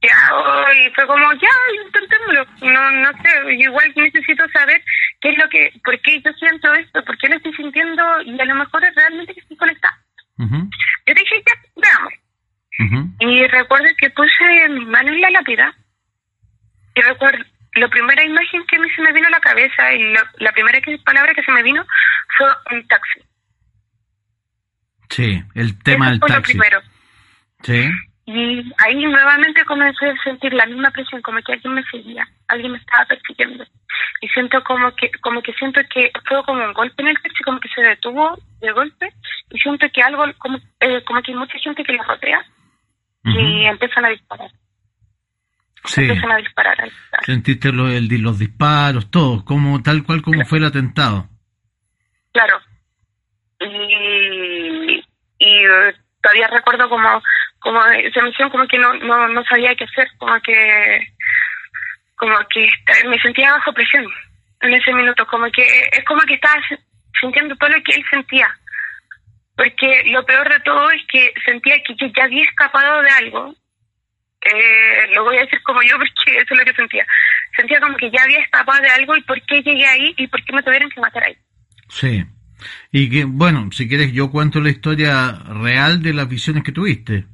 Y 0.00 0.90
fue 0.94 1.06
como, 1.06 1.32
ya, 1.34 1.84
intentémoslo. 1.84 2.44
No, 2.62 2.90
no 2.92 3.10
sé, 3.22 3.54
igual 3.54 3.92
necesito 3.96 4.44
saber 4.50 4.82
qué 5.20 5.30
es 5.30 5.38
lo 5.38 5.48
que, 5.48 5.72
por 5.84 6.00
qué 6.00 6.20
yo 6.22 6.30
siento 6.34 6.72
esto, 6.74 7.04
por 7.04 7.18
qué 7.18 7.28
lo 7.28 7.36
estoy 7.36 7.52
sintiendo 7.54 8.02
y 8.24 8.40
a 8.40 8.44
lo 8.44 8.54
mejor 8.54 8.84
es 8.84 8.94
realmente 8.94 9.34
que 9.34 9.40
estoy 9.40 9.56
conectada. 9.56 9.98
Yo 10.38 11.14
dije, 11.14 11.42
ya, 11.46 11.54
veamos. 11.76 12.12
Y 13.20 13.46
recuerdo 13.46 13.86
que 13.98 14.10
puse 14.10 14.68
mi 14.70 14.84
mano 14.86 15.10
en 15.12 15.20
la 15.20 15.30
lápida. 15.30 15.74
Y 16.94 17.00
recuerdo, 17.00 17.44
la 17.74 17.88
primera 17.88 18.24
imagen 18.24 18.64
que 18.66 18.76
a 18.76 18.80
mí 18.80 18.88
se 18.94 19.02
me 19.02 19.12
vino 19.12 19.26
a 19.28 19.30
la 19.30 19.40
cabeza 19.40 19.92
y 19.92 20.12
la, 20.12 20.30
la 20.38 20.52
primera 20.52 20.80
que, 20.80 20.98
palabra 21.04 21.32
que 21.34 21.42
se 21.42 21.52
me 21.52 21.62
vino 21.62 21.84
fue 22.36 22.48
un 22.76 22.86
taxi. 22.88 23.20
Sí, 25.10 25.42
el 25.54 25.78
tema 25.82 26.06
Eso 26.06 26.10
del 26.12 26.20
fue 26.20 26.28
lo 26.28 26.34
taxi. 26.36 26.52
primero. 26.52 26.80
Sí. 27.62 27.90
Y 28.28 28.72
ahí 28.78 29.04
nuevamente 29.04 29.64
comencé 29.64 30.10
a 30.10 30.22
sentir 30.24 30.52
la 30.52 30.66
misma 30.66 30.90
presión, 30.90 31.22
como 31.22 31.40
que 31.42 31.52
alguien 31.52 31.74
me 31.74 31.84
seguía, 31.84 32.26
alguien 32.48 32.72
me 32.72 32.78
estaba 32.78 33.04
persiguiendo. 33.06 33.64
Y 34.20 34.28
siento 34.28 34.62
como 34.64 34.92
que, 34.96 35.10
como 35.20 35.40
que 35.42 35.52
siento 35.52 35.80
que 35.94 36.10
fue 36.28 36.42
como 36.44 36.64
un 36.64 36.72
golpe 36.72 37.02
en 37.02 37.08
el 37.08 37.22
taxi, 37.22 37.44
como 37.44 37.60
que 37.60 37.68
se 37.68 37.82
detuvo 37.82 38.36
de 38.60 38.72
golpe. 38.72 39.12
Y 39.50 39.58
siento 39.60 39.86
que 39.92 40.02
algo, 40.02 40.24
como, 40.38 40.58
eh, 40.80 41.04
como 41.04 41.22
que 41.22 41.30
hay 41.32 41.38
mucha 41.38 41.56
gente 41.58 41.84
que 41.84 41.92
lo 41.92 42.02
rodea 42.02 42.44
y 43.24 43.64
empiezan 43.66 44.04
a 44.04 44.08
disparar. 44.08 44.50
Sí. 45.84 46.02
Empiezan 46.02 46.32
a 46.32 46.36
disparar. 46.36 46.80
a 46.80 46.84
disparar. 46.84 47.24
Sentiste 47.24 47.68
el- 47.68 48.22
los 48.22 48.38
disparos, 48.40 49.08
todo, 49.10 49.44
como 49.44 49.80
tal 49.82 50.02
cual 50.04 50.20
como 50.22 50.44
fue 50.44 50.58
el 50.58 50.64
atentado. 50.64 51.28
Claro. 52.32 52.58
Y, 53.60 54.96
y 55.38 55.64
eh, 55.64 55.94
todavía 56.22 56.48
recuerdo 56.48 56.88
como, 56.88 57.22
como 57.66 57.84
esa 57.84 58.22
misión, 58.22 58.48
como 58.50 58.64
que 58.68 58.78
no, 58.78 58.94
no, 58.94 59.26
no 59.26 59.42
sabía 59.42 59.74
qué 59.74 59.82
hacer, 59.82 60.08
como 60.18 60.40
que, 60.40 61.12
como 62.14 62.38
que 62.48 62.70
me 63.08 63.18
sentía 63.18 63.50
bajo 63.50 63.72
presión 63.72 64.06
en 64.60 64.72
ese 64.72 64.92
minuto, 64.94 65.26
como 65.26 65.50
que 65.50 65.62
es 65.62 66.04
como 66.04 66.20
que 66.22 66.34
estaba 66.34 66.62
sintiendo 67.20 67.56
todo 67.56 67.70
lo 67.70 67.82
que 67.82 67.96
él 67.96 68.04
sentía. 68.08 68.56
Porque 69.56 70.04
lo 70.12 70.24
peor 70.24 70.48
de 70.48 70.60
todo 70.60 70.88
es 70.92 71.02
que 71.10 71.32
sentía 71.44 71.82
que 71.82 71.96
yo 71.96 72.06
ya 72.16 72.24
había 72.24 72.44
escapado 72.44 73.02
de 73.02 73.10
algo. 73.10 73.52
Eh, 74.42 75.14
lo 75.16 75.24
voy 75.24 75.38
a 75.38 75.40
decir 75.40 75.60
como 75.64 75.82
yo 75.82 75.96
porque 75.98 76.38
eso 76.38 76.54
es 76.54 76.58
lo 76.58 76.64
que 76.64 76.72
sentía. 76.72 77.04
Sentía 77.56 77.80
como 77.80 77.96
que 77.96 78.12
ya 78.12 78.22
había 78.22 78.38
escapado 78.38 78.80
de 78.80 78.90
algo 78.90 79.16
y 79.16 79.22
por 79.22 79.42
qué 79.42 79.60
llegué 79.62 79.86
ahí 79.86 80.14
y 80.16 80.28
por 80.28 80.40
qué 80.44 80.52
me 80.52 80.62
tuvieron 80.62 80.88
que 80.88 81.00
matar 81.00 81.24
ahí. 81.24 81.36
Sí. 81.88 82.24
Y 82.92 83.10
que, 83.10 83.24
bueno, 83.24 83.70
si 83.72 83.88
quieres 83.88 84.12
yo 84.12 84.30
cuento 84.30 84.60
la 84.60 84.70
historia 84.70 85.32
real 85.48 86.00
de 86.00 86.14
las 86.14 86.28
visiones 86.28 86.62
que 86.62 86.70
tuviste. 86.70 87.24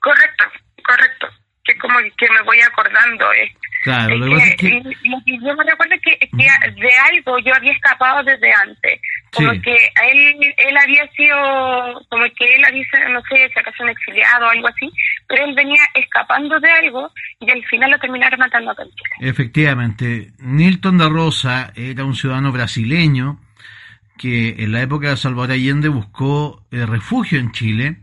Correcto, 0.00 0.44
correcto. 0.84 1.26
Que 1.64 1.76
como 1.78 1.98
que 2.16 2.30
me 2.30 2.42
voy 2.42 2.60
acordando. 2.60 3.32
eh. 3.32 3.52
Claro, 3.82 4.16
lo 4.16 4.36
que 4.36 4.42
es 4.42 4.62
y- 4.62 5.46
yo 5.46 5.54
me 5.54 5.64
recuerdo 5.64 5.94
que, 6.02 6.16
que 6.18 6.28
de 6.80 6.90
algo 7.12 7.38
yo 7.40 7.54
había 7.54 7.72
escapado 7.72 8.22
desde 8.24 8.52
antes. 8.52 9.00
Como 9.32 9.52
Sí. 9.52 9.60
que 9.62 9.74
él, 10.10 10.54
él 10.56 10.76
había 10.76 11.06
sido, 11.12 11.36
como 12.08 12.24
que 12.38 12.54
él 12.56 12.64
había, 12.64 12.84
no 13.10 13.20
sé, 13.28 13.48
si 13.52 13.58
acaso 13.60 13.82
un 13.82 13.90
exiliado 13.90 14.46
o 14.46 14.50
algo 14.50 14.68
así, 14.68 14.90
pero 15.28 15.44
él 15.44 15.54
venía 15.54 15.82
escapando 15.94 16.58
de 16.58 16.70
algo 16.70 17.12
y 17.40 17.50
al 17.50 17.64
final 17.66 17.90
lo 17.90 17.98
terminaron 17.98 18.38
matando 18.40 18.70
a 18.70 18.74
Chile. 18.76 19.10
Efectivamente, 19.20 20.32
Nilton 20.38 20.98
da 20.98 21.08
Rosa 21.08 21.72
era 21.76 22.04
un 22.04 22.14
ciudadano 22.14 22.50
brasileño 22.52 23.40
que 24.18 24.56
en 24.58 24.72
la 24.72 24.80
época 24.82 25.10
de 25.10 25.16
Salvador 25.16 25.52
Allende 25.52 25.88
buscó 25.88 26.64
eh, 26.72 26.86
refugio 26.86 27.38
en 27.38 27.52
Chile, 27.52 27.96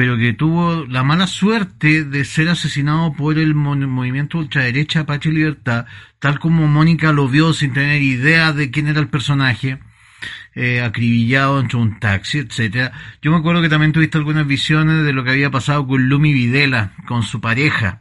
pero 0.00 0.16
que 0.16 0.32
tuvo 0.32 0.86
la 0.86 1.02
mala 1.02 1.26
suerte 1.26 2.04
de 2.04 2.24
ser 2.24 2.48
asesinado 2.48 3.12
por 3.12 3.38
el 3.38 3.54
movimiento 3.54 4.38
ultraderecha 4.38 5.00
Apache 5.00 5.30
Libertad, 5.30 5.84
tal 6.18 6.38
como 6.38 6.66
Mónica 6.66 7.12
lo 7.12 7.28
vio 7.28 7.52
sin 7.52 7.74
tener 7.74 8.00
idea 8.00 8.54
de 8.54 8.70
quién 8.70 8.88
era 8.88 8.98
el 8.98 9.08
personaje, 9.08 9.78
eh, 10.54 10.80
acribillado 10.80 11.60
entre 11.60 11.76
un 11.76 12.00
taxi, 12.00 12.38
etcétera. 12.38 12.92
Yo 13.20 13.30
me 13.30 13.36
acuerdo 13.36 13.60
que 13.60 13.68
también 13.68 13.92
tuviste 13.92 14.16
algunas 14.16 14.46
visiones 14.46 15.04
de 15.04 15.12
lo 15.12 15.22
que 15.22 15.32
había 15.32 15.50
pasado 15.50 15.86
con 15.86 16.08
Lumi 16.08 16.32
Videla, 16.32 16.94
con 17.06 17.22
su 17.22 17.42
pareja, 17.42 18.00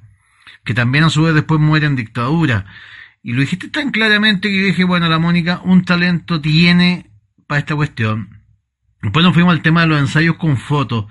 que 0.63 0.73
también 0.73 1.03
a 1.03 1.09
su 1.09 1.23
vez 1.23 1.35
después 1.35 1.59
muere 1.59 1.85
en 1.85 1.97
dictadura. 1.97 2.65
Y 3.21 3.33
lo 3.33 3.41
dijiste 3.41 3.67
tan 3.67 3.91
claramente 3.91 4.47
que 4.47 4.63
dije, 4.67 4.85
bueno, 4.85 5.09
la 5.09 5.19
Mónica 5.19 5.59
un 5.65 5.83
talento 5.83 6.39
tiene 6.39 7.11
para 7.45 7.59
esta 7.59 7.75
cuestión. 7.75 8.39
Después 9.01 9.21
nos 9.25 9.33
fuimos 9.33 9.51
al 9.51 9.61
tema 9.61 9.81
de 9.81 9.87
los 9.87 9.99
ensayos 9.99 10.37
con 10.37 10.55
fotos. 10.55 11.07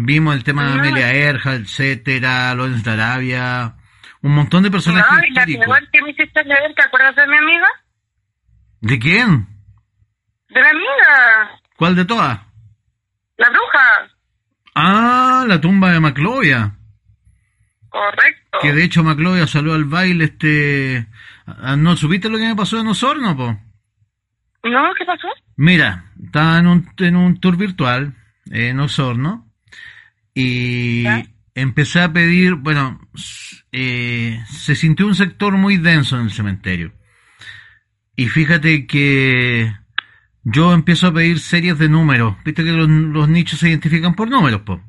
Vimos 0.00 0.36
el 0.36 0.44
tema 0.44 0.64
de 0.64 0.72
Amelia 0.74 1.12
Erja, 1.12 1.54
etcétera, 1.54 2.54
Lorenz 2.54 2.84
de 2.84 2.92
Arabia, 2.92 3.74
un 4.22 4.32
montón 4.32 4.62
de 4.62 4.70
personajes 4.70 5.10
no, 5.10 5.26
y 5.26 5.56
la 5.56 5.80
que 5.90 6.02
me 6.02 6.10
hiciste 6.10 6.44
leer, 6.44 6.72
¿te 6.76 6.84
acuerdas 6.84 7.16
de 7.16 7.26
mi 7.26 7.36
amiga? 7.36 7.66
¿De 8.80 8.96
quién? 9.00 9.48
De 10.50 10.60
la 10.60 10.70
amiga. 10.70 11.60
¿Cuál 11.76 11.96
de 11.96 12.04
todas? 12.04 12.38
La 13.38 13.48
bruja. 13.48 14.14
Ah, 14.76 15.44
la 15.48 15.60
tumba 15.60 15.90
de 15.90 15.98
Maclovia. 15.98 16.76
Correcto. 17.88 18.58
Que 18.62 18.72
de 18.72 18.84
hecho 18.84 19.02
Maclovia 19.02 19.48
salió 19.48 19.74
al 19.74 19.84
baile 19.84 20.26
este... 20.26 21.08
Ah, 21.44 21.74
¿No 21.74 21.96
supiste 21.96 22.28
lo 22.28 22.38
que 22.38 22.46
me 22.46 22.54
pasó 22.54 22.78
en 22.78 22.86
Osorno, 22.86 23.36
po? 23.36 23.58
No, 24.62 24.94
¿qué 24.96 25.04
pasó? 25.04 25.26
Mira, 25.56 26.04
estaba 26.24 26.58
en 26.58 26.68
un, 26.68 26.88
en 26.98 27.16
un 27.16 27.40
tour 27.40 27.56
virtual 27.56 28.14
en 28.48 28.78
Osorno 28.78 29.47
y 30.40 31.04
empecé 31.52 32.00
a 32.00 32.12
pedir, 32.12 32.54
bueno, 32.54 33.00
eh, 33.72 34.40
se 34.48 34.76
sintió 34.76 35.04
un 35.04 35.16
sector 35.16 35.56
muy 35.56 35.78
denso 35.78 36.16
en 36.16 36.26
el 36.26 36.30
cementerio. 36.30 36.92
Y 38.14 38.28
fíjate 38.28 38.86
que 38.86 39.74
yo 40.44 40.72
empiezo 40.72 41.08
a 41.08 41.12
pedir 41.12 41.40
series 41.40 41.76
de 41.78 41.88
números. 41.88 42.36
Viste 42.44 42.62
que 42.62 42.70
los, 42.70 43.28
nichos 43.28 43.58
se 43.58 43.68
identifican 43.68 44.14
por 44.14 44.30
números, 44.30 44.60
po. 44.60 44.80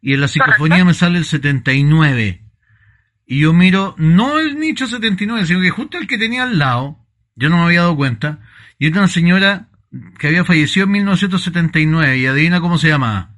Y 0.00 0.14
en 0.14 0.22
la 0.22 0.28
psicofonía 0.28 0.82
me 0.82 0.94
sale 0.94 1.18
el 1.18 1.26
79. 1.26 2.42
Y 3.26 3.40
yo 3.40 3.52
miro, 3.52 3.94
no 3.98 4.38
el 4.38 4.58
nicho 4.58 4.86
79, 4.86 5.46
sino 5.46 5.60
que 5.60 5.68
justo 5.68 5.98
el 5.98 6.06
que 6.06 6.16
tenía 6.16 6.44
al 6.44 6.58
lado, 6.58 7.06
yo 7.36 7.50
no 7.50 7.58
me 7.58 7.64
había 7.64 7.80
dado 7.80 7.96
cuenta, 7.96 8.40
y 8.78 8.86
era 8.86 9.00
una 9.00 9.08
señora 9.08 9.68
que 10.18 10.28
había 10.28 10.44
fallecido 10.46 10.86
en 10.86 10.92
1979, 10.92 12.16
y 12.16 12.26
adivina 12.26 12.62
cómo 12.62 12.78
se 12.78 12.88
llamaba. 12.88 13.34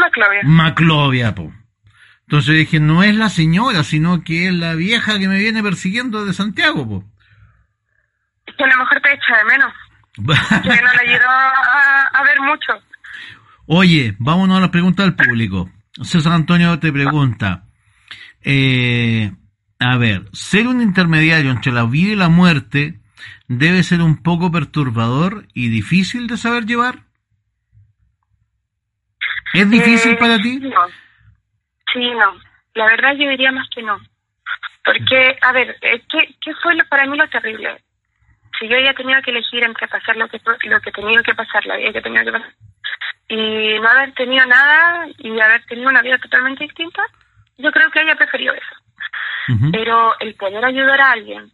Maclovia. 0.00 0.40
Maclovia, 0.44 1.34
po. 1.34 1.52
Entonces 2.22 2.56
dije, 2.56 2.80
no 2.80 3.02
es 3.02 3.14
la 3.14 3.28
señora, 3.28 3.82
sino 3.82 4.22
que 4.22 4.46
es 4.46 4.54
la 4.54 4.74
vieja 4.74 5.18
que 5.18 5.28
me 5.28 5.38
viene 5.38 5.62
persiguiendo 5.62 6.24
de 6.24 6.32
Santiago, 6.32 6.88
po. 6.88 7.04
Que 8.56 8.64
a 8.64 8.68
lo 8.68 8.76
mejor 8.78 9.00
te 9.00 9.12
echa 9.12 9.36
de 9.36 9.44
menos. 9.44 9.72
que 10.62 10.82
no 10.82 10.92
le 10.92 11.10
ayudó 11.10 11.28
a, 11.28 12.22
ver 12.24 12.40
mucho. 12.40 12.72
Oye, 13.66 14.14
vámonos 14.18 14.58
a 14.58 14.60
las 14.60 14.70
preguntas 14.70 15.06
del 15.06 15.14
público. 15.14 15.70
César 16.02 16.32
Antonio 16.32 16.78
te 16.78 16.92
pregunta, 16.92 17.64
eh, 18.42 19.32
a 19.78 19.96
ver, 19.96 20.28
ser 20.32 20.66
un 20.66 20.80
intermediario 20.80 21.50
entre 21.50 21.72
la 21.72 21.84
vida 21.84 22.12
y 22.12 22.16
la 22.16 22.28
muerte 22.28 23.00
debe 23.48 23.82
ser 23.82 24.02
un 24.02 24.22
poco 24.22 24.52
perturbador 24.52 25.46
y 25.52 25.68
difícil 25.68 26.26
de 26.26 26.36
saber 26.36 26.66
llevar. 26.66 27.09
¿Es 29.52 29.70
difícil 29.70 30.16
para 30.16 30.38
ti? 30.38 30.58
No. 30.60 30.86
Sí, 31.92 32.10
no. 32.10 32.36
La 32.74 32.86
verdad 32.86 33.14
yo 33.14 33.28
diría 33.28 33.52
más 33.52 33.68
que 33.74 33.82
no. 33.82 33.98
Porque, 34.84 35.36
a 35.40 35.52
ver, 35.52 35.76
eh, 35.82 36.02
¿qué, 36.08 36.34
qué 36.40 36.54
fue 36.62 36.74
lo, 36.74 36.84
para 36.86 37.06
mí 37.06 37.16
lo 37.16 37.28
terrible? 37.28 37.82
Si 38.58 38.68
yo 38.68 38.76
había 38.76 38.94
tenido 38.94 39.20
que 39.22 39.30
elegir 39.30 39.62
entre 39.64 39.88
pasar 39.88 40.16
lo 40.16 40.28
que 40.28 40.40
lo 40.64 40.80
que 40.80 40.92
tenía 40.92 41.22
que 41.22 41.34
pasar, 41.34 41.64
la 41.66 41.76
vida 41.76 41.92
que 41.92 42.02
tenía 42.02 42.24
que 42.24 42.32
pasar, 42.32 42.52
y 43.28 43.78
no 43.78 43.88
haber 43.88 44.12
tenido 44.14 44.44
nada 44.46 45.06
y 45.18 45.40
haber 45.40 45.64
tenido 45.66 45.88
una 45.88 46.02
vida 46.02 46.18
totalmente 46.18 46.64
distinta, 46.64 47.02
yo 47.58 47.70
creo 47.70 47.90
que 47.90 48.00
haya 48.00 48.16
preferido 48.16 48.54
eso. 48.54 48.76
Pero 49.72 50.18
el 50.20 50.34
poder 50.34 50.64
ayudar 50.64 51.00
a 51.00 51.12
alguien, 51.12 51.50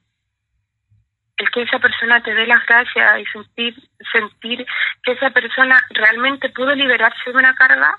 el 1.37 1.51
que 1.51 1.63
esa 1.63 1.79
persona 1.79 2.23
te 2.23 2.35
dé 2.35 2.47
las 2.47 2.65
gracias 2.67 3.21
y 3.21 3.25
sentir, 3.27 3.75
sentir 4.11 4.67
que 5.03 5.13
esa 5.13 5.31
persona 5.31 5.83
realmente 5.91 6.49
pudo 6.51 6.75
liberarse 6.75 7.31
de 7.31 7.37
una 7.37 7.55
carga, 7.55 7.95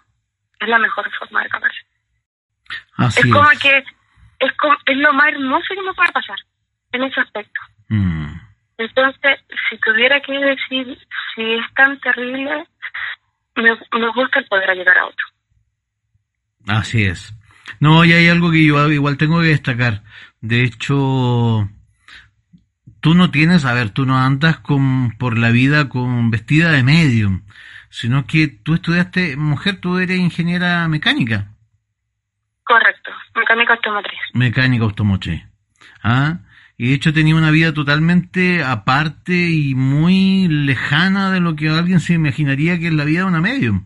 es 0.59 0.67
la 0.67 0.79
mejor 0.79 1.09
forma 1.19 1.41
de 1.41 1.45
acabarse. 1.45 1.81
es 3.19 3.31
como 3.31 3.49
que 3.61 3.77
es, 4.39 4.51
es 4.85 4.97
lo 4.97 5.13
más 5.13 5.27
hermoso 5.27 5.67
que 5.69 5.81
me 5.81 5.93
puede 5.93 6.11
pasar 6.11 6.37
en 6.93 7.03
ese 7.03 7.21
aspecto. 7.21 7.61
Mm. 7.89 8.33
Entonces, 8.79 9.39
si 9.69 9.77
tuviera 9.79 10.19
que 10.21 10.33
decir 10.33 10.97
si 11.35 11.53
es 11.53 11.73
tan 11.75 11.99
terrible, 11.99 12.67
me, 13.55 13.71
me 13.99 14.09
gusta 14.13 14.39
el 14.39 14.45
poder 14.45 14.69
ayudar 14.69 14.97
a 14.97 15.05
otro. 15.05 15.25
Así 16.67 17.05
es. 17.05 17.33
No, 17.79 18.03
y 18.05 18.13
hay 18.13 18.29
algo 18.29 18.51
que 18.51 18.65
yo 18.65 18.89
igual 18.91 19.17
tengo 19.17 19.41
que 19.41 19.47
destacar. 19.47 20.01
De 20.41 20.63
hecho, 20.63 21.67
tú 23.01 23.13
no 23.13 23.31
tienes, 23.31 23.65
a 23.65 23.73
ver, 23.73 23.89
tú 23.89 24.05
no 24.05 24.17
andas 24.17 24.57
con, 24.59 25.11
por 25.17 25.37
la 25.37 25.49
vida 25.49 25.89
con 25.89 26.31
vestida 26.31 26.71
de 26.71 26.83
medium, 26.83 27.43
sino 27.89 28.25
que 28.25 28.47
tú 28.47 28.75
estudiaste, 28.75 29.37
mujer, 29.37 29.79
tú 29.79 29.97
eres 29.97 30.19
ingeniera 30.19 30.87
mecánica. 30.87 31.47
Correcto, 32.63 33.11
mecánica 33.35 33.73
automotriz. 33.73 34.19
Mecánica 34.33 34.83
automotriz. 34.83 35.43
Ah, 36.03 36.39
y 36.77 36.89
de 36.89 36.93
hecho 36.93 37.13
tenía 37.13 37.35
una 37.35 37.49
vida 37.49 37.73
totalmente 37.73 38.63
aparte 38.63 39.33
y 39.33 39.73
muy 39.73 40.47
lejana 40.47 41.31
de 41.31 41.39
lo 41.39 41.55
que 41.55 41.69
alguien 41.69 41.99
se 41.99 42.13
imaginaría 42.13 42.77
que 42.77 42.87
es 42.87 42.93
la 42.93 43.03
vida 43.03 43.19
de 43.19 43.25
una 43.25 43.41
medium. 43.41 43.85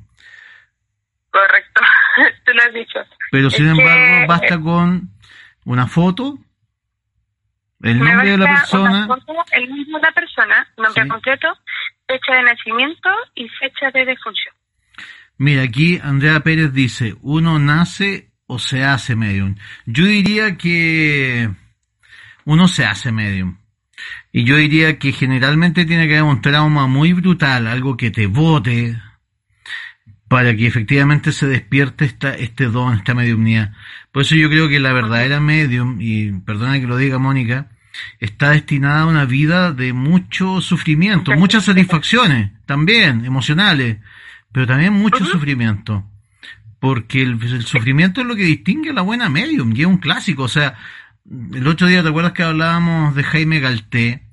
Correcto, 1.29 1.81
tú 2.45 2.53
lo 2.53 2.63
has 2.63 2.73
dicho. 2.73 2.99
Pero 3.31 3.49
sin 3.49 3.67
embargo, 3.67 4.27
basta 4.27 4.59
con 4.59 5.09
una 5.63 5.87
foto, 5.87 6.37
el 7.83 7.99
nombre 7.99 8.31
de 8.31 8.37
la 8.37 8.45
persona. 8.45 9.07
el 9.51 9.69
mismo 9.71 9.97
de 9.97 10.03
la 10.03 10.11
persona, 10.11 10.67
nombre 10.77 11.07
concreto, 11.07 11.47
fecha 12.07 12.35
de 12.35 12.43
nacimiento 12.43 13.09
y 13.35 13.47
fecha 13.49 13.91
de 13.91 14.05
defunción. 14.05 14.53
Mira, 15.37 15.63
aquí 15.63 15.99
Andrea 16.03 16.41
Pérez 16.41 16.73
dice, 16.73 17.15
uno 17.21 17.57
nace 17.57 18.31
o 18.45 18.59
se 18.59 18.83
hace 18.83 19.15
medium. 19.15 19.55
Yo 19.85 20.05
diría 20.05 20.57
que 20.57 21.49
uno 22.45 22.67
se 22.67 22.85
hace 22.85 23.11
medium. 23.11 23.57
Y 24.31 24.45
yo 24.45 24.55
diría 24.57 24.97
que 24.99 25.11
generalmente 25.11 25.85
tiene 25.85 26.07
que 26.07 26.17
haber 26.17 26.31
un 26.31 26.41
trauma 26.41 26.87
muy 26.87 27.13
brutal, 27.13 27.67
algo 27.67 27.97
que 27.97 28.11
te 28.11 28.27
bote, 28.27 28.97
para 30.31 30.55
que 30.55 30.65
efectivamente 30.65 31.33
se 31.33 31.45
despierte 31.45 32.05
esta, 32.05 32.33
este 32.33 32.67
don, 32.67 32.93
esta 32.93 33.13
mediumnidad. 33.13 33.73
Por 34.13 34.21
eso 34.21 34.33
yo 34.35 34.47
creo 34.49 34.69
que 34.69 34.79
la 34.79 34.93
verdadera 34.93 35.41
medium, 35.41 35.97
y 35.99 36.31
perdona 36.31 36.79
que 36.79 36.87
lo 36.87 36.95
diga 36.95 37.19
Mónica, 37.19 37.67
está 38.17 38.51
destinada 38.51 39.01
a 39.01 39.07
una 39.07 39.25
vida 39.25 39.73
de 39.73 39.91
mucho 39.91 40.61
sufrimiento, 40.61 41.33
muchas 41.33 41.65
satisfacciones, 41.65 42.51
también 42.65 43.25
emocionales, 43.25 43.97
pero 44.53 44.65
también 44.65 44.93
mucho 44.93 45.25
sufrimiento. 45.25 46.09
Porque 46.79 47.23
el, 47.23 47.63
sufrimiento 47.63 48.21
es 48.21 48.27
lo 48.27 48.37
que 48.37 48.43
distingue 48.43 48.91
a 48.91 48.93
la 48.93 49.01
buena 49.01 49.27
medium, 49.27 49.75
y 49.75 49.81
es 49.81 49.87
un 49.87 49.97
clásico. 49.97 50.43
O 50.43 50.47
sea, 50.47 50.75
el 51.29 51.67
otro 51.67 51.87
día, 51.87 52.03
¿te 52.03 52.07
acuerdas 52.07 52.31
que 52.31 52.43
hablábamos 52.43 53.15
de 53.15 53.23
Jaime 53.23 53.59
Galté? 53.59 54.23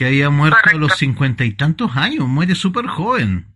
Que 0.00 0.06
había 0.06 0.30
muerto 0.30 0.68
a 0.68 0.74
los 0.74 0.96
cincuenta 0.96 1.44
y 1.44 1.52
tantos 1.52 1.96
años, 1.96 2.26
muere 2.26 2.56
súper 2.56 2.88
joven. 2.88 3.51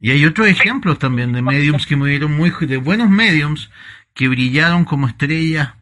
Y 0.00 0.10
hay 0.10 0.24
otros 0.24 0.48
ejemplos 0.48 0.98
también 0.98 1.32
de 1.32 1.42
mediums 1.42 1.86
que 1.86 1.96
murieron 1.96 2.32
muy, 2.32 2.50
de 2.60 2.78
buenos 2.78 3.10
mediums 3.10 3.70
que 4.14 4.28
brillaron 4.28 4.84
como 4.84 5.06
estrellas 5.06 5.74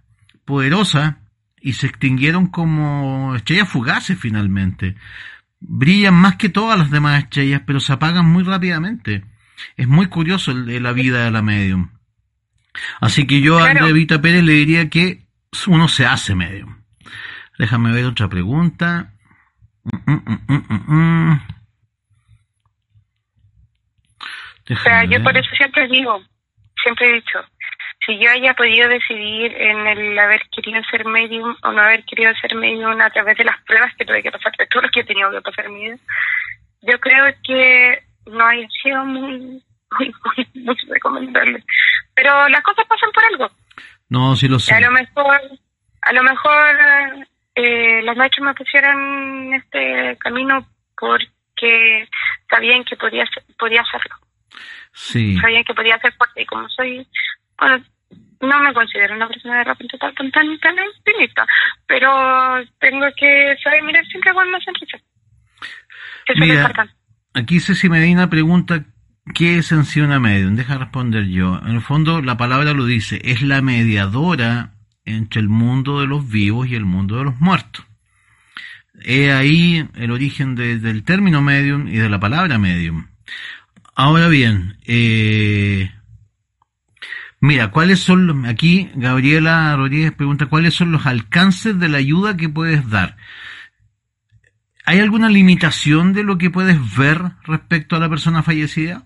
poderosas 0.45 1.17
y 1.61 1.75
se 1.75 1.87
extinguieron 1.87 2.49
como 2.49 3.35
estrellas 3.37 3.69
fugaces 3.69 4.19
finalmente. 4.19 4.97
Brillan 5.61 6.15
más 6.15 6.37
que 6.37 6.49
todas 6.49 6.79
las 6.79 6.91
demás 6.91 7.23
estrellas, 7.25 7.63
pero 7.65 7.81
se 7.81 7.93
apagan 7.93 8.27
muy 8.27 8.43
rápidamente. 8.43 9.25
Es 9.77 9.89
muy 9.89 10.07
curioso 10.07 10.53
la 10.53 10.93
vida 10.93 11.25
de 11.25 11.31
la 11.31 11.43
medium. 11.43 11.91
Así 13.01 13.27
que 13.27 13.41
yo 13.41 13.59
a 13.59 13.71
Andrea 13.71 14.21
Pérez 14.21 14.45
le 14.45 14.53
diría 14.53 14.89
que 14.89 15.27
uno 15.67 15.89
se 15.89 16.07
hace 16.07 16.35
medium. 16.35 16.79
Déjame 17.59 17.93
ver 17.93 18.05
otra 18.05 18.29
pregunta. 18.29 19.13
Mm, 19.85 20.13
mm, 20.13 20.95
mm, 20.95 21.41
o 24.71 24.77
sea, 24.77 25.05
yo 25.05 25.23
por 25.23 25.37
eso 25.37 25.51
siempre 25.57 25.87
digo, 25.89 26.23
siempre 26.83 27.11
he 27.11 27.15
dicho, 27.15 27.41
si 28.07 28.19
yo 28.19 28.31
haya 28.31 28.55
podido 28.55 28.89
decidir 28.89 29.53
en 29.57 29.87
el 29.87 30.19
haber 30.19 30.43
querido 30.51 30.83
ser 30.91 31.05
medium 31.05 31.55
o 31.63 31.73
no 31.73 31.83
haber 31.83 32.05
querido 32.05 32.33
ser 32.41 32.55
medium 32.55 33.01
a 33.01 33.11
través 33.11 33.37
de 33.37 33.45
las 33.45 33.63
pruebas 33.65 33.95
que 33.97 34.05
tuve 34.05 34.23
que 34.23 34.31
pasar, 34.31 34.53
de 34.59 34.67
todos 34.67 34.85
los 34.85 34.93
que 34.93 35.01
he 35.01 35.05
tenido 35.05 35.31
que 35.31 35.41
pasar 35.41 35.67
en 35.67 35.75
mi 35.75 35.85
vida, 35.85 35.97
yo 36.83 36.99
creo 37.01 37.35
que 37.43 38.03
no 38.27 38.47
haya 38.47 38.69
sido 38.83 39.05
muy 39.05 39.63
muy, 39.99 40.13
muy, 40.25 40.65
muy 40.65 40.77
recomendable. 40.89 41.65
Pero 42.15 42.49
las 42.49 42.63
cosas 42.63 42.85
pasan 42.87 43.11
por 43.13 43.25
algo. 43.25 43.51
No, 44.09 44.37
sí 44.37 44.49
lo 44.49 44.59
sé. 44.59 44.75
A 44.75 44.81
lo 44.81 44.91
mejor, 44.91 45.41
a 46.03 46.13
lo 46.13 46.23
mejor 46.23 46.77
eh, 47.55 48.03
los 48.03 48.17
maestros 48.17 48.45
me 48.45 48.55
pusieron 48.55 49.47
en 49.47 49.55
este 49.55 50.17
camino 50.19 50.67
porque 50.99 52.09
sabían 52.49 52.85
que 52.85 52.97
podía 52.97 53.25
podía 53.59 53.83
hacerlo. 53.83 54.17
Sí. 55.01 55.39
Sabían 55.39 55.63
que 55.65 55.75
podía 55.75 55.97
ser 56.01 56.13
fuerte 56.15 56.43
y 56.43 56.47
como 56.47 56.69
soy, 56.71 57.07
bueno, 57.59 57.85
no 58.41 58.61
me 58.63 58.75
considero 58.75 59.15
una 59.15 59.29
persona 59.29 59.59
de 59.59 59.65
repente 59.65 59.97
tan 59.97 60.13
tan 60.15 60.31
tan, 60.33 60.59
tan 60.59 60.75
optimista, 60.97 61.47
pero 61.87 62.11
tengo 62.81 63.07
que 63.17 63.55
saber 63.63 63.83
mirar 63.85 64.05
siempre 64.07 64.33
con 64.35 64.49
una 64.49 64.61
sonrisa. 64.61 64.97
Eso 66.27 66.33
es 66.33 66.39
Mira, 66.39 66.89
aquí 67.35 67.61
Ceci 67.61 67.89
Medina 67.89 68.29
pregunta 68.29 68.85
¿qué 69.35 69.59
es 69.59 69.71
en 69.73 69.85
sí 69.85 70.01
una 70.01 70.19
medium? 70.19 70.57
Deja 70.57 70.79
responder 70.79 71.27
yo. 71.27 71.61
En 71.65 71.77
el 71.77 71.81
fondo 71.81 72.21
la 72.21 72.37
palabra 72.37 72.73
lo 72.73 72.85
dice, 72.85 73.21
es 73.25 73.41
la 73.43 73.63
mediadora 73.63 74.73
entre 75.05 75.41
el 75.41 75.49
mundo 75.49 76.01
de 76.01 76.07
los 76.09 76.29
vivos 76.29 76.67
y 76.69 76.75
el 76.75 76.85
mundo 76.85 77.17
de 77.19 77.25
los 77.25 77.41
muertos. 77.41 77.85
He 79.05 79.31
ahí 79.33 79.89
el 79.95 80.11
origen 80.11 80.57
de- 80.57 80.79
del 80.79 81.05
término 81.05 81.41
medium 81.41 81.87
y 81.87 81.99
de 81.99 82.09
la 82.09 82.19
palabra 82.19 82.59
medium. 82.59 83.07
Ahora 84.01 84.29
bien, 84.29 84.79
eh, 84.87 85.91
mira, 87.41 87.73
¿cuáles 87.73 87.99
son 87.99 88.29
los, 88.29 88.49
aquí 88.49 88.93
Gabriela 88.95 89.75
Rodríguez 89.77 90.13
pregunta, 90.13 90.47
¿cuáles 90.47 90.75
son 90.75 90.93
los 90.93 91.05
alcances 91.05 91.81
de 91.81 91.89
la 91.89 91.99
ayuda 91.99 92.37
que 92.37 92.49
puedes 92.49 92.89
dar? 92.89 93.17
¿Hay 94.87 95.01
alguna 95.01 95.29
limitación 95.29 96.13
de 96.13 96.23
lo 96.23 96.39
que 96.39 96.49
puedes 96.49 96.79
ver 96.97 97.19
respecto 97.43 97.97
a 97.97 97.99
la 97.99 98.09
persona 98.09 98.45
fallecida? 98.45 99.03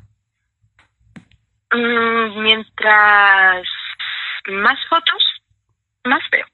Mm, 1.72 2.42
mientras 2.42 3.66
más 4.48 4.78
fotos, 4.90 5.24
más 6.04 6.22
veo. 6.30 6.44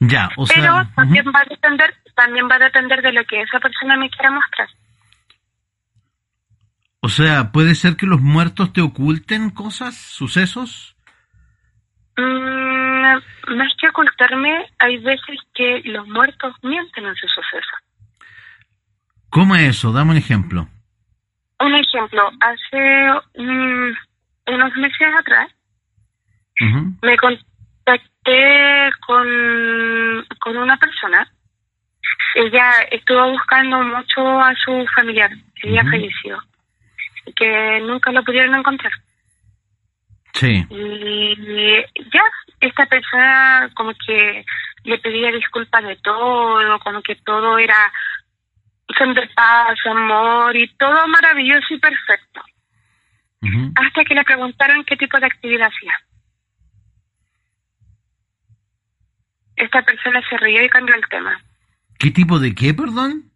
Ya, 0.00 0.30
o 0.38 0.46
Pero 0.46 0.72
sea, 0.72 0.90
también 0.96 1.28
ujú. 1.28 1.36
va 1.36 1.40
a 1.40 1.50
depender, 1.50 1.94
también 2.14 2.48
va 2.50 2.54
a 2.54 2.60
depender 2.60 3.02
de 3.02 3.12
lo 3.12 3.22
que 3.26 3.42
esa 3.42 3.60
persona 3.60 3.98
me 3.98 4.08
quiera 4.08 4.30
mostrar. 4.30 4.70
O 7.06 7.08
sea, 7.08 7.52
puede 7.52 7.76
ser 7.76 7.94
que 7.96 8.04
los 8.04 8.20
muertos 8.20 8.72
te 8.72 8.80
oculten 8.80 9.50
cosas, 9.50 9.94
sucesos. 9.94 10.96
Mm, 12.16 13.56
más 13.56 13.72
que 13.78 13.88
ocultarme, 13.90 14.66
hay 14.80 14.96
veces 14.96 15.38
que 15.54 15.82
los 15.84 16.08
muertos 16.08 16.52
mienten 16.64 17.06
en 17.06 17.14
su 17.14 17.28
suceso. 17.28 17.74
¿Cómo 19.30 19.54
es 19.54 19.68
eso? 19.76 19.92
Dame 19.92 20.10
un 20.10 20.16
ejemplo. 20.16 20.66
Un 21.60 21.76
ejemplo, 21.76 22.28
hace 22.40 23.12
mm, 23.40 23.92
unos 24.52 24.76
meses 24.76 25.08
atrás 25.16 25.48
me 27.02 27.16
contacté 27.18 28.90
con, 29.06 30.26
con 30.40 30.56
una 30.56 30.76
persona. 30.76 31.24
Ella 32.34 32.68
estuvo 32.90 33.30
buscando 33.30 33.80
mucho 33.84 34.40
a 34.40 34.52
su 34.56 34.84
familiar, 34.92 35.30
que 35.54 35.68
había 35.68 35.82
Ujú. 35.82 35.90
fallecido, 35.92 36.38
que 37.34 37.80
nunca 37.80 38.12
lo 38.12 38.22
pudieron 38.22 38.54
encontrar. 38.54 38.92
Sí. 40.32 40.66
Y 40.68 41.34
ya, 42.12 42.22
esta 42.60 42.86
persona 42.86 43.70
como 43.74 43.92
que 44.06 44.44
le 44.84 44.98
pedía 44.98 45.32
disculpas 45.32 45.82
de 45.82 45.96
todo, 45.96 46.78
como 46.80 47.02
que 47.02 47.16
todo 47.16 47.58
era 47.58 47.92
son 48.96 49.14
de 49.14 49.26
paz, 49.34 49.78
amor 49.86 50.54
y 50.56 50.68
todo 50.76 51.08
maravilloso 51.08 51.74
y 51.74 51.78
perfecto. 51.78 52.40
Hasta 53.76 54.04
que 54.04 54.14
le 54.14 54.24
preguntaron 54.24 54.84
qué 54.84 54.96
tipo 54.96 55.18
de 55.20 55.26
actividad 55.26 55.68
hacía. 55.68 55.94
Esta 59.56 59.82
persona 59.82 60.20
se 60.28 60.36
rió 60.38 60.64
y 60.64 60.68
cambió 60.68 60.94
el 60.94 61.06
tema. 61.08 61.40
¿Qué 61.98 62.10
tipo 62.10 62.38
de 62.38 62.54
qué, 62.54 62.74
perdón? 62.74 63.30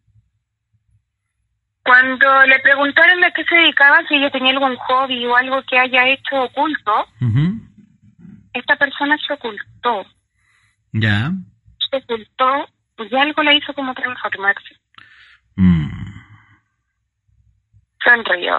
Cuando 1.83 2.47
le 2.47 2.59
preguntaron 2.61 3.24
a 3.24 3.31
qué 3.31 3.45
se 3.45 3.55
dedicaba, 3.55 4.07
si 4.07 4.14
ella 4.14 4.31
tenía 4.31 4.53
algún 4.53 4.76
hobby 4.76 5.26
o 5.26 5.37
algo 5.37 5.62
que 5.62 5.78
haya 5.78 6.07
hecho 6.09 6.43
oculto, 6.43 7.07
Ujú. 7.20 7.61
esta 8.53 8.76
persona 8.76 9.16
se 9.26 9.33
ocultó. 9.33 10.07
Ya. 10.93 11.33
Se 11.91 11.97
ocultó 11.97 12.68
y 12.99 13.16
algo 13.16 13.43
le 13.43 13.57
hizo 13.57 13.72
como 13.74 13.95
transformarse. 13.95 14.76
Mm. 15.57 15.91
Sonrió. 18.05 18.59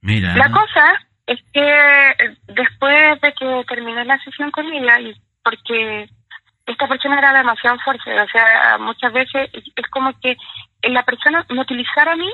Mira. 0.00 0.34
La 0.36 0.50
cosa 0.50 0.92
es 1.26 1.38
que 1.52 1.60
eh, 1.60 2.36
después 2.48 3.20
de 3.20 3.32
que 3.34 3.64
terminé 3.68 4.04
la 4.04 4.18
sesión 4.24 4.50
con 4.50 4.66
ella, 4.72 5.00
y 5.00 5.14
porque 5.44 6.08
esta 6.66 6.86
persona 6.88 7.18
era 7.18 7.32
demasiado 7.32 7.78
fuerte, 7.84 8.10
o 8.20 8.28
sea, 8.28 8.78
muchas 8.78 9.12
veces 9.12 9.50
es 9.52 9.86
como 9.90 10.12
que 10.20 10.36
la 10.84 11.02
persona 11.04 11.44
me 11.50 11.60
utilizara 11.60 12.12
a 12.12 12.16
mí, 12.16 12.30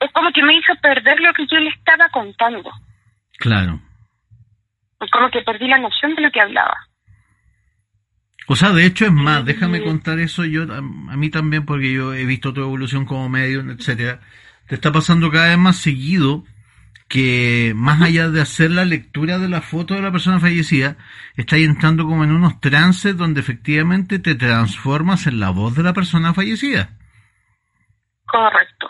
es 0.00 0.12
como 0.12 0.30
que 0.32 0.42
me 0.42 0.54
hizo 0.54 0.74
perder 0.82 1.20
lo 1.20 1.32
que 1.32 1.46
yo 1.46 1.58
le 1.58 1.70
estaba 1.70 2.08
contando, 2.10 2.70
Claro. 3.38 3.80
como 5.12 5.30
que 5.30 5.42
perdí 5.42 5.68
la 5.68 5.78
noción 5.78 6.14
de 6.14 6.22
lo 6.22 6.30
que 6.30 6.40
hablaba. 6.40 6.76
O 8.50 8.56
sea, 8.56 8.70
de 8.72 8.86
hecho 8.86 9.04
es 9.04 9.12
más, 9.12 9.44
déjame 9.44 9.82
contar 9.82 10.18
eso 10.18 10.44
yo 10.44 10.62
a, 10.72 10.78
a 10.78 11.16
mí 11.16 11.28
también 11.30 11.66
porque 11.66 11.92
yo 11.92 12.14
he 12.14 12.24
visto 12.24 12.52
tu 12.54 12.62
evolución 12.62 13.04
como 13.04 13.28
medium, 13.28 13.70
etcétera. 13.70 14.20
Te 14.66 14.74
está 14.74 14.90
pasando 14.90 15.30
cada 15.30 15.48
vez 15.48 15.58
más 15.58 15.76
seguido 15.76 16.44
que 17.08 17.72
más 17.74 18.02
allá 18.02 18.28
de 18.28 18.42
hacer 18.42 18.70
la 18.70 18.84
lectura 18.84 19.38
de 19.38 19.48
la 19.48 19.62
foto 19.62 19.94
de 19.94 20.02
la 20.02 20.12
persona 20.12 20.40
fallecida, 20.40 20.96
estás 21.36 21.60
entrando 21.60 22.04
como 22.04 22.22
en 22.22 22.32
unos 22.32 22.60
trances 22.60 23.16
donde 23.16 23.40
efectivamente 23.40 24.18
te 24.18 24.34
transformas 24.34 25.26
en 25.26 25.40
la 25.40 25.50
voz 25.50 25.74
de 25.74 25.82
la 25.82 25.94
persona 25.94 26.34
fallecida. 26.34 26.90
Correcto, 28.26 28.88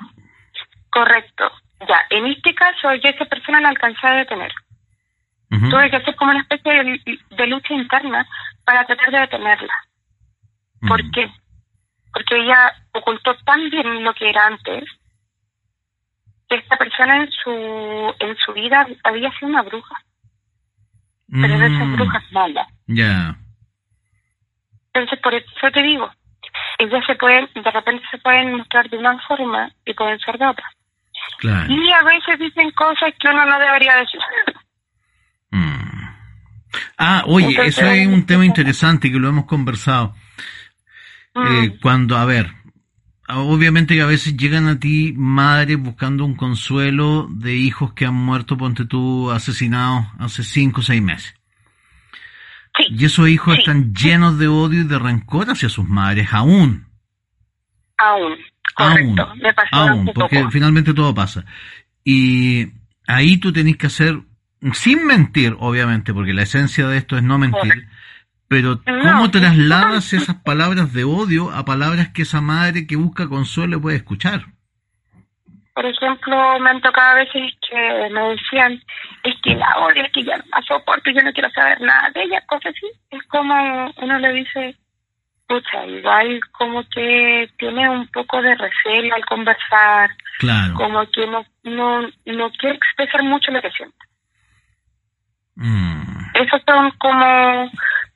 correcto. 0.91 1.51
Ya, 1.89 2.01
en 2.11 2.27
este 2.27 2.55
caso 2.55 2.93
yo 2.95 3.09
esa 3.09 3.25
persona 3.27 3.61
la 3.61 3.69
alcancé 3.69 4.05
a 4.05 4.17
detener. 4.17 4.53
Ujú. 5.53 5.71
Tuve 5.71 5.91
que 5.91 5.97
hacer 5.97 6.17
como 6.17 6.33
una 6.33 6.43
especie 6.43 6.73
de, 6.73 7.19
de 7.37 7.47
lucha 7.47 7.73
interna 7.73 8.27
para 8.65 8.85
tratar 8.85 9.13
de 9.13 9.21
detenerla. 9.21 9.73
¿Por 10.87 11.11
qué? 11.13 11.31
Porque 12.13 12.37
ella 12.37 12.73
ocultó 12.93 13.37
tan 13.45 13.71
bien 13.71 14.03
lo 14.03 14.13
que 14.15 14.29
era 14.29 14.47
antes 14.47 14.85
que 16.49 16.57
esta 16.57 16.77
persona 16.77 17.17
en 17.25 17.31
su 17.31 17.51
en 18.21 18.37
su 18.45 18.53
vida 18.53 18.87
había 19.05 19.31
sido 19.33 19.49
una 19.49 19.63
bruja, 19.63 19.95
pero 21.31 21.59
de 21.59 21.67
esas 21.67 21.87
Mm. 21.87 21.97
brujas 21.97 22.23
malas. 22.33 22.69
Ya. 22.87 23.37
Entonces, 24.95 25.19
por 25.21 25.35
eso 25.35 25.71
te 25.73 25.83
digo, 25.83 26.11
ellas 26.79 27.05
se 27.07 27.15
pueden, 27.17 27.49
de 27.55 27.71
repente 27.71 28.05
se 28.11 28.19
pueden 28.19 28.57
mostrar 28.57 28.89
de 28.89 28.97
una 28.99 29.19
forma 29.29 29.71
y 29.85 29.95
pueden 29.95 30.19
ser 30.21 30.39
de 30.39 30.47
otra. 30.47 30.65
Claro. 31.39 31.73
Y 31.73 31.93
a 31.93 32.03
veces 32.03 32.39
dicen 32.39 32.71
cosas 32.73 33.13
que 33.21 33.29
uno 33.29 33.45
no 33.45 33.59
debería 33.59 33.97
decir. 33.97 34.21
Mm. 35.51 36.09
Ah, 36.99 37.23
oye, 37.27 37.47
Entonces, 37.49 37.79
eso 37.79 37.87
es 37.87 38.07
un 38.07 38.27
tema 38.27 38.45
interesante 38.45 39.11
que 39.11 39.19
lo 39.19 39.29
hemos 39.29 39.47
conversado. 39.47 40.15
Eh, 41.35 41.71
Mm, 41.71 41.81
cuando, 41.81 42.17
a 42.19 42.27
ver, 42.27 42.51
obviamente 43.29 43.95
que 43.95 44.03
a 44.03 44.07
veces 44.07 44.37
llegan 44.37 44.67
a 44.69 44.79
ti 44.79 45.13
madres 45.17 45.79
buscando 45.79 46.25
un 46.25 46.35
consuelo 46.35 47.29
de 47.31 47.55
hijos 47.57 47.93
que 47.93 48.07
han 48.07 48.15
muerto, 48.15 48.57
ponte 48.57 48.85
tú, 48.87 49.31
asesinados 49.31 50.07
hace 50.19 50.43
cinco 50.43 50.81
o 50.81 50.85
seis 50.85 51.03
meses. 51.03 51.35
sí, 52.77 52.85
Y 52.91 53.05
esos 53.05 53.29
hijos 53.29 53.55
Sí. 53.55 53.61
están 53.61 53.93
llenos 53.95 54.39
de 54.39 54.49
odio 54.49 54.81
y 54.83 54.85
de 54.85 54.99
rencor 54.99 55.51
hacia 55.51 55.69
sus 55.69 55.87
madres, 55.89 56.29
aún. 56.33 56.87
aún. 57.99 58.37
Correcto. 58.75 59.23
Aún, 59.23 59.39
Me 59.41 59.53
pasó 59.55 59.75
aún, 59.77 60.11
porque 60.15 60.39
poco. 60.39 60.51
finalmente 60.53 60.95
todo 60.95 61.13
pasa. 61.15 61.45
Y 62.05 62.69
ahí 63.07 63.39
tú 63.39 63.53
tenés 63.53 63.77
que 63.77 63.89
hacer, 63.89 64.21
sin 64.73 65.05
mentir, 65.05 65.57
obviamente, 65.59 66.15
porque 66.15 66.33
la 66.33 66.43
esencia 66.45 66.87
de 66.87 66.99
esto 66.99 67.17
es 67.17 67.23
no 67.25 67.39
mentir, 67.39 67.61
Correcto. 67.61 67.91
Pero 68.49 68.81
No, 68.87 69.03
¿cómo 69.03 69.31
trasladas 69.31 70.13
esas 70.13 70.37
palabras 70.37 70.93
de 70.93 71.05
odio 71.05 71.51
a 71.51 71.65
palabras 71.65 72.09
que 72.09 72.23
esa 72.23 72.41
madre 72.41 72.87
que 72.87 72.97
busca 72.97 73.29
consuelo 73.29 73.81
puede 73.81 73.97
escuchar? 73.97 74.47
Por 75.75 75.87
ejemplo, 75.87 76.59
me 76.59 76.71
han 76.71 76.81
tocado 76.81 77.11
a 77.13 77.15
veces 77.15 77.53
que 77.69 78.09
me 78.11 78.21
decían, 78.31 78.83
es 79.23 79.35
que 79.45 79.55
la 79.55 79.79
odio, 79.79 80.03
es 80.05 80.13
que 80.13 80.25
ya 80.25 80.37
no 80.39 80.45
la 80.51 80.63
soporto, 80.63 81.11
yo 81.11 81.23
no 81.23 81.33
quiero 81.33 81.51
saber 81.51 81.81
nada 81.81 82.11
de 82.11 82.23
ella, 82.25 82.41
cosas 82.47 82.75
así. 82.77 82.87
Es 83.11 83.23
como 83.29 83.55
uno 83.99 84.19
le 84.19 84.33
dice, 84.33 84.77
pucha, 85.47 85.87
igual 85.87 86.41
como 86.51 86.83
que 86.89 87.49
tiene 87.59 87.89
un 87.89 88.09
poco 88.09 88.43
de 88.43 88.57
recelo 88.57 89.15
al 89.15 89.25
conversar, 89.27 90.11
Claro. 90.41 90.75
como 90.75 91.07
que 91.11 91.27
no, 91.29 91.45
no, 91.63 92.01
no 92.27 92.51
quiere 92.59 92.75
expresar 92.77 93.23
mucho 93.23 93.53
lo 93.53 93.63
que 93.63 93.71
siente. 93.71 93.97
Mm, 95.57 96.31
Esos 96.35 96.61
son 96.67 96.91
como, 96.99 97.71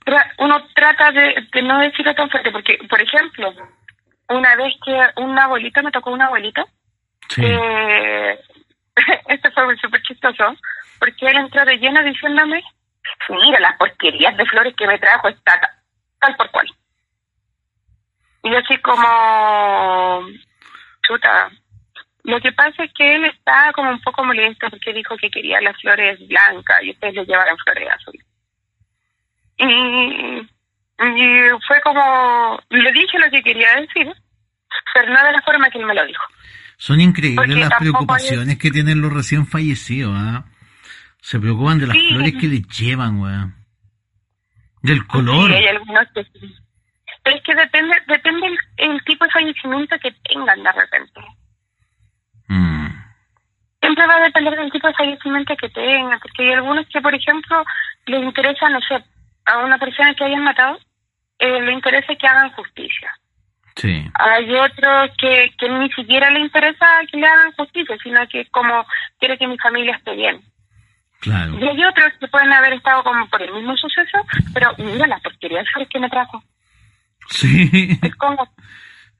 tra- 0.05 0.33
uno 0.39 0.67
trata 0.75 1.11
de, 1.13 1.49
de 1.53 1.63
no 1.63 1.79
decirlo 1.81 2.15
tan 2.15 2.31
fuerte, 2.31 2.51
porque, 2.51 2.79
por 2.89 3.01
ejemplo, 3.01 3.55
una 4.29 4.57
vez 4.57 4.75
que 4.85 4.99
una 5.17 5.45
abuelita, 5.45 5.83
me 5.83 5.91
tocó 5.91 6.11
una 6.11 6.27
abuelita, 6.27 6.65
sí. 7.29 7.43
eh, 7.45 8.39
esto 9.29 9.51
fue 9.53 9.77
súper 9.79 10.03
chistoso, 10.03 10.57
porque 10.99 11.27
él 11.29 11.37
entró 11.37 11.65
de 11.65 11.77
lleno 11.79 12.03
diciéndome, 12.05 12.63
mira 13.29 13.61
las 13.61 13.77
porquerías 13.77 14.37
de 14.37 14.47
flores 14.47 14.75
que 14.77 14.87
me 14.87 14.99
trajo 14.99 15.29
esta 15.29 15.61
tal 16.21 16.37
por 16.37 16.51
cual. 16.51 16.69
Y 18.45 18.55
así 18.55 18.77
como, 18.79 20.27
chuta, 21.07 21.51
lo 22.25 22.41
que 22.41 22.53
pasa 22.53 22.85
es 22.85 22.93
que 22.93 23.15
él 23.17 23.25
estaba 23.25 23.73
como 23.73 23.91
un 23.91 24.01
poco 24.01 24.25
molesto 24.25 24.69
porque 24.71 24.93
dijo 24.93 25.17
que 25.17 25.31
quería 25.31 25.61
las 25.61 25.81
flores 25.81 26.19
blancas 26.29 26.83
y 26.83 26.91
ustedes 26.91 27.15
le 27.15 27.25
llevaran 27.25 27.57
flores 27.59 27.89
azules. 27.91 28.25
Y, 29.59 29.65
y 29.65 31.49
fue 31.67 31.81
como, 31.83 32.61
le 32.71 32.93
dije 32.93 33.19
lo 33.19 33.31
que 33.31 33.43
quería 33.43 33.81
decir, 33.81 34.13
pero 34.95 35.13
no 35.13 35.25
de 35.25 35.33
la 35.33 35.43
forma 35.43 35.71
que 35.71 35.79
él 35.79 35.87
me 35.87 35.95
lo 35.95 36.07
dijo. 36.07 36.23
Son 36.77 37.01
increíbles 37.01 37.59
las 37.59 37.79
preocupaciones 37.79 38.59
que 38.59 38.71
tienen 38.71 39.01
los 39.01 39.13
recién 39.13 39.47
fallecidos, 39.47 40.15
¿ah? 40.17 40.45
Se 41.21 41.39
preocupan 41.39 41.79
de 41.79 41.87
las 41.87 41.97
flores 41.97 42.35
que 42.41 42.49
le 42.49 42.63
llevan, 42.63 43.21
weón. 43.21 43.55
Del 44.83 45.07
color. 45.07 45.49
Sí, 45.49 45.57
hay 45.57 45.67
algunos 45.69 46.09
que 46.13 46.25
sí. 46.25 46.55
Pero 47.23 47.37
es 47.37 47.43
que 47.45 47.55
depende, 47.55 47.95
depende 48.09 48.49
el, 48.79 49.05
tipo 49.05 49.25
de 49.25 49.31
fallecimiento 49.31 49.97
que 50.01 50.11
tengan 50.29 50.61
de 50.61 50.73
repente. 50.73 51.21
Mm. 52.49 52.89
Siempre 53.81 54.07
va 54.09 54.17
a 54.17 54.23
depender 54.23 54.59
del 54.59 54.73
tipo 54.73 54.89
de 54.89 54.95
fallecimiento 54.95 55.57
que 55.57 55.69
tengan, 55.69 56.19
porque 56.19 56.43
hay 56.43 56.53
algunos 56.55 56.87
que, 56.89 57.01
por 57.01 57.15
ejemplo, 57.15 57.65
les 58.07 58.25
interesa, 58.25 58.69
no 58.71 58.81
sé, 58.81 59.05
a 59.45 59.59
una 59.59 59.79
persona 59.79 60.15
que 60.15 60.25
hayan 60.25 60.45
matado, 60.45 60.79
eh, 61.39 61.61
le 61.61 61.73
interesa 61.73 62.15
que 62.15 62.27
hagan 62.27 62.51
justicia. 62.53 63.11
Sí. 63.77 64.05
Hay 64.15 64.55
otros 64.55 65.11
que, 65.19 65.51
que 65.59 65.69
ni 65.69 65.91
siquiera 65.93 66.31
le 66.31 66.41
interesa 66.41 66.87
que 67.11 67.17
le 67.17 67.27
hagan 67.27 67.53
justicia, 67.53 67.97
sino 68.03 68.27
que 68.29 68.47
como 68.51 68.85
quiere 69.19 69.39
que 69.39 69.47
mi 69.47 69.59
familia 69.59 69.97
esté 69.97 70.15
bien. 70.15 70.41
Claro. 71.21 71.57
Y 71.59 71.69
hay 71.69 71.85
otros 71.85 72.13
que 72.19 72.29
pueden 72.29 72.53
haber 72.53 72.75
estado 72.75 73.03
como 73.05 73.29
por 73.29 73.41
el 73.43 73.53
mismo 73.53 73.77
suceso, 73.77 74.19
pero 74.53 74.75
mira 74.79 75.07
la 75.07 75.19
porquería 75.19 75.65
que 75.89 76.01
me 76.01 76.11
trajo. 76.11 76.43
Sí. 77.29 77.99
Es 78.03 78.15
como, 78.17 78.49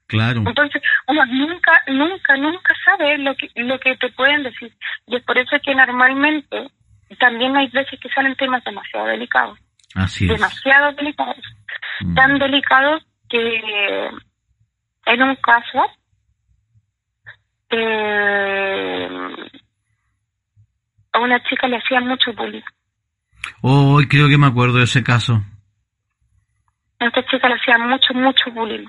Claro. 0.07 0.43
entonces 0.45 0.81
uno 1.07 1.25
nunca, 1.25 1.81
nunca, 1.87 2.35
nunca 2.37 2.75
sabe 2.85 3.17
lo 3.17 3.35
que, 3.35 3.49
lo 3.55 3.79
que 3.79 3.95
te 3.97 4.09
pueden 4.09 4.43
decir. 4.43 4.71
Y 5.07 5.15
es 5.15 5.23
por 5.23 5.37
eso 5.37 5.55
que 5.63 5.73
normalmente 5.73 6.69
también 7.19 7.55
hay 7.55 7.67
veces 7.69 7.99
que 7.99 8.09
salen 8.09 8.35
temas 8.35 8.63
demasiado 8.63 9.07
delicados. 9.07 9.57
Así 9.95 10.25
es. 10.25 10.31
demasiado 10.31 10.91
delicados. 10.93 11.37
Mm. 12.01 12.13
Tan 12.15 12.39
delicados 12.39 13.03
que 13.29 14.09
en 15.05 15.21
un 15.23 15.35
caso 15.37 15.83
eh, 17.69 19.07
a 21.13 21.19
una 21.19 21.43
chica 21.43 21.67
le 21.67 21.77
hacían 21.77 22.07
mucho 22.07 22.33
bullying. 22.33 22.61
Hoy 23.61 24.07
creo 24.07 24.27
que 24.29 24.37
me 24.37 24.47
acuerdo 24.47 24.77
de 24.77 24.83
ese 24.85 25.03
caso. 25.03 25.43
A 26.99 27.05
esta 27.05 27.25
chica 27.25 27.47
le 27.49 27.55
hacían 27.55 27.87
mucho, 27.89 28.13
mucho 28.13 28.51
bullying. 28.51 28.87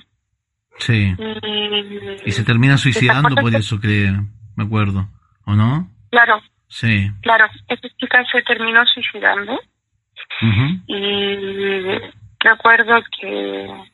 Sí. 0.79 1.15
Y, 1.19 2.29
Y 2.29 2.33
se 2.33 2.45
termina 2.45 2.77
suicidando 2.77 3.35
por 3.37 3.51
que- 3.51 3.59
eso, 3.59 3.79
creo. 3.81 4.25
Me 4.57 4.65
acuerdo. 4.65 5.09
¿O 5.47 5.55
no? 5.55 5.89
Claro, 6.11 6.41
Sí. 6.69 7.11
claro. 7.23 7.47
Esta 7.69 7.89
chica 7.97 8.25
se 8.31 8.43
terminó 8.43 8.85
suicidando 8.87 9.61
Y 10.87 11.99
recuerdo 12.41 13.03
que 13.19 13.85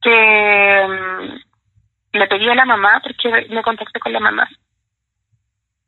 que 0.00 0.86
mm, 0.88 2.18
le 2.18 2.26
pedí 2.26 2.48
a 2.48 2.54
la 2.54 2.64
mamá 2.64 3.00
porque 3.02 3.46
me 3.50 3.62
contacté 3.62 4.00
con 4.00 4.12
la 4.12 4.20
mamá. 4.20 4.48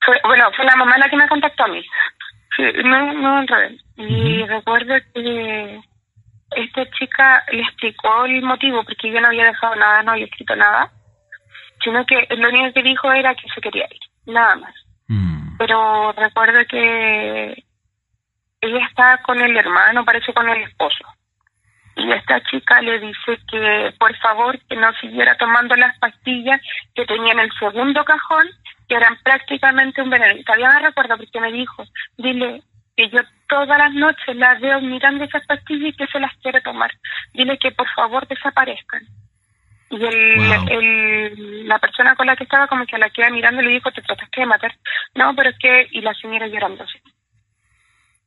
Fue, 0.00 0.20
bueno 0.24 0.50
fue 0.54 0.64
la 0.64 0.76
mamá 0.76 0.98
la 0.98 1.08
que 1.08 1.16
me 1.16 1.28
contactó 1.28 1.64
a 1.64 1.68
mí. 1.68 1.84
No 2.84 3.12
no 3.14 3.38
al 3.38 3.48
revés. 3.48 3.84
Y 3.96 4.44
recuerdo 4.44 4.94
que 5.12 5.80
esta 6.56 6.90
chica 6.90 7.44
le 7.50 7.62
explicó 7.62 8.24
el 8.26 8.42
motivo 8.42 8.84
porque 8.84 9.10
yo 9.10 9.20
no 9.20 9.28
había 9.28 9.46
dejado 9.46 9.74
nada 9.74 10.02
no 10.02 10.12
había 10.12 10.26
escrito 10.26 10.54
nada 10.54 10.90
sino 11.82 12.04
que 12.06 12.26
lo 12.36 12.48
único 12.48 12.72
que 12.72 12.82
dijo 12.82 13.12
era 13.12 13.34
que 13.34 13.48
se 13.54 13.60
quería 13.60 13.86
ir 13.90 14.32
nada 14.32 14.56
más. 14.56 14.74
Mm. 15.06 15.58
pero 15.58 16.12
recuerdo 16.12 16.60
que 16.66 17.62
ella 18.66 18.86
está 18.86 19.18
con 19.18 19.40
el 19.40 19.56
hermano, 19.56 20.04
parece 20.04 20.32
con 20.32 20.48
el 20.48 20.62
esposo. 20.62 21.04
Y 21.96 22.10
esta 22.12 22.42
chica 22.44 22.80
le 22.82 22.98
dice 22.98 23.38
que 23.48 23.94
por 23.98 24.14
favor 24.16 24.58
que 24.68 24.76
no 24.76 24.92
siguiera 24.94 25.36
tomando 25.36 25.76
las 25.76 25.96
pastillas 25.98 26.60
que 26.94 27.06
tenía 27.06 27.32
en 27.32 27.40
el 27.40 27.52
segundo 27.58 28.04
cajón, 28.04 28.46
que 28.88 28.96
eran 28.96 29.16
prácticamente 29.22 30.02
un 30.02 30.10
veneno. 30.10 30.36
Y 30.36 30.44
todavía 30.44 30.70
me 30.72 30.80
recuerdo 30.86 31.16
porque 31.16 31.40
me 31.40 31.52
dijo, 31.52 31.84
dile 32.18 32.62
que 32.96 33.08
yo 33.10 33.20
todas 33.48 33.78
las 33.78 33.92
noches 33.92 34.36
la 34.36 34.54
veo 34.56 34.80
mirando 34.80 35.24
esas 35.24 35.46
pastillas 35.46 35.90
y 35.90 35.96
que 35.96 36.06
se 36.08 36.18
las 36.18 36.32
quiere 36.42 36.60
tomar. 36.60 36.90
Dile 37.32 37.58
que 37.58 37.70
por 37.72 37.88
favor 37.94 38.26
desaparezcan. 38.26 39.02
Y 39.90 40.04
el, 40.04 40.36
Wow. 40.36 40.66
el, 40.70 41.68
la 41.68 41.78
persona 41.78 42.16
con 42.16 42.26
la 42.26 42.34
que 42.34 42.44
estaba 42.44 42.66
como 42.66 42.86
que 42.86 42.98
la 42.98 43.10
queda 43.10 43.30
mirando 43.30 43.62
y 43.62 43.66
le 43.66 43.70
dijo, 43.72 43.92
te 43.92 44.02
trataste 44.02 44.40
de 44.40 44.46
matar. 44.46 44.74
No, 45.14 45.34
pero 45.36 45.50
es 45.50 45.58
que, 45.58 45.86
y 45.92 46.00
la 46.00 46.12
señora 46.14 46.48
llorando 46.48 46.82
así. 46.82 46.98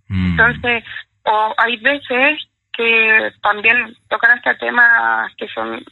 Mm. 0.09 0.31
Entonces, 0.31 0.83
o 1.23 1.53
hay 1.57 1.77
veces 1.77 2.47
que 2.73 3.31
también 3.41 3.95
tocan 4.09 4.37
este 4.37 4.55
tema 4.55 5.29
que 5.37 5.47
son, 5.49 5.83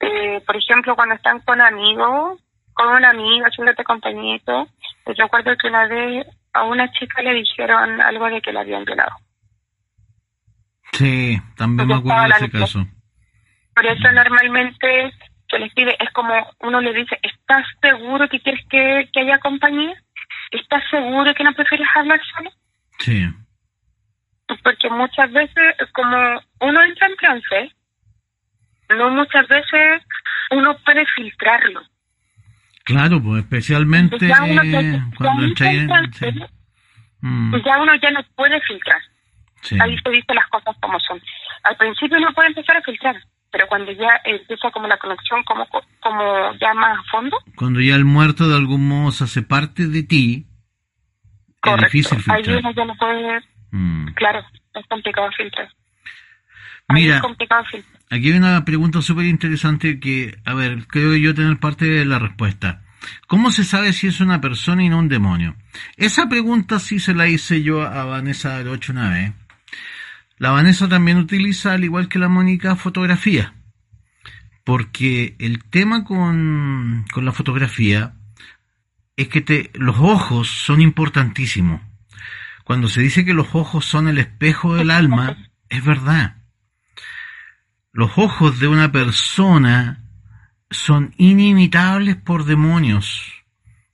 eh, 0.00 0.42
por 0.46 0.56
ejemplo, 0.56 0.94
cuando 0.96 1.14
están 1.14 1.40
con 1.40 1.60
amigos, 1.60 2.40
con 2.74 2.88
una 2.88 3.10
amiga, 3.10 3.46
haciéndote 3.46 3.84
compañito. 3.84 4.68
Yo 5.06 5.24
recuerdo 5.24 5.56
que 5.56 5.68
una 5.68 5.86
vez 5.86 6.26
a 6.52 6.64
una 6.64 6.90
chica 6.92 7.22
le 7.22 7.34
dijeron 7.34 8.00
algo 8.00 8.28
de 8.28 8.40
que 8.40 8.52
la 8.52 8.60
habían 8.60 8.84
violado. 8.84 9.16
Sí, 10.92 11.38
también 11.56 11.88
me 11.88 11.94
acuerdo 11.94 12.22
de 12.22 12.28
ese 12.28 12.50
caso. 12.50 12.86
Por 13.74 13.86
eso 13.86 14.12
normalmente 14.12 15.12
que 15.48 15.58
les 15.58 15.72
pide, 15.72 15.96
es 15.98 16.10
como 16.12 16.34
uno 16.60 16.80
le 16.80 16.92
dice, 16.92 17.18
¿estás 17.22 17.64
seguro 17.80 18.28
que 18.28 18.40
quieres 18.40 18.64
que, 18.68 19.08
que 19.12 19.20
haya 19.20 19.38
compañía? 19.38 19.94
¿Estás 20.50 20.82
seguro 20.90 21.34
que 21.34 21.44
no 21.44 21.52
prefieres 21.54 21.86
hablar 21.94 22.20
solo? 22.36 22.50
Sí. 22.98 23.24
porque 24.64 24.90
muchas 24.90 25.30
veces 25.32 25.74
como 25.92 26.16
uno 26.60 26.82
entra 26.82 27.06
en 27.06 27.16
trance 27.16 27.74
no 28.96 29.10
muchas 29.10 29.46
veces 29.48 30.02
uno 30.50 30.76
puede 30.84 31.04
filtrarlo 31.14 31.82
Claro, 32.84 33.22
pues 33.22 33.44
especialmente 33.44 34.16
ya 34.26 34.42
uno 34.42 34.64
ya, 34.64 34.80
ya 34.80 35.04
cuando 35.18 35.44
entra 35.44 35.70
en 35.70 35.86
trance, 35.88 36.32
sí. 36.32 36.40
Mm, 37.20 37.54
ya 37.64 37.82
uno 37.82 37.94
ya 37.96 38.10
no 38.10 38.20
puede 38.34 38.60
filtrar 38.62 39.00
sí. 39.62 39.76
ahí 39.80 39.96
se 40.02 40.10
dice 40.10 40.34
las 40.34 40.48
cosas 40.48 40.74
como 40.80 40.98
son 41.00 41.20
al 41.64 41.76
principio 41.76 42.16
uno 42.18 42.32
puede 42.32 42.48
empezar 42.48 42.76
a 42.78 42.82
filtrar 42.82 43.16
pero 43.50 43.66
cuando 43.68 43.92
ya 43.92 44.20
empieza 44.24 44.70
como 44.70 44.88
la 44.88 44.96
conexión 44.98 45.42
como 45.44 45.66
como 46.00 46.54
ya 46.60 46.74
más 46.74 46.98
a 46.98 47.02
fondo 47.10 47.36
Cuando 47.56 47.80
ya 47.80 47.94
el 47.94 48.04
muerto 48.04 48.48
de 48.48 48.56
algún 48.56 48.86
modo 48.88 49.10
se 49.12 49.24
hace 49.24 49.42
parte 49.42 49.86
de 49.86 50.02
ti, 50.02 50.46
es 51.62 51.70
correcto 51.72 51.92
difícil 51.92 52.18
ahí 52.28 52.42
filtrar. 52.44 52.58
uno 52.58 52.72
ya 52.74 52.84
no 52.84 52.96
puede 52.96 53.40
Mm. 53.70 54.06
claro 54.14 54.40
es 54.74 54.86
complicado 54.88 55.28
filtrar 55.36 55.68
Ahí 56.88 57.02
Mira, 57.02 57.16
es 57.16 57.20
complicado 57.22 57.62
filtrar 57.70 57.98
Aquí 58.10 58.30
hay 58.32 58.38
una 58.38 58.64
pregunta 58.64 59.02
súper 59.02 59.26
interesante 59.26 60.00
que, 60.00 60.38
a 60.46 60.54
ver, 60.54 60.86
creo 60.86 61.14
yo 61.16 61.34
tener 61.34 61.58
parte 61.58 61.84
de 61.84 62.06
la 62.06 62.18
respuesta. 62.18 62.82
¿Cómo 63.26 63.50
se 63.50 63.64
sabe 63.64 63.92
si 63.92 64.06
es 64.06 64.20
una 64.20 64.40
persona 64.40 64.82
y 64.82 64.88
no 64.88 64.98
un 64.98 65.08
demonio? 65.08 65.56
Esa 65.98 66.26
pregunta 66.28 66.78
sí 66.78 66.98
se 67.00 67.14
la 67.14 67.28
hice 67.28 67.62
yo 67.62 67.82
a 67.82 68.04
Vanessa 68.04 68.56
Arocho 68.56 68.92
una 68.92 69.10
vez. 69.10 69.32
La 70.38 70.52
Vanessa 70.52 70.88
también 70.88 71.18
utiliza, 71.18 71.74
al 71.74 71.84
igual 71.84 72.08
que 72.08 72.18
la 72.18 72.28
Mónica, 72.28 72.76
fotografía. 72.76 73.52
Porque 74.64 75.36
el 75.38 75.64
tema 75.64 76.04
con, 76.04 77.04
con 77.12 77.24
la 77.26 77.32
fotografía 77.32 78.14
es 79.18 79.28
que 79.28 79.40
te, 79.40 79.70
los 79.74 79.96
ojos 79.98 80.48
son 80.48 80.80
importantísimos. 80.80 81.82
Cuando 82.64 82.88
se 82.88 83.02
dice 83.02 83.24
que 83.24 83.34
los 83.34 83.54
ojos 83.54 83.84
son 83.84 84.08
el 84.08 84.18
espejo 84.18 84.74
del 84.74 84.90
alma, 84.90 85.36
es 85.68 85.84
verdad 85.84 86.38
los 87.98 88.16
ojos 88.16 88.60
de 88.60 88.68
una 88.68 88.92
persona 88.92 90.04
son 90.70 91.14
inimitables 91.16 92.14
por 92.14 92.44
demonios 92.44 93.42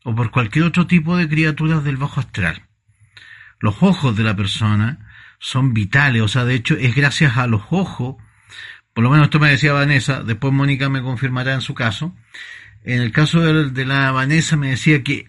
o 0.04 0.14
por 0.14 0.30
cualquier 0.30 0.66
otro 0.66 0.86
tipo 0.86 1.16
de 1.16 1.26
criaturas 1.26 1.84
del 1.84 1.96
bajo 1.96 2.20
astral. 2.20 2.66
Los 3.60 3.82
ojos 3.82 4.14
de 4.14 4.24
la 4.24 4.36
persona 4.36 5.08
son 5.38 5.72
vitales, 5.72 6.20
o 6.20 6.28
sea, 6.28 6.44
de 6.44 6.54
hecho 6.54 6.76
es 6.76 6.94
gracias 6.94 7.38
a 7.38 7.46
los 7.46 7.62
ojos, 7.70 8.16
por 8.92 9.04
lo 9.04 9.08
menos 9.08 9.24
esto 9.28 9.40
me 9.40 9.48
decía 9.48 9.72
Vanessa, 9.72 10.22
después 10.22 10.52
Mónica 10.52 10.90
me 10.90 11.00
confirmará 11.00 11.54
en 11.54 11.62
su 11.62 11.72
caso, 11.72 12.14
en 12.84 13.00
el 13.02 13.12
caso 13.12 13.40
de, 13.40 13.70
de 13.70 13.84
la 13.84 14.12
Vanessa 14.12 14.56
me 14.56 14.70
decía 14.70 15.02
que 15.02 15.28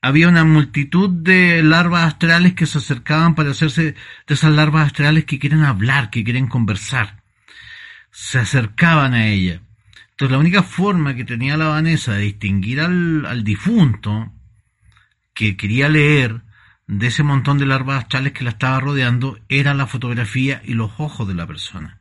había 0.00 0.28
una 0.28 0.44
multitud 0.44 1.10
de 1.10 1.62
larvas 1.62 2.06
astrales 2.06 2.54
que 2.54 2.66
se 2.66 2.78
acercaban 2.78 3.34
para 3.34 3.50
hacerse 3.50 3.92
de 4.26 4.34
esas 4.34 4.52
larvas 4.52 4.86
astrales 4.86 5.24
que 5.24 5.38
quieren 5.38 5.62
hablar, 5.62 6.10
que 6.10 6.24
quieren 6.24 6.48
conversar 6.48 7.22
se 8.12 8.38
acercaban 8.38 9.14
a 9.14 9.26
ella. 9.26 9.62
Entonces 10.10 10.30
la 10.30 10.38
única 10.38 10.62
forma 10.62 11.16
que 11.16 11.24
tenía 11.24 11.56
la 11.56 11.68
Vanessa 11.68 12.12
de 12.12 12.20
distinguir 12.20 12.80
al, 12.80 13.26
al 13.26 13.42
difunto 13.42 14.30
que 15.34 15.56
quería 15.56 15.88
leer 15.88 16.42
de 16.86 17.06
ese 17.06 17.22
montón 17.22 17.58
de 17.58 17.66
larvas 17.66 18.06
chales 18.08 18.32
que 18.32 18.44
la 18.44 18.50
estaba 18.50 18.78
rodeando 18.78 19.38
era 19.48 19.72
la 19.72 19.86
fotografía 19.86 20.60
y 20.64 20.74
los 20.74 20.92
ojos 20.98 21.26
de 21.26 21.34
la 21.34 21.46
persona. 21.46 21.98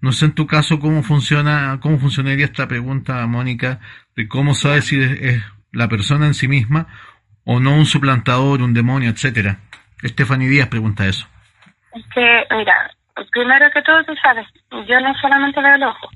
No 0.00 0.12
sé 0.12 0.26
en 0.26 0.32
tu 0.32 0.46
caso 0.46 0.80
cómo 0.80 1.02
funciona, 1.02 1.78
cómo 1.80 1.98
funcionaría 1.98 2.46
esta 2.46 2.66
pregunta, 2.68 3.24
Mónica, 3.26 3.80
de 4.16 4.28
cómo 4.28 4.54
sabes 4.54 4.86
si 4.86 5.00
es, 5.00 5.42
la 5.72 5.88
persona 5.88 6.26
en 6.26 6.34
sí 6.34 6.48
misma 6.48 6.86
o 7.44 7.60
no 7.60 7.74
un 7.74 7.86
suplantador, 7.86 8.62
un 8.62 8.74
demonio, 8.74 9.10
etcétera. 9.10 9.58
Stephanie 10.02 10.48
Díaz 10.48 10.68
pregunta 10.68 11.06
eso. 11.06 11.26
Es 11.94 12.04
que, 12.14 12.44
mira, 12.56 12.90
primero 13.30 13.66
que 13.72 13.82
todo 13.82 14.04
tú 14.04 14.14
sabes, 14.22 14.46
yo 14.70 15.00
no 15.00 15.14
solamente 15.20 15.60
veo 15.60 15.74
el 15.74 15.82
ojo. 15.82 16.08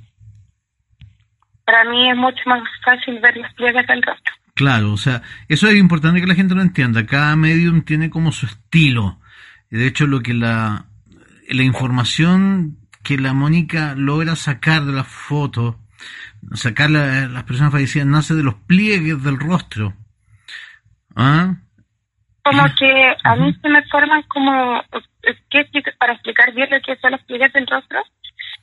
Para 1.65 1.85
mí 1.85 2.11
es 2.11 2.17
mucho 2.17 2.41
más 2.47 2.63
fácil 2.85 3.21
ver 3.21 3.37
los 3.37 3.53
pliegues 3.55 3.87
del 3.87 4.03
rostro. 4.03 4.35
Claro, 4.55 4.93
o 4.93 4.97
sea, 4.97 5.23
eso 5.49 5.69
es 5.69 5.77
importante 5.77 6.21
que 6.21 6.27
la 6.27 6.35
gente 6.35 6.55
lo 6.55 6.63
entienda. 6.63 7.07
Cada 7.07 7.37
medium 7.37 7.83
tiene 7.83 8.11
como 8.11 8.33
su 8.33 8.47
estilo. 8.47 9.21
De 9.71 9.87
hecho, 9.87 10.07
lo 10.07 10.21
que 10.21 10.35
la, 10.35 10.87
la 11.49 11.63
información 11.63 12.79
que 13.03 13.19
la 13.19 13.35
Mónica 13.35 13.95
logra 13.97 14.35
sacar 14.35 14.85
de 14.85 14.93
la 14.93 15.05
foto, 15.05 15.79
sacar 16.55 16.91
la, 16.91 17.27
las 17.29 17.45
personas 17.45 17.73
fallecidas, 17.73 18.07
nace 18.07 18.35
de 18.35 18.43
los 18.43 18.55
pliegues 18.55 19.23
del 19.23 19.39
rostro. 19.39 19.95
¿Ah? 21.17 21.55
Como 22.43 22.63
que 22.79 23.17
a 23.25 23.37
mí 23.37 23.55
se 23.61 23.69
me 23.69 23.83
forman 23.89 24.23
como, 24.23 24.83
¿qué, 25.51 25.69
para 25.99 26.15
explicar 26.15 26.55
bien 26.55 26.71
lo 26.71 26.81
que 26.81 26.97
son 26.97 27.13
los 27.13 27.23
pliegues 27.25 27.53
del 27.53 27.67
rostro, 27.67 28.03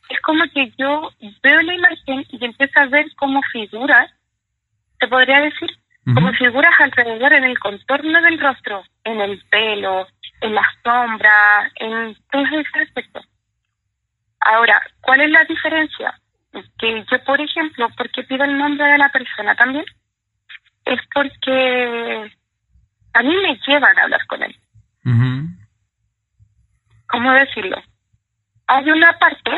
es 0.10 0.20
como 0.22 0.44
que 0.54 0.72
yo 0.78 1.12
veo 1.44 1.62
la 1.62 1.74
imagen 1.74 2.26
y 2.30 2.46
empiezo 2.46 2.80
a 2.80 2.88
ver 2.88 3.06
como 3.16 3.42
figuras, 3.52 4.12
se 5.00 5.08
podría 5.08 5.42
decir, 5.42 5.70
como 6.14 6.32
figuras 6.34 6.74
alrededor 6.80 7.34
en 7.34 7.46
el 7.46 7.58
contorno 7.58 8.22
del 8.22 8.40
rostro, 8.40 8.84
en 9.04 9.22
el 9.22 9.44
pelo, 9.50 10.08
en 10.42 10.54
la 10.54 10.66
sombra, 10.84 11.72
en 11.76 12.16
todos 12.32 12.48
esos 12.52 12.88
aspectos. 12.88 13.28
Ahora, 14.40 14.82
¿cuál 15.02 15.22
es 15.22 15.32
la 15.32 15.44
diferencia? 15.46 16.15
Por 17.36 17.44
ejemplo, 17.44 17.90
porque 17.98 18.24
pido 18.24 18.46
el 18.46 18.58
nombre 18.58 18.86
de 18.86 18.98
la 18.98 19.10
persona 19.10 19.54
también, 19.56 19.84
es 20.86 21.02
porque 21.14 22.32
a 23.14 23.24
mí 23.24 23.36
me 23.36 23.60
llevan 23.68 24.00
a 24.00 24.04
hablar 24.04 24.26
con 24.28 24.42
él. 24.42 24.56
¿Cómo 27.08 27.34
decirlo? 27.34 27.76
Hay 28.68 28.90
una 28.90 29.20
parte 29.20 29.52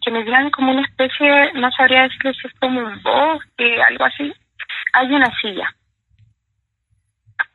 que 0.00 0.10
me 0.12 0.24
dan 0.26 0.48
como 0.50 0.70
una 0.70 0.82
especie, 0.82 1.54
no 1.54 1.72
sabría 1.72 2.02
decirlo 2.02 2.32
si 2.34 2.46
es 2.46 2.54
como 2.60 2.82
un 2.82 3.02
bosque, 3.02 3.82
algo 3.82 4.04
así. 4.04 4.32
Hay 4.92 5.12
una 5.12 5.36
silla 5.40 5.74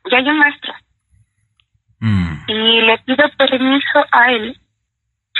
y 0.04 0.14
hay 0.14 0.28
un 0.28 0.38
maestro. 0.40 0.74
Mm. 2.00 2.34
Y 2.48 2.82
le 2.82 2.98
pido 2.98 3.30
permiso 3.38 4.04
a 4.12 4.30
él 4.30 4.60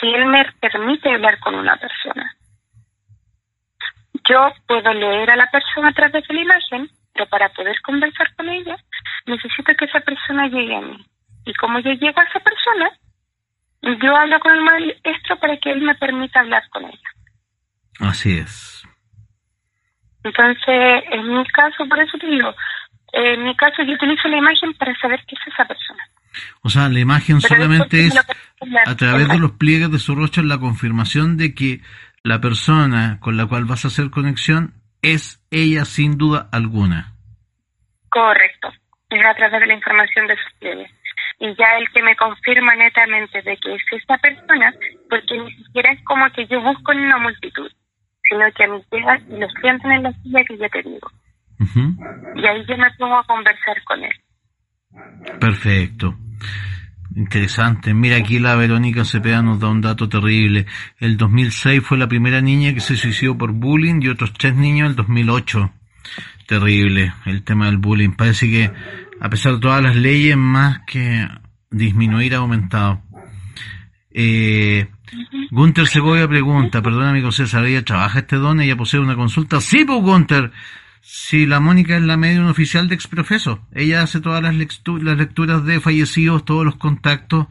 si 0.01 0.07
él 0.07 0.25
me 0.25 0.51
permite 0.63 1.13
hablar 1.13 1.39
con 1.41 1.57
una 1.57 1.77
persona. 1.77 1.94
Yo 4.29 4.53
puedo 4.67 4.93
leer 4.93 5.31
a 5.31 5.37
la 5.37 5.51
persona 5.51 5.89
a 5.89 5.93
través 5.93 6.27
de 6.27 6.35
la 6.35 6.41
imagen, 6.43 6.89
pero 7.13 7.27
para 7.29 7.49
poder 7.51 7.77
conversar 7.83 8.35
con 8.37 8.49
ella, 8.49 8.77
necesito 9.27 9.75
que 9.77 9.85
esa 9.85 10.01
persona 10.01 10.49
llegue 10.49 10.77
a 10.77 10.81
mí. 10.81 11.05
Y 11.47 11.55
como 11.55 11.79
yo 11.81 11.93
llego 11.93 12.21
a 12.21 12.25
esa 12.25 12.41
persona, 12.41 12.91
yo 14.03 14.17
hablo 14.17 14.41
con 14.41 14.55
el 14.55 14.63
maestro 14.63 15.39
para 15.39 15.57
que 15.59 15.71
él 15.71 15.83
me 15.83 15.95
permita 15.97 16.41
hablar 16.41 16.63
con 16.71 16.85
ella. 16.85 17.11
Así 18.01 18.39
es. 18.39 18.83
Entonces, 20.25 21.05
en 21.11 21.29
mi 21.29 21.45
caso, 21.49 21.87
por 21.87 22.01
eso 22.01 22.17
te 22.19 22.27
digo, 22.27 22.55
en 23.13 23.45
mi 23.45 23.55
caso 23.57 23.83
yo 23.83 23.93
utilizo 23.93 24.29
la 24.29 24.39
imagen 24.39 24.73
para 24.75 24.97
saber 24.99 25.23
qué 25.29 25.37
es 25.37 25.53
esa 25.53 25.65
persona. 25.67 26.03
O 26.63 26.71
sea, 26.71 26.89
la 26.89 26.99
imagen 26.99 27.41
solamente 27.41 28.07
es 28.07 28.17
a 28.17 28.97
través 28.97 29.29
de 29.29 29.39
los 29.39 29.53
pliegues 29.53 29.91
de 29.91 29.99
su 29.99 30.15
rostro 30.15 30.43
la 30.43 30.59
confirmación 30.59 31.37
de 31.37 31.55
que 31.55 31.81
la 32.25 32.41
persona 32.41 33.19
con 33.21 33.37
la 33.37 33.47
cual 33.47 33.67
vas 33.67 33.85
a 33.85 33.89
hacer 33.89 34.11
conexión 34.11 34.73
es 35.03 35.45
ella 35.51 35.85
sin 35.85 36.17
duda 36.17 36.49
alguna. 36.51 37.13
Correcto, 38.09 38.73
es 39.11 39.25
a 39.25 39.35
través 39.35 39.61
de 39.61 39.67
la 39.67 39.75
información 39.75 40.27
de 40.27 40.37
sus 40.37 40.53
pliegues. 40.59 40.91
Y 41.39 41.55
ya 41.57 41.77
el 41.79 41.89
que 41.93 42.03
me 42.03 42.17
confirma 42.17 42.75
netamente 42.77 43.43
de 43.43 43.57
que 43.59 43.75
es 43.75 43.83
esta 43.93 44.17
persona, 44.19 44.73
porque 45.11 45.39
ni 45.39 45.53
siquiera 45.53 45.93
es 45.93 46.03
como 46.05 46.31
que 46.31 46.47
yo 46.47 46.63
busco 46.63 46.93
en 46.93 47.01
una 47.01 47.19
multitud, 47.19 47.71
sino 48.29 48.45
que 48.57 48.65
a 48.65 48.69
mí 48.69 48.83
llegan 48.91 49.23
y 49.31 49.39
lo 49.39 49.49
sienten 49.61 49.93
en 49.93 50.03
la 50.05 50.13
silla 50.23 50.45
que 50.45 50.57
ya 50.57 50.69
te 50.71 50.83
digo. 50.83 51.11
Y 52.37 52.47
ahí 52.47 52.65
yo 52.67 52.77
me 52.79 52.91
pongo 52.99 53.19
a 53.19 53.27
conversar 53.27 53.83
con 53.85 54.03
él. 54.03 54.15
Perfecto. 55.41 56.15
Interesante. 57.17 57.95
Mira, 57.95 58.17
aquí 58.17 58.39
la 58.41 58.57
Verónica 58.57 59.05
Cepeda 59.05 59.41
nos 59.41 59.61
da 59.61 59.69
un 59.69 59.81
dato 59.81 60.09
terrible. 60.09 60.67
El 60.99 61.17
2006 61.17 61.83
fue 61.83 61.97
la 61.97 62.09
primera 62.09 62.41
niña 62.41 62.75
que 62.75 62.81
se 62.81 62.97
suicidó 62.97 63.39
por 63.39 63.53
bullying 63.53 64.01
y 64.03 64.09
otros 64.09 64.33
tres 64.33 64.57
niños 64.57 64.91
el 64.91 64.97
2008. 64.97 65.73
Terrible 66.47 67.15
el 67.27 67.43
tema 67.45 67.67
del 67.67 67.79
bullying. 67.79 68.11
Parece 68.11 68.51
que 68.51 68.71
a 69.21 69.31
pesar 69.31 69.55
de 69.55 69.61
todas 69.61 69.83
las 69.83 69.97
leyes, 69.97 70.37
más 70.37 70.81
que 70.87 71.29
disminuir 71.71 72.35
ha 72.35 72.39
aumentado. 72.39 73.01
Eh, 74.11 74.89
Gunter 75.51 75.87
Segovia 75.87 76.27
pregunta, 76.29 76.83
perdona 76.83 77.11
amigo 77.11 77.33
César, 77.33 77.65
¿ella 77.65 77.85
trabaja 77.85 78.21
este 78.21 78.37
don? 78.37 78.61
¿Ella 78.61 78.77
posee 78.77 79.01
una 79.01 79.17
consulta? 79.17 79.61
Sí, 79.61 79.85
pues 79.85 80.01
Gunter, 80.01 80.51
si 81.07 81.45
la 81.45 81.61
Mónica 81.61 81.97
es 81.97 82.03
la 82.03 82.17
medium 82.17 82.47
oficial 82.47 82.89
de 82.89 82.95
Exprofeso. 82.95 83.61
Ella 83.75 84.01
hace 84.03 84.23
todas 84.23 84.43
las, 84.43 84.55
las 84.55 85.19
lecturas 85.19 85.65
de 85.67 85.79
fallecidos, 85.79 86.47
todos 86.47 86.65
los 86.65 86.77
contactos 86.77 87.47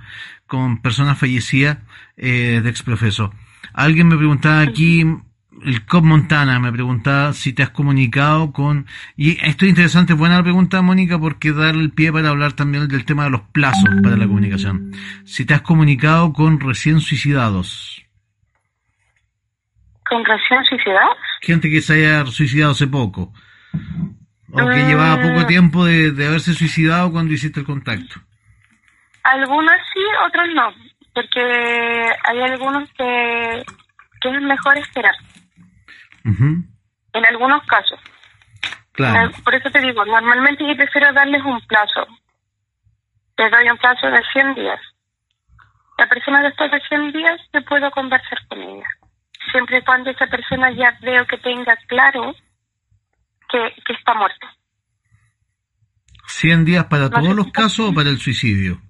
con 0.48 0.82
personas 0.82 1.20
fallecidas 1.20 1.78
eh, 2.18 2.62
de 2.64 2.70
Exprofeso. 2.70 3.32
Alguien 3.72 4.08
me 4.08 4.18
preguntaba 4.18 4.62
aquí, 4.62 5.06
el 5.64 5.86
Cop 5.86 6.04
Montana 6.04 6.60
me 6.60 6.72
preguntaba 6.72 7.34
si 7.34 7.54
te 7.54 7.62
has 7.62 7.70
comunicado 7.70 8.52
con... 8.52 8.88
Y 9.16 9.38
esto 9.46 9.66
es 9.66 9.70
interesante, 9.70 10.14
buena 10.14 10.38
la 10.38 10.44
pregunta, 10.44 10.82
Mónica, 10.82 11.20
porque 11.20 11.52
da 11.52 11.70
el 11.70 11.92
pie 11.92 12.12
para 12.12 12.30
hablar 12.30 12.54
también 12.54 12.88
del 12.88 13.06
tema 13.06 13.26
de 13.26 13.30
los 13.30 13.42
plazos 13.42 13.90
para 14.02 14.18
la 14.18 14.26
comunicación. 14.26 14.94
Si 15.26 15.46
te 15.46 15.54
has 15.54 15.62
comunicado 15.62 16.34
con 16.34 16.60
recién 16.60 17.00
suicidados. 17.00 18.04
¿Con 20.10 20.26
recién 20.26 20.64
suicidados? 20.66 21.18
Gente 21.42 21.70
que 21.70 21.82
se 21.82 21.94
haya 21.94 22.26
suicidado 22.26 22.72
hace 22.72 22.88
poco. 22.88 23.32
O 24.52 24.70
que 24.70 24.86
llevaba 24.86 25.22
poco 25.22 25.40
ah. 25.42 25.48
tiempo 25.48 25.86
de, 25.86 26.10
haberse 26.28 26.54
suicidado 26.54 27.12
cuando 27.12 27.34
hiciste 27.34 27.62
el 27.62 27.66
contacto. 27.66 28.22
Algunos 29.24 29.76
sí, 29.94 30.02
otros 30.28 30.48
no. 30.54 30.72
Porque 31.14 31.42
hay 32.24 32.42
algunos 32.42 32.88
que, 32.92 33.64
que 34.22 34.30
es 34.30 34.42
mejor 34.42 34.78
esperar. 34.78 35.16
En 36.24 37.26
algunos 37.30 37.64
casos. 37.66 38.00
Claro. 38.94 39.32
Por 39.44 39.56
eso 39.56 39.70
te 39.72 39.80
digo, 39.80 40.06
normalmente 40.06 40.66
yo 40.68 40.76
prefiero 40.76 41.12
darles 41.14 41.44
un 41.44 41.60
plazo. 41.62 42.06
Les 43.38 43.52
doy 43.52 43.70
un 43.70 43.78
plazo 43.78 44.08
de 44.08 44.22
100 44.34 44.56
días. 44.56 44.80
La 45.98 46.08
persona 46.08 46.42
después 46.44 46.72
de 46.72 46.80
100 46.80 47.12
días 47.12 47.42
yo 47.54 47.66
puedo 47.66 47.90
conversar 47.92 48.38
con 48.48 48.62
ella. 48.62 48.88
Siempre 49.52 49.80
y 49.80 49.82
cuando 49.82 50.12
esa 50.12 50.28
persona 50.28 50.72
ya 50.72 50.98
veo 51.02 51.26
que 51.26 51.38
tenga 51.38 51.76
claro 51.88 52.36
que, 53.86 53.94
está 53.94 54.14
muerto. 54.14 54.48
¿100 56.28 56.66
días 56.66 56.86
para 56.86 57.10
todos 57.10 57.36
los 57.36 57.52
casos 57.52 57.90
o 57.90 57.94
para 57.94 58.10
el 58.10 58.18
suicidio? 58.18 58.82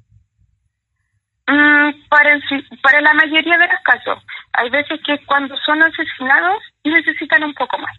Mm, 1.47 2.07
para, 2.09 2.39
para 2.81 3.01
la 3.01 3.13
mayoría 3.13 3.57
de 3.57 3.67
los 3.67 3.81
casos. 3.83 4.23
Hay 4.53 4.69
veces 4.69 4.99
que 5.05 5.17
cuando 5.25 5.55
son 5.65 5.81
asesinados 5.81 6.61
necesitan 6.83 7.43
un 7.43 7.53
poco 7.53 7.77
más. 7.79 7.97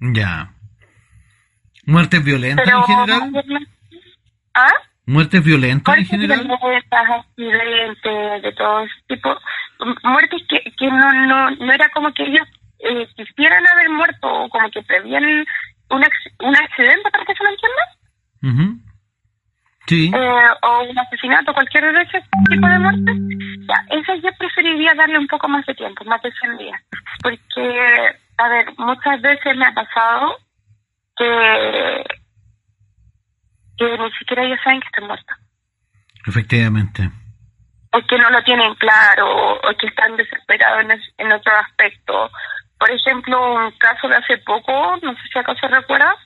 Ya. 0.00 0.50
¿Muertes 1.86 2.22
violentas 2.24 2.68
en 2.68 2.82
general? 2.84 3.66
¿Ah? 4.54 4.72
¿Muertes 5.06 5.42
violentas 5.44 5.98
en 5.98 6.06
general? 6.06 6.48
accidentes, 6.90 8.42
de 8.42 8.52
todo 8.52 8.86
tipo. 9.08 9.36
Muertes 10.04 10.42
que, 10.48 10.60
que 10.78 10.86
no, 10.86 11.12
no, 11.26 11.50
no 11.50 11.72
era 11.72 11.88
como 11.90 12.12
que 12.14 12.22
ellos 12.22 12.46
eh, 12.78 13.06
quisieran 13.16 13.66
haber 13.66 13.88
muerto 13.90 14.28
o 14.28 14.48
como 14.48 14.70
que 14.70 14.82
prevían 14.82 15.24
un, 15.90 16.02
un 16.40 16.56
accidente, 16.56 17.10
para 17.10 17.24
que 17.24 17.34
se 17.34 17.44
lo 17.44 17.50
entienda. 17.50 18.84
Sí. 19.86 20.10
Eh, 20.14 20.48
o 20.62 20.82
un 20.84 20.98
asesinato, 20.98 21.52
cualquier 21.52 21.92
de 21.92 22.02
ese 22.02 22.22
tipo 22.48 22.66
de 22.66 22.78
muerte, 22.78 23.12
ya, 23.68 23.96
eso 23.96 24.14
yo 24.14 24.30
preferiría 24.38 24.94
darle 24.94 25.18
un 25.18 25.26
poco 25.26 25.46
más 25.48 25.64
de 25.66 25.74
tiempo, 25.74 26.04
más 26.04 26.22
de 26.22 26.32
100 26.32 26.56
días. 26.58 26.80
Porque, 27.22 28.16
a 28.38 28.48
ver, 28.48 28.66
muchas 28.78 29.20
veces 29.20 29.56
me 29.56 29.66
ha 29.66 29.74
pasado 29.74 30.36
que, 31.16 32.04
que 33.76 33.98
ni 33.98 34.10
siquiera 34.12 34.44
ellos 34.44 34.60
saben 34.64 34.80
que 34.80 34.86
están 34.86 35.06
muertos. 35.06 35.36
Efectivamente. 36.26 37.10
O 37.92 38.00
que 38.06 38.18
no 38.18 38.30
lo 38.30 38.42
tienen 38.42 38.74
claro, 38.76 39.56
o 39.56 39.76
que 39.78 39.86
están 39.86 40.16
desesperados 40.16 40.80
en, 40.80 41.00
en 41.18 41.32
otro 41.32 41.52
aspecto, 41.56 42.30
por 42.84 42.90
ejemplo, 42.94 43.54
un 43.54 43.70
caso 43.78 44.08
de 44.08 44.16
hace 44.16 44.36
poco, 44.38 44.96
no 45.02 45.12
sé 45.14 45.20
si 45.32 45.38
acaso 45.38 45.66
recuerdas, 45.68 46.16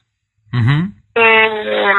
Ujú. 0.53 0.93
eh, 1.15 1.93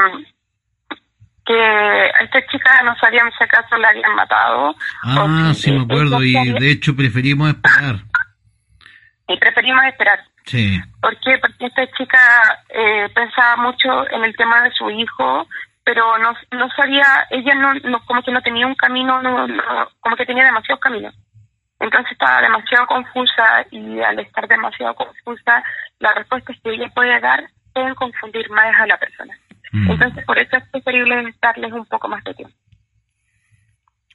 que 1.46 1.54
a 1.62 2.24
esta 2.26 2.46
chica 2.48 2.84
no 2.84 2.94
sabían 2.98 3.32
si 3.38 3.44
acaso 3.46 3.78
la 3.78 3.88
habían 3.88 4.14
matado. 4.16 4.76
Ah, 5.04 5.54
sí 5.56 5.72
me 5.72 5.84
acuerdo 5.84 6.22
y 6.24 6.34
de 6.60 6.72
hecho 6.72 6.94
preferimos 6.94 7.48
esperar. 7.50 7.96
y 9.30 9.38
preferimos 9.38 9.86
esperar. 9.86 10.20
Sí. 10.44 10.82
¿Por 11.02 11.18
qué? 11.22 11.38
Porque 11.40 11.66
esta 11.68 11.88
chica 11.92 12.20
eh, 12.70 13.08
pensaba 13.16 13.56
mucho 13.58 14.10
en 14.12 14.26
el 14.26 14.36
tema 14.36 14.62
de 14.64 14.72
su 14.72 14.90
hijo, 14.90 15.48
pero 15.86 16.18
no, 16.18 16.34
no 16.52 16.70
sabía, 16.76 17.06
ella 17.30 17.56
no, 17.56 17.74
no 17.76 18.04
como 18.06 18.22
que 18.24 18.32
no 18.32 18.42
tenía 18.42 18.68
un 18.68 18.76
camino, 18.76 19.22
no, 19.22 19.48
no- 19.48 19.64
como 20.02 20.18
que 20.18 20.26
tenía 20.26 20.44
demasiados 20.44 20.82
caminos. 20.82 21.16
Entonces 21.80 22.12
estaba 22.12 22.42
demasiado 22.42 22.86
confusa 22.88 23.66
y 23.72 24.02
al 24.02 24.20
estar 24.20 24.48
demasiado 24.48 24.96
confusa, 24.96 25.64
las 26.00 26.16
respuestas 26.16 26.58
que 26.62 26.72
ella 26.72 26.90
puede 26.94 27.20
dar 27.20 27.50
pueden 27.74 27.96
confundir 27.96 28.50
más 28.50 28.78
a 28.80 28.88
la 28.88 28.98
persona. 28.98 29.38
Mm. 29.72 29.92
Entonces 29.92 30.26
por 30.26 30.38
eso 30.38 30.58
es 30.58 30.68
preferible 30.70 31.34
darles 31.42 31.72
un 31.72 31.86
poco 31.86 32.08
más 32.08 32.24
de 32.24 32.34
tiempo. 32.34 32.56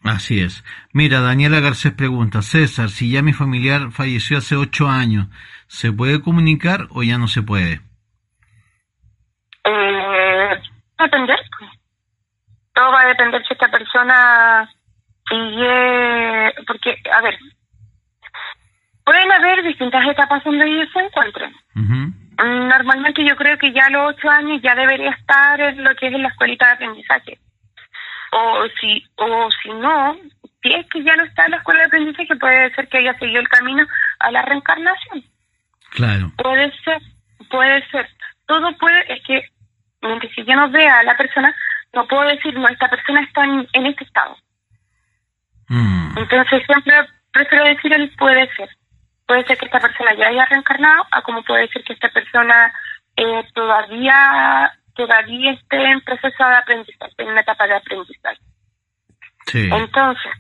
Así 0.05 0.41
es. 0.43 0.63
Mira, 0.93 1.21
Daniela 1.21 1.61
Garcés 1.61 1.93
pregunta, 1.93 2.43
César, 2.43 2.91
si 2.91 3.11
ya 3.11 3.23
mi 3.23 3.33
familiar 3.33 3.91
falleció 3.91 4.37
hace 4.37 4.55
ocho 4.55 4.89
años, 4.89 5.29
¿se 5.67 5.93
puede 5.93 6.21
comunicar 6.21 6.89
o 6.91 7.03
ya 7.03 7.17
no 7.17 7.27
se 7.27 7.41
puede? 7.41 7.81
Eh, 9.65 10.51
va 11.01 11.05
a 11.05 11.05
depender. 11.05 11.39
pues. 11.59 11.71
Todo 12.75 12.93
va 12.93 13.01
a 13.01 13.07
depender 13.07 13.43
si 13.47 13.55
esta 13.55 13.71
persona 13.71 14.69
sigue. 15.29 16.55
Porque, 16.67 16.97
a 17.13 17.21
ver, 17.23 17.39
pueden 19.05 19.33
haber 19.33 19.63
distintas 19.63 20.07
etapas 20.07 20.43
donde 20.45 20.67
ellos 20.67 20.89
se 20.93 21.01
encuentren. 21.01 21.55
Normalmente 22.37 23.25
yo 23.25 23.37
creo 23.37 23.57
que 23.59 23.73
ya 23.73 23.87
a 23.87 23.91
los 23.91 24.15
ocho 24.15 24.29
años 24.29 24.61
ya 24.63 24.75
debería 24.75 25.11
estar 25.11 25.61
en 25.61 25.85
lo 25.85 25.95
que 25.95 26.09
es 26.09 26.15
en 26.15 26.23
la 26.23 26.29
escuelita 26.29 26.67
de 26.67 26.73
aprendizaje. 26.73 27.39
O 28.33 28.67
si, 28.81 29.05
o 29.17 29.49
si 29.63 29.69
no, 29.69 30.17
si 30.63 30.73
es 30.73 30.87
que 30.89 31.05
ya 31.05 31.15
no 31.15 31.25
está 31.25 31.45
en 31.45 31.53
la 31.53 31.57
escuela 31.59 31.81
de 31.81 31.87
aprendizaje, 31.87 32.35
puede 32.37 32.75
ser 32.75 32.89
que 32.89 32.99
haya 32.99 33.17
seguido 33.19 33.41
el 33.41 33.49
camino 33.49 33.87
a 34.19 34.31
la 34.33 34.43
reencarnación. 34.43 35.23
Claro. 35.91 36.33
Puede 36.37 36.73
ser, 36.83 37.01
puede 37.49 37.87
ser. 37.91 38.09
Todo 38.47 38.77
puede, 38.79 39.13
es 39.13 39.23
que 39.25 39.49
mientras 40.03 40.33
que 40.35 40.45
yo 40.45 40.57
no 40.57 40.69
vea 40.71 40.99
a 40.99 41.05
la 41.05 41.17
persona, 41.17 41.55
no 41.93 42.07
puedo 42.09 42.25
decir, 42.25 42.55
no, 42.55 42.69
esta 42.69 42.89
persona 42.89 43.21
está 43.23 43.45
en, 43.45 43.69
en 43.73 43.87
este 43.87 44.05
estado. 44.05 44.37
Mm. 45.69 46.19
Entonces 46.19 46.63
siempre 46.67 46.95
prefiero 47.33 47.65
decir 47.65 47.93
el 47.93 48.11
puede 48.17 48.49
ser. 48.55 48.69
Puede 49.27 49.45
ser 49.47 49.57
que 49.57 49.67
esta 49.67 49.81
persona 49.81 50.15
ya 50.15 50.29
haya 50.29 50.45
reencarnado, 50.47 51.07
a 51.11 51.23
como 51.23 51.43
puede 51.43 51.69
ser 51.69 51.83
que 51.85 51.95
esta 51.95 52.09
persona 52.11 52.73
eh, 53.17 53.43
todavía 53.55 54.73
todavía 54.95 55.53
esté 55.53 55.77
en 55.91 56.01
proceso 56.03 56.45
de 56.49 56.55
aprendizaje, 56.55 57.15
en 57.19 57.29
una 57.29 57.41
etapa 57.41 57.67
de 57.67 57.75
aprendizaje. 57.75 58.39
Sí. 59.47 59.69
Entonces, 59.73 60.31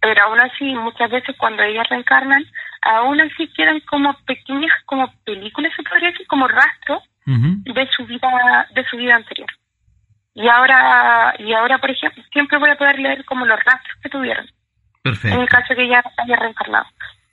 pero 0.00 0.22
aún 0.24 0.40
así, 0.40 0.64
muchas 0.74 1.10
veces 1.10 1.36
cuando 1.38 1.62
ellas 1.62 1.88
reencarnan, 1.88 2.44
aún 2.82 3.20
así 3.20 3.48
quedan 3.54 3.80
como 3.80 4.14
pequeñas, 4.24 4.72
como 4.86 5.12
películas, 5.24 5.72
se 5.76 5.82
podría 5.82 6.10
decir, 6.10 6.26
como 6.26 6.48
rastros 6.48 7.02
Ujú. 7.26 7.74
de 7.74 7.88
su 7.88 8.06
vida, 8.06 8.68
de 8.72 8.84
su 8.84 8.96
vida 8.96 9.16
anterior. 9.16 9.48
Y 10.38 10.46
ahora, 10.48 11.34
y 11.38 11.50
ahora, 11.54 11.78
por 11.78 11.90
ejemplo, 11.90 12.22
siempre 12.30 12.58
voy 12.58 12.68
a 12.70 12.76
poder 12.76 12.98
leer 12.98 13.24
como 13.24 13.46
los 13.46 13.58
rastros 13.64 13.96
que 14.02 14.10
tuvieron, 14.10 14.44
en 14.44 14.52
Perfecto. 15.02 15.40
el 15.40 15.48
caso 15.48 15.74
que 15.74 15.82
ella 15.84 16.02
haya 16.18 16.36
reencarnado. 16.36 16.84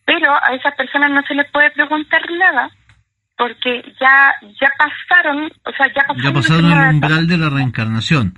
Pero 0.05 0.31
a 0.33 0.53
esas 0.55 0.73
personas 0.75 1.11
no 1.11 1.21
se 1.23 1.35
les 1.35 1.51
puede 1.51 1.69
preguntar 1.71 2.21
nada, 2.31 2.71
porque 3.37 3.83
ya, 3.99 4.33
ya 4.61 4.71
pasaron, 4.77 5.51
o 5.65 5.71
sea, 5.75 5.87
ya 5.87 6.03
pasaron, 6.07 6.21
Ya 6.23 6.33
pasaron 6.33 6.71
el 6.71 6.89
umbral 6.95 7.27
de 7.27 7.37
la 7.37 7.49
reencarnación. 7.49 8.37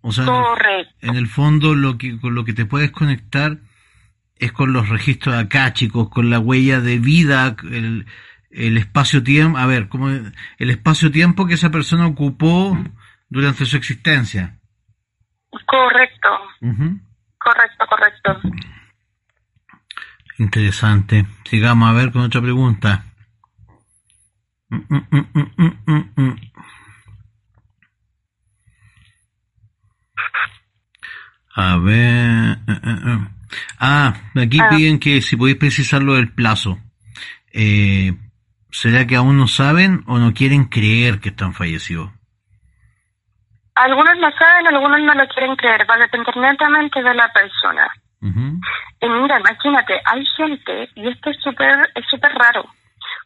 O 0.00 0.10
sea, 0.10 0.24
en 0.24 0.30
el- 0.30 0.36
Correcto. 0.42 0.94
en 1.02 1.14
el 1.16 1.26
fondo 1.28 1.74
lo 1.76 1.98
que 1.98 2.18
con 2.18 2.34
lo 2.34 2.44
que 2.44 2.52
te 2.54 2.64
puedes 2.66 2.90
conectar 2.90 3.58
es 4.38 4.50
con 4.52 4.72
los 4.72 4.88
registros 4.88 5.36
acá, 5.36 5.72
chicos, 5.72 6.08
con 6.10 6.30
la 6.30 6.38
huella 6.40 6.80
de 6.80 6.98
vida, 6.98 7.54
el, 7.70 8.06
el 8.50 8.76
espacio-tiempo, 8.76 9.56
a 9.58 9.66
ver, 9.66 9.88
como 9.88 10.08
el 10.08 10.70
espacio-tiempo 10.70 11.46
que 11.46 11.54
esa 11.54 11.70
persona 11.70 12.06
ocupó 12.06 12.76
durante 13.28 13.64
su 13.64 13.76
existencia. 13.76 14.58
Correcto, 15.66 16.28
correcto, 17.38 17.86
correcto. 17.88 18.40
Interesante. 20.38 21.26
Sigamos 21.44 21.88
a 21.90 21.92
ver 21.92 22.12
con 22.12 22.22
otra 22.22 22.40
pregunta. 22.40 23.04
Mm, 24.70 24.76
mm, 24.86 26.04
mm. 26.16 26.36
A 31.54 31.76
ver. 31.78 32.58
eh, 32.68 32.80
eh, 32.84 32.98
eh. 33.06 33.28
Ah, 33.80 34.14
aquí 34.36 34.58
Ah. 34.60 34.68
piden 34.70 34.98
que 34.98 35.22
si 35.22 35.36
podéis 35.36 35.56
precisar 35.56 36.02
lo 36.02 36.14
del 36.14 36.30
plazo. 36.32 36.78
Eh, 37.52 38.14
¿Será 38.70 39.06
que 39.06 39.16
aún 39.16 39.38
no 39.38 39.48
saben 39.48 40.04
o 40.06 40.18
no 40.18 40.34
quieren 40.34 40.64
creer 40.66 41.18
que 41.20 41.30
están 41.30 41.54
fallecidos? 41.54 42.10
Algunos 43.78 44.18
lo 44.18 44.30
saben, 44.32 44.66
algunos 44.66 45.00
no 45.00 45.14
lo 45.14 45.28
quieren 45.28 45.54
creer, 45.54 45.88
va 45.88 45.94
a 45.94 45.98
depender 45.98 46.36
netamente 46.36 47.00
de 47.02 47.14
la 47.14 47.32
persona. 47.32 47.88
Y 49.00 49.08
mira, 49.08 49.38
imagínate, 49.38 50.00
hay 50.04 50.26
gente, 50.36 50.90
y 50.96 51.08
esto 51.08 51.30
es 51.30 51.40
súper 51.40 51.88
es 51.94 52.04
súper 52.10 52.32
raro, 52.34 52.64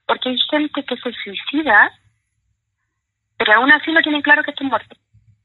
porque 0.06 0.28
hay 0.28 0.38
gente 0.50 0.84
que 0.84 0.96
se 0.98 1.10
suicida, 1.12 1.90
pero 3.38 3.54
aún 3.54 3.72
así 3.72 3.90
no 3.92 4.02
tienen 4.02 4.20
claro 4.20 4.42
que 4.42 4.50
está 4.50 4.64
muerto. 4.64 4.94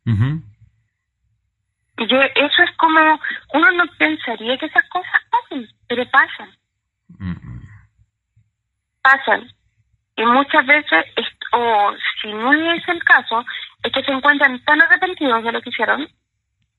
Ujú. 0.06 0.44
Y 2.00 2.08
yo, 2.08 2.22
eso 2.22 2.64
es 2.64 2.72
como, 2.78 3.00
uno 3.54 3.72
no 3.72 3.86
pensaría 3.98 4.58
que 4.58 4.66
esas 4.66 4.88
cosas 4.90 5.22
pasen, 5.32 5.68
pero 5.88 6.04
pasan, 6.12 6.50
pasan. 9.02 9.50
Y 10.18 10.26
muchas 10.26 10.66
veces, 10.66 11.06
es- 11.16 11.38
o 11.54 11.94
si 12.22 12.34
no 12.34 12.52
es 12.74 12.88
el 12.90 13.02
caso, 13.06 13.46
se 14.08 14.14
encuentran 14.14 14.64
tan 14.64 14.82
arrepentidos 14.82 15.44
de 15.44 15.52
lo 15.52 15.62
que 15.62 15.70
hicieron, 15.70 16.08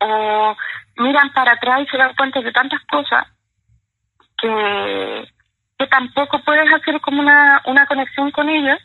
o 0.00 0.56
miran 0.96 1.30
para 1.32 1.52
atrás 1.52 1.82
y 1.82 1.86
se 1.86 1.98
dan 1.98 2.14
cuenta 2.16 2.40
de 2.40 2.52
tantas 2.52 2.80
cosas 2.90 3.26
que, 4.38 5.28
que 5.78 5.86
tampoco 5.88 6.40
puedes 6.40 6.72
hacer 6.72 7.00
como 7.00 7.20
una, 7.20 7.60
una 7.66 7.86
conexión 7.86 8.30
con 8.30 8.48
ellos 8.48 8.78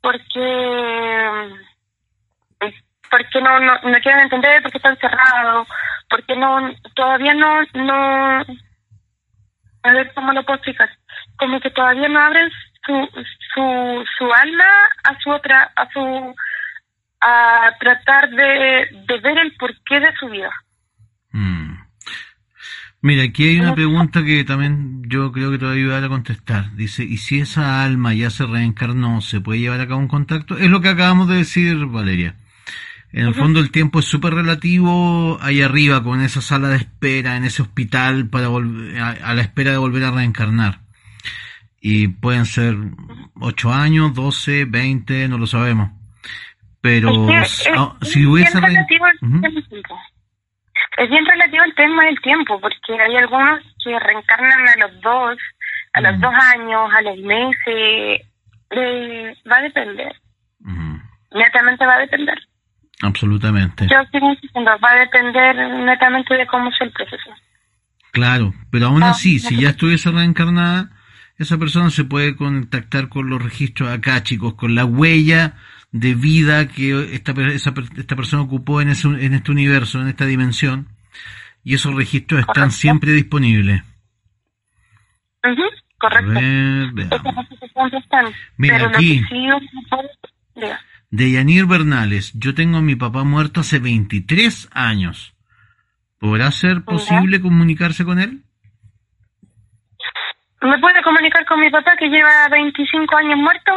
porque 0.00 1.50
porque 3.10 3.40
no, 3.40 3.60
no, 3.60 3.74
no 3.82 4.00
quieren 4.00 4.22
entender, 4.22 4.60
porque 4.62 4.78
están 4.78 4.96
cerrados, 4.98 5.68
porque 6.10 6.34
no 6.34 6.72
todavía 6.94 7.32
no, 7.32 7.62
no 7.74 8.40
a 9.82 9.90
ver 9.92 10.12
cómo 10.14 10.32
lo 10.32 10.42
puedo 10.42 10.56
explicar, 10.56 10.90
como 11.38 11.60
que 11.60 11.70
todavía 11.70 12.08
no 12.08 12.18
abren 12.18 12.50
su, 12.84 13.08
su, 13.54 14.04
su 14.18 14.32
alma 14.32 14.64
a 15.04 15.18
su 15.20 15.30
otra, 15.30 15.70
a 15.76 15.88
su 15.92 16.34
a 17.24 17.70
tratar 17.80 18.28
de, 18.30 18.86
de 19.06 19.20
ver 19.20 19.38
el 19.38 19.54
porqué 19.56 20.00
de 20.00 20.12
su 20.20 20.28
vida. 20.28 20.50
Mm. 21.32 21.74
Mira, 23.00 23.24
aquí 23.24 23.44
hay 23.44 23.60
una 23.60 23.74
pregunta 23.74 24.24
que 24.24 24.44
también 24.44 25.02
yo 25.08 25.30
creo 25.30 25.50
que 25.50 25.58
te 25.58 25.66
va 25.66 25.72
a 25.72 25.74
ayudar 25.74 26.04
a 26.04 26.08
contestar. 26.08 26.74
Dice, 26.74 27.04
¿y 27.04 27.18
si 27.18 27.40
esa 27.40 27.84
alma 27.84 28.14
ya 28.14 28.30
se 28.30 28.46
reencarnó, 28.46 29.20
se 29.20 29.42
puede 29.42 29.60
llevar 29.60 29.80
a 29.80 29.86
cabo 29.86 30.00
un 30.00 30.08
contacto? 30.08 30.56
Es 30.56 30.70
lo 30.70 30.80
que 30.80 30.88
acabamos 30.88 31.28
de 31.28 31.36
decir, 31.36 31.84
Valeria. 31.84 32.36
En 33.12 33.26
el 33.26 33.34
fondo 33.34 33.60
el 33.60 33.70
tiempo 33.70 34.00
es 34.00 34.06
súper 34.06 34.34
relativo 34.34 35.38
ahí 35.40 35.60
arriba, 35.60 36.02
con 36.02 36.20
esa 36.20 36.40
sala 36.40 36.68
de 36.70 36.78
espera, 36.78 37.36
en 37.36 37.44
ese 37.44 37.62
hospital, 37.62 38.28
para 38.28 38.46
a, 38.46 39.10
a 39.10 39.34
la 39.34 39.42
espera 39.42 39.70
de 39.70 39.76
volver 39.76 40.04
a 40.04 40.10
reencarnar. 40.10 40.80
Y 41.80 42.08
pueden 42.08 42.46
ser 42.46 42.74
8 43.34 43.72
años, 43.72 44.14
12, 44.14 44.64
20, 44.64 45.28
no 45.28 45.36
lo 45.36 45.46
sabemos. 45.46 45.90
Pero 46.84 47.08
Es 47.08 47.62
que 47.64 47.70
es 47.70 47.78
ah, 47.78 47.96
si 48.02 48.18
bien 48.20 48.30
hubiese... 48.30 48.60
re- 48.60 48.66
relativo 48.66 49.06
el. 49.06 49.82
Es 50.98 51.08
bien 51.10 51.24
relativo 51.24 51.64
el 51.64 51.74
tema 51.74 52.04
del 52.04 52.20
tiempo, 52.20 52.60
porque 52.60 52.92
hay 53.00 53.16
algunos 53.16 53.60
que 53.82 53.98
reencarnan 53.98 54.68
a 54.68 54.76
los 54.86 55.00
dos, 55.00 55.38
a 55.94 56.00
los 56.02 56.18
Mm. 56.18 56.20
dos 56.20 56.34
años, 56.54 56.90
a 56.94 57.00
los 57.00 57.18
meses. 57.20 58.20
Eh, 58.70 59.34
va 59.50 59.56
a 59.56 59.62
depender. 59.62 60.12
Ujú, 60.60 61.00
Netamente 61.32 61.86
va 61.86 61.94
a 61.94 61.98
depender. 62.00 62.38
absolutamente. 63.02 63.86
Yo 63.90 63.96
sigo 64.12 64.30
insistiendo, 64.30 64.70
va 64.84 64.90
a 64.92 64.96
depender 65.00 65.56
netamente 65.56 66.34
de 66.34 66.46
cómo 66.46 66.68
es 66.68 66.76
el 66.80 66.90
proceso. 66.92 67.30
Claro, 68.12 68.52
pero 68.70 68.86
aún 68.88 69.02
Ah, 69.02 69.10
así, 69.10 69.38
si 69.38 69.58
ya 69.60 69.70
estuviese 69.70 70.10
reencarnada, 70.10 70.90
esa 71.38 71.56
persona 71.58 71.88
se 71.90 72.04
puede 72.04 72.36
contactar 72.36 73.08
con 73.08 73.28
los 73.30 73.42
registros 73.42 73.88
acá, 73.90 74.22
chicos, 74.22 74.54
con 74.54 74.74
la 74.74 74.84
huella 74.84 75.54
de 75.94 76.14
vida 76.16 76.66
que 76.66 77.14
esta, 77.14 77.30
esa 77.52 77.72
esta 77.96 78.16
persona 78.16 78.42
ocupó 78.42 78.80
en, 78.80 78.88
ese, 78.88 79.06
en 79.06 79.32
este 79.32 79.52
universo, 79.52 80.00
en 80.00 80.08
esta 80.08 80.26
dimensión, 80.26 80.88
y 81.62 81.74
esos 81.74 81.94
registros 81.94 82.40
están 82.40 82.54
Correcto. 82.54 82.72
siempre 82.72 83.12
disponibles. 83.12 83.80
Ujú, 85.44 85.62
correcto. 85.98 86.30
A 86.30 86.34
ver, 86.34 87.94
están. 87.94 88.26
Mira, 88.56 88.78
pero 88.78 88.88
aquí. 88.88 89.22
sí. 89.28 90.66
De 91.10 91.30
Yanir 91.30 91.66
Bernales, 91.66 92.32
yo 92.34 92.54
tengo 92.54 92.78
a 92.78 92.82
mi 92.82 92.96
papá 92.96 93.22
muerto 93.22 93.60
hace 93.60 93.78
23 93.78 94.70
años. 94.72 95.36
¿Podrá 96.18 96.50
ser 96.50 96.82
posible 96.82 97.40
comunicarse 97.40 98.04
con 98.04 98.18
él? 98.18 98.42
¿Me 100.60 100.76
puede 100.80 101.00
comunicar 101.04 101.44
con 101.44 101.60
mi 101.60 101.70
papá 101.70 101.94
que 101.96 102.08
lleva 102.08 102.48
25 102.50 103.16
años 103.16 103.38
muerto? 103.38 103.72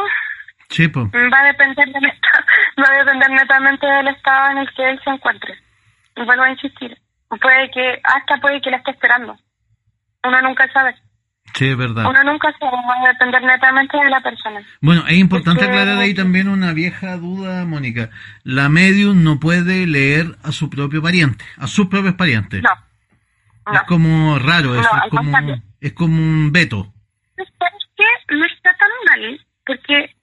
Sí. 0.68 0.86
Va 0.88 1.40
a 1.40 1.44
depender 1.44 1.88
del 1.88 2.04
estado, 2.04 2.44
va 2.78 2.92
a 2.94 2.98
depender 2.98 3.30
netamente 3.30 3.86
del 3.86 4.08
estado 4.08 4.50
en 4.52 4.58
el 4.58 4.74
que 4.74 4.90
él 4.90 5.00
se 5.02 5.10
encuentre. 5.10 5.54
Y 6.16 6.22
vuelvo 6.24 6.42
a 6.44 6.50
insistir. 6.50 6.96
Puede 7.40 7.70
que, 7.70 8.00
hasta 8.04 8.36
puede 8.40 8.60
que 8.60 8.70
la 8.70 8.78
esté 8.78 8.90
esperando. 8.92 9.38
Uno 10.24 10.42
nunca 10.42 10.70
sabe. 10.72 10.94
Sí, 11.54 11.68
es 11.70 11.76
verdad. 11.76 12.06
Uno 12.06 12.22
nunca 12.24 12.52
sabe, 12.58 12.72
va 12.76 13.04
a 13.04 13.12
depender 13.12 13.42
netamente 13.42 13.96
de 13.96 14.10
la 14.10 14.20
persona. 14.20 14.60
Bueno, 14.80 15.06
es 15.06 15.16
importante 15.16 15.64
Porque- 15.64 15.78
aclarar 15.80 15.98
ahí 15.98 16.14
también 16.14 16.48
una 16.48 16.72
vieja 16.72 17.16
duda, 17.16 17.64
Mónica. 17.64 18.10
La 18.44 18.68
medium 18.68 19.22
no 19.24 19.38
puede 19.40 19.86
leer 19.86 20.36
a 20.42 20.52
su 20.52 20.68
propio 20.68 21.00
pariente, 21.02 21.44
a 21.56 21.66
sus 21.66 21.86
propios 21.88 22.14
parientes. 22.14 22.62
No. 22.62 22.70
No. 23.66 23.74
Es 23.74 23.82
como 23.82 24.38
raro 24.38 24.74
eso, 24.78 24.88
No, 24.92 25.04
es, 25.04 25.10
como, 25.10 25.62
es 25.80 25.92
como 25.92 26.16
un 26.16 26.52
veto. 26.52 26.92
No 28.30 28.44
está 28.44 28.74
tan 28.76 28.88
mal, 29.06 29.46
porque 29.66 30.14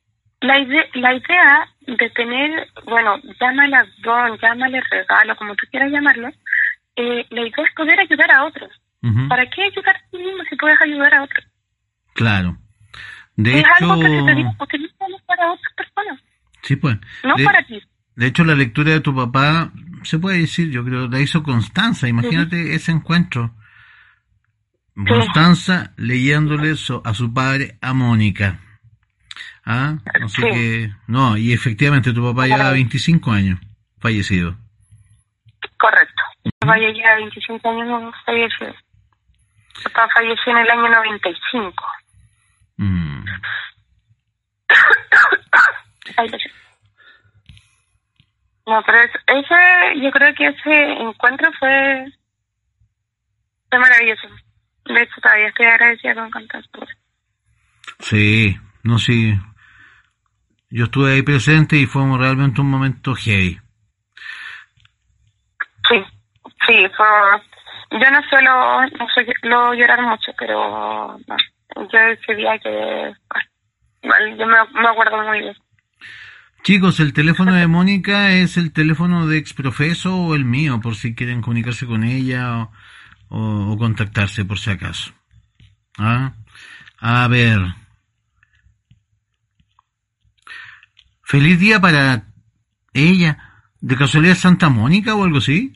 la, 0.46 0.60
ide- 0.60 0.90
la 0.96 1.14
idea 1.16 1.68
de 1.88 2.10
tener, 2.12 2.68
bueno, 2.86 3.18
llámala 3.40 3.86
don, 4.04 4.38
llámale 4.40 4.82
regalo, 4.92 5.36
como 5.36 5.56
tú 5.56 5.66
quieras 5.72 5.92
llamarlo, 5.92 6.30
eh, 6.96 7.26
la 7.30 7.42
idea 7.42 7.66
es 7.68 7.74
poder 7.76 8.00
ayudar 8.00 8.32
a 8.32 8.46
otros. 8.46 8.70
¿Para 9.30 9.48
qué 9.52 9.62
ayudar 9.64 9.96
a 9.96 10.10
ti 10.10 10.18
mismo 10.18 10.42
si 10.50 10.56
puedes 10.56 10.82
ayudar 10.82 11.14
a 11.14 11.24
otros? 11.24 11.46
Claro. 12.16 12.58
De 13.36 13.60
es 13.60 13.66
algo 13.80 13.96
que 14.02 14.08
se 14.08 14.24
te 14.24 14.32
hecho, 14.34 14.64
utilízalo 14.64 15.18
para 15.28 15.52
otras 15.52 15.74
personas, 15.76 16.20
sí, 16.64 16.76
pues. 16.78 16.98
no 17.24 17.36
de, 17.36 17.44
para 17.44 17.62
ti. 17.68 17.80
de 18.16 18.26
hecho, 18.28 18.44
la 18.46 18.56
lectura 18.56 18.92
de 18.94 19.02
tu 19.02 19.14
papá, 19.16 19.72
se 20.04 20.18
puede 20.18 20.40
decir, 20.40 20.72
yo 20.72 20.84
creo, 20.86 21.08
la 21.08 21.20
hizo 21.20 21.44
Constanza. 21.44 22.08
Imagínate 22.08 22.74
ese 22.74 22.92
encuentro. 22.94 23.54
Constanza 25.08 25.92
leyéndole 25.98 26.76
so- 26.76 27.02
a 27.06 27.14
su 27.14 27.34
padre, 27.34 27.78
a 27.82 27.94
Mónica. 27.94 28.60
¿Ah? 29.66 29.96
Así 30.24 30.42
Sí. 30.42 30.48
que, 30.52 30.90
no, 31.08 31.38
y 31.38 31.52
efectivamente 31.54 32.14
tu 32.14 32.24
papá 32.24 32.46
lleva 32.48 32.72
25 32.72 33.32
años 33.32 33.60
fallecido. 34.00 34.56
Correcto. 35.78 36.22
Vaya 36.66 36.88
ya 36.96 37.16
25 37.16 37.70
años 37.70 37.88
no 37.88 38.12
falleció. 38.26 38.74
Papá 39.84 40.08
falleció 40.14 40.52
en 40.52 40.58
el 40.60 40.70
año 40.70 40.90
95. 40.90 41.84
Mm. 42.78 43.26
No, 48.68 48.82
pero 48.86 48.98
es- 49.00 49.12
ese, 49.28 50.02
yo 50.02 50.12
creo 50.12 50.34
que 50.34 50.48
ese 50.48 50.92
encuentro 51.02 51.52
fue, 51.60 52.06
fue 53.70 53.80
maravilloso. 53.80 54.28
De 54.86 55.02
hecho, 55.04 55.22
todavía 55.22 55.48
estoy 55.50 55.66
agradecida 55.68 56.16
con. 56.16 56.48
Sí, 58.00 58.58
no, 58.84 58.98
sí. 58.98 59.34
Yo 60.70 60.86
estuve 60.86 61.14
ahí 61.14 61.22
presente 61.22 61.78
y 61.78 61.86
fue 61.86 62.02
un- 62.02 62.20
realmente 62.20 62.62
un 62.62 62.70
momento 62.70 63.16
heavy. 63.16 63.60
Sí, 65.90 65.96
sí, 66.68 66.74
fue... 66.98 67.06
Yo 67.92 68.12
no 68.12 68.22
suelo, 68.30 68.82
no 68.82 69.08
suelo 69.14 69.74
llorar 69.74 70.02
mucho, 70.02 70.32
pero 70.38 71.18
no, 71.28 71.38
yo 71.92 72.00
ese 72.00 72.36
día 72.36 72.58
que... 72.60 73.14
Igual, 74.02 74.38
yo 74.38 74.46
me, 74.48 74.58
me 74.82 74.88
acuerdo 74.88 75.24
muy 75.24 75.40
bien. 75.40 75.56
Chicos, 76.64 77.00
el 77.00 77.14
teléfono 77.14 77.54
de 77.54 77.68
Mónica 77.68 78.32
es 78.32 78.58
el 78.58 78.74
teléfono 78.74 79.28
de 79.28 79.38
Exprofeso 79.38 80.16
o 80.18 80.36
el 80.36 80.46
mío, 80.46 80.80
por 80.82 80.96
si 80.96 81.14
quieren 81.16 81.42
comunicarse 81.42 81.86
con 81.86 82.04
ella 82.04 82.58
o, 82.58 82.72
o- 83.30 83.72
o 83.74 83.78
contactarse 83.78 84.44
por 84.46 84.58
si 84.60 84.72
acaso. 84.72 85.14
¿Ah? 85.98 86.34
A 87.00 87.28
ver. 87.28 87.60
Feliz 91.26 91.60
día 91.60 91.80
para 91.80 92.24
ella. 92.94 93.38
¿De 93.82 93.98
casualidad 93.98 94.36
Santa 94.36 94.70
Mónica 94.70 95.16
o 95.16 95.24
algo 95.24 95.40
así? 95.40 95.74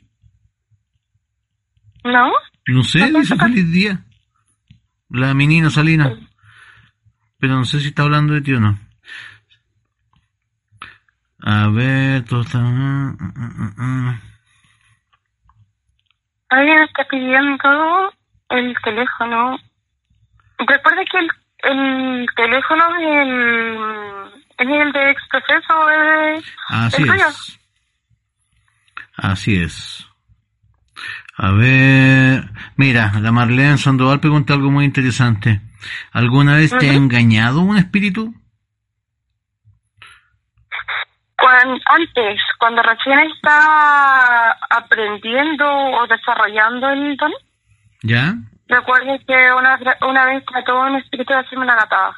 ¿No? 2.04 2.30
No 2.68 2.82
sé, 2.84 3.10
dice 3.12 3.36
feliz 3.36 3.70
día. 3.72 4.04
La 5.08 5.34
menina 5.34 5.68
Salina. 5.68 6.16
Pero 7.38 7.56
no 7.56 7.64
sé 7.64 7.80
si 7.80 7.88
está 7.88 8.04
hablando 8.04 8.32
de 8.32 8.42
ti 8.42 8.52
o 8.52 8.60
no. 8.60 8.78
A 11.42 11.68
ver, 11.68 12.24
todo 12.26 12.42
está... 12.42 12.58
ah, 12.60 13.16
ah, 13.20 13.72
ah. 13.78 14.20
Alguien 16.50 16.82
está 16.82 17.04
pidiendo 17.08 18.12
el 18.50 18.74
teléfono. 18.84 19.58
Recuerda 20.58 21.04
que 21.10 21.18
el, 21.18 21.30
el 21.62 22.26
teléfono 22.36 22.96
es 22.96 23.26
el, 23.26 24.39
es 24.64 24.68
el 24.68 24.92
de 24.92 25.10
Exprofeso 25.10 25.74
o 25.74 25.88
es 25.90 26.44
Así 26.68 27.02
el 27.02 27.08
tuyo. 27.08 27.28
es. 27.28 27.60
Así 29.16 29.62
es. 29.62 30.06
A 31.36 31.52
ver, 31.52 32.44
mira, 32.76 33.12
la 33.20 33.32
Marlene 33.32 33.78
Sandoval 33.78 34.20
pregunta 34.20 34.52
algo 34.54 34.70
muy 34.70 34.84
interesante. 34.84 35.60
¿Alguna 36.12 36.56
vez 36.56 36.76
te 36.76 36.90
ha 36.90 36.94
engañado 36.94 37.60
un 37.60 37.78
espíritu? 37.78 38.34
Antes, 41.86 42.40
cuando 42.58 42.82
recién 42.82 43.18
estaba 43.20 44.56
aprendiendo 44.70 45.66
o 45.66 46.06
desarrollando 46.06 46.88
el 46.90 47.16
don, 47.16 47.32
¿Ya? 48.02 48.34
recuerdo 48.68 49.18
que 49.26 49.52
una, 49.52 49.78
una 50.08 50.26
vez 50.26 50.44
trató 50.46 50.80
un 50.80 50.96
espíritu 50.96 51.32
de 51.32 51.40
hacerme 51.40 51.64
una 51.64 51.76
gatada. 51.76 52.14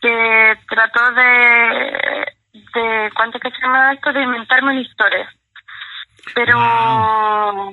Que 0.00 0.54
trató 0.68 1.12
de, 1.12 2.26
de 2.52 3.10
¿cuánto 3.14 3.38
que 3.40 3.50
se 3.50 3.60
llama 3.60 3.92
esto? 3.92 4.12
De 4.12 4.22
inventarme 4.22 4.72
una 4.72 4.80
historia. 4.80 5.28
Pero, 6.34 7.72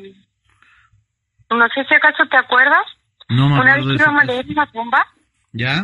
no 1.50 1.68
sé 1.74 1.86
si 1.86 1.96
acaso 1.96 2.26
te 2.28 2.38
acuerdas, 2.38 2.86
No 3.30 3.50
me 3.50 3.60
una 3.60 3.76
vez 3.76 3.86
íbamos 3.86 4.22
a 4.22 4.26
leer 4.26 4.46
una 4.50 4.66
tumba 4.68 5.08
¿Ya? 5.54 5.84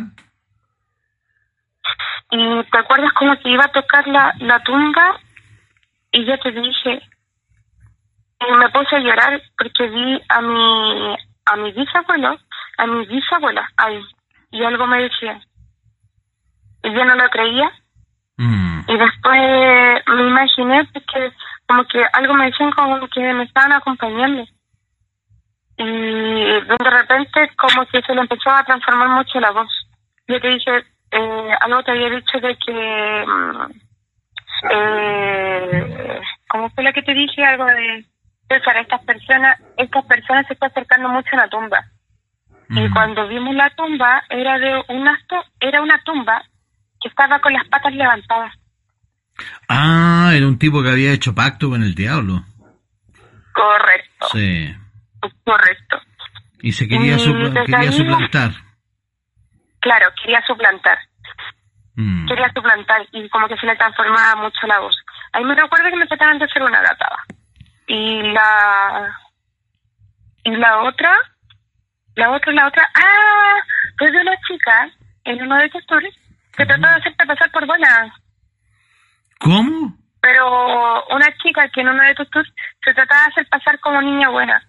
y 2.30 2.64
te 2.64 2.78
acuerdas 2.78 3.12
como 3.14 3.36
que 3.40 3.50
iba 3.50 3.64
a 3.64 3.72
tocar 3.72 4.06
la, 4.06 4.32
la 4.38 4.60
tumba 4.60 5.18
y 6.12 6.24
yo 6.24 6.38
te 6.38 6.52
dije 6.52 7.02
y 8.40 8.56
me 8.56 8.68
puse 8.70 8.96
a 8.96 9.00
llorar 9.00 9.42
porque 9.58 9.88
vi 9.88 10.20
a 10.28 10.40
mi 10.40 11.16
a 11.46 11.56
mi 11.56 11.72
bisabuelo 11.72 12.38
a 12.78 12.86
mi 12.86 13.06
bisabuela 13.06 13.68
ahí 13.76 14.00
y 14.52 14.62
algo 14.64 14.86
me 14.86 15.02
decía 15.02 15.40
y 16.82 16.92
yo 16.92 17.04
no 17.04 17.14
lo 17.16 17.28
creía 17.30 17.70
Mm. 18.36 18.80
y 18.88 18.96
después 18.96 20.02
me 20.06 20.22
imaginé 20.28 20.82
pues, 20.94 21.04
que 21.12 21.32
como 21.68 21.84
que 21.84 22.02
algo 22.14 22.32
me 22.32 22.46
decían 22.46 22.70
como 22.72 23.06
que 23.08 23.20
me 23.34 23.44
estaban 23.44 23.72
acompañando 23.72 24.44
y 25.76 25.84
de 25.84 26.76
repente 26.90 27.50
como 27.56 27.84
que 27.86 28.00
se 28.00 28.14
le 28.14 28.22
empezó 28.22 28.50
a 28.50 28.64
transformar 28.64 29.08
mucho 29.08 29.40
la 29.40 29.50
voz 29.50 29.68
yo 30.26 30.40
te 30.40 30.48
dije 30.48 30.84
eh, 31.10 31.50
algo 31.60 31.82
te 31.82 31.90
había 31.90 32.08
dicho 32.08 32.40
de 32.40 32.56
que 32.56 33.24
mm, 33.26 33.72
eh, 34.70 36.20
¿cómo 36.48 36.70
fue 36.70 36.84
lo 36.84 36.92
que 36.92 37.02
te 37.02 37.12
dije? 37.12 37.44
algo 37.44 37.66
de 37.66 38.04
César, 38.48 38.76
estas 38.78 39.04
personas 39.04 39.60
estas 39.76 40.04
personas 40.06 40.46
se 40.46 40.54
están 40.54 40.70
acercando 40.70 41.08
mucho 41.10 41.28
a 41.34 41.36
la 41.40 41.48
tumba 41.48 41.84
y 42.70 42.88
Mm. 42.88 42.92
cuando 42.94 43.28
vimos 43.28 43.54
la 43.54 43.68
tumba 43.70 44.22
era 44.30 44.58
de 44.58 44.82
una 44.88 45.18
era 45.60 45.82
una 45.82 45.98
tumba 46.04 46.42
que 47.00 47.08
estaba 47.08 47.38
con 47.40 47.52
las 47.52 47.66
patas 47.68 47.92
levantadas 47.94 48.54
Ah, 49.68 50.32
era 50.34 50.46
un 50.46 50.58
tipo 50.58 50.82
que 50.82 50.90
había 50.90 51.12
hecho 51.12 51.34
pacto 51.34 51.70
con 51.70 51.82
el 51.82 51.94
diablo. 51.94 52.44
correcto 53.54 54.26
Sí. 54.32 54.74
correcto 55.44 56.00
Y 56.62 56.72
se 56.72 56.86
quería, 56.88 57.16
desde 57.16 57.76
ahí- 57.76 57.92
suplantar. 57.92 58.50
claro 59.80 60.08
quería 60.22 60.42
suplantar 60.46 60.98
Mm. 61.96 62.26
quería 62.28 62.50
suplantar 62.54 63.06
y 63.12 63.28
como 63.28 63.48
que 63.48 63.56
se 63.56 63.66
le 63.66 63.76
transformaba 63.76 64.36
mucho 64.36 64.66
la 64.66 64.78
voz. 64.78 64.96
Ahí 65.32 65.44
me 65.44 65.54
recuerdo 65.54 65.90
que 65.90 65.96
me 65.96 66.06
trataban 66.06 66.38
de 66.38 66.44
hacer 66.46 66.62
una 66.62 66.80
gatada. 66.80 67.16
Y 67.88 68.22
la 68.32 69.18
y 70.44 70.50
la 70.56 70.82
otra, 70.84 71.12
la 72.14 72.30
otra, 72.30 72.52
la 72.52 72.68
otra, 72.68 72.88
ah, 72.94 73.56
pues 73.98 74.12
de 74.12 74.20
una 74.20 74.34
chica 74.48 74.88
en 75.24 75.42
uno 75.42 75.56
de 75.56 75.66
estos 75.66 75.84
tours 75.86 76.08
que 76.60 76.66
trató 76.66 76.88
de 76.88 76.94
hacerte 76.94 77.26
pasar 77.26 77.50
por 77.50 77.66
buena. 77.66 78.14
¿Cómo? 79.38 79.96
Pero 80.20 81.04
una 81.14 81.26
chica 81.42 81.68
que 81.72 81.80
en 81.80 81.88
uno 81.88 82.02
de 82.02 82.10
estos 82.10 82.28
tours 82.30 82.52
se 82.84 82.92
trataba 82.92 83.22
de 83.22 83.28
hacer 83.30 83.48
pasar 83.48 83.80
como 83.80 84.02
niña 84.02 84.28
buena. 84.28 84.62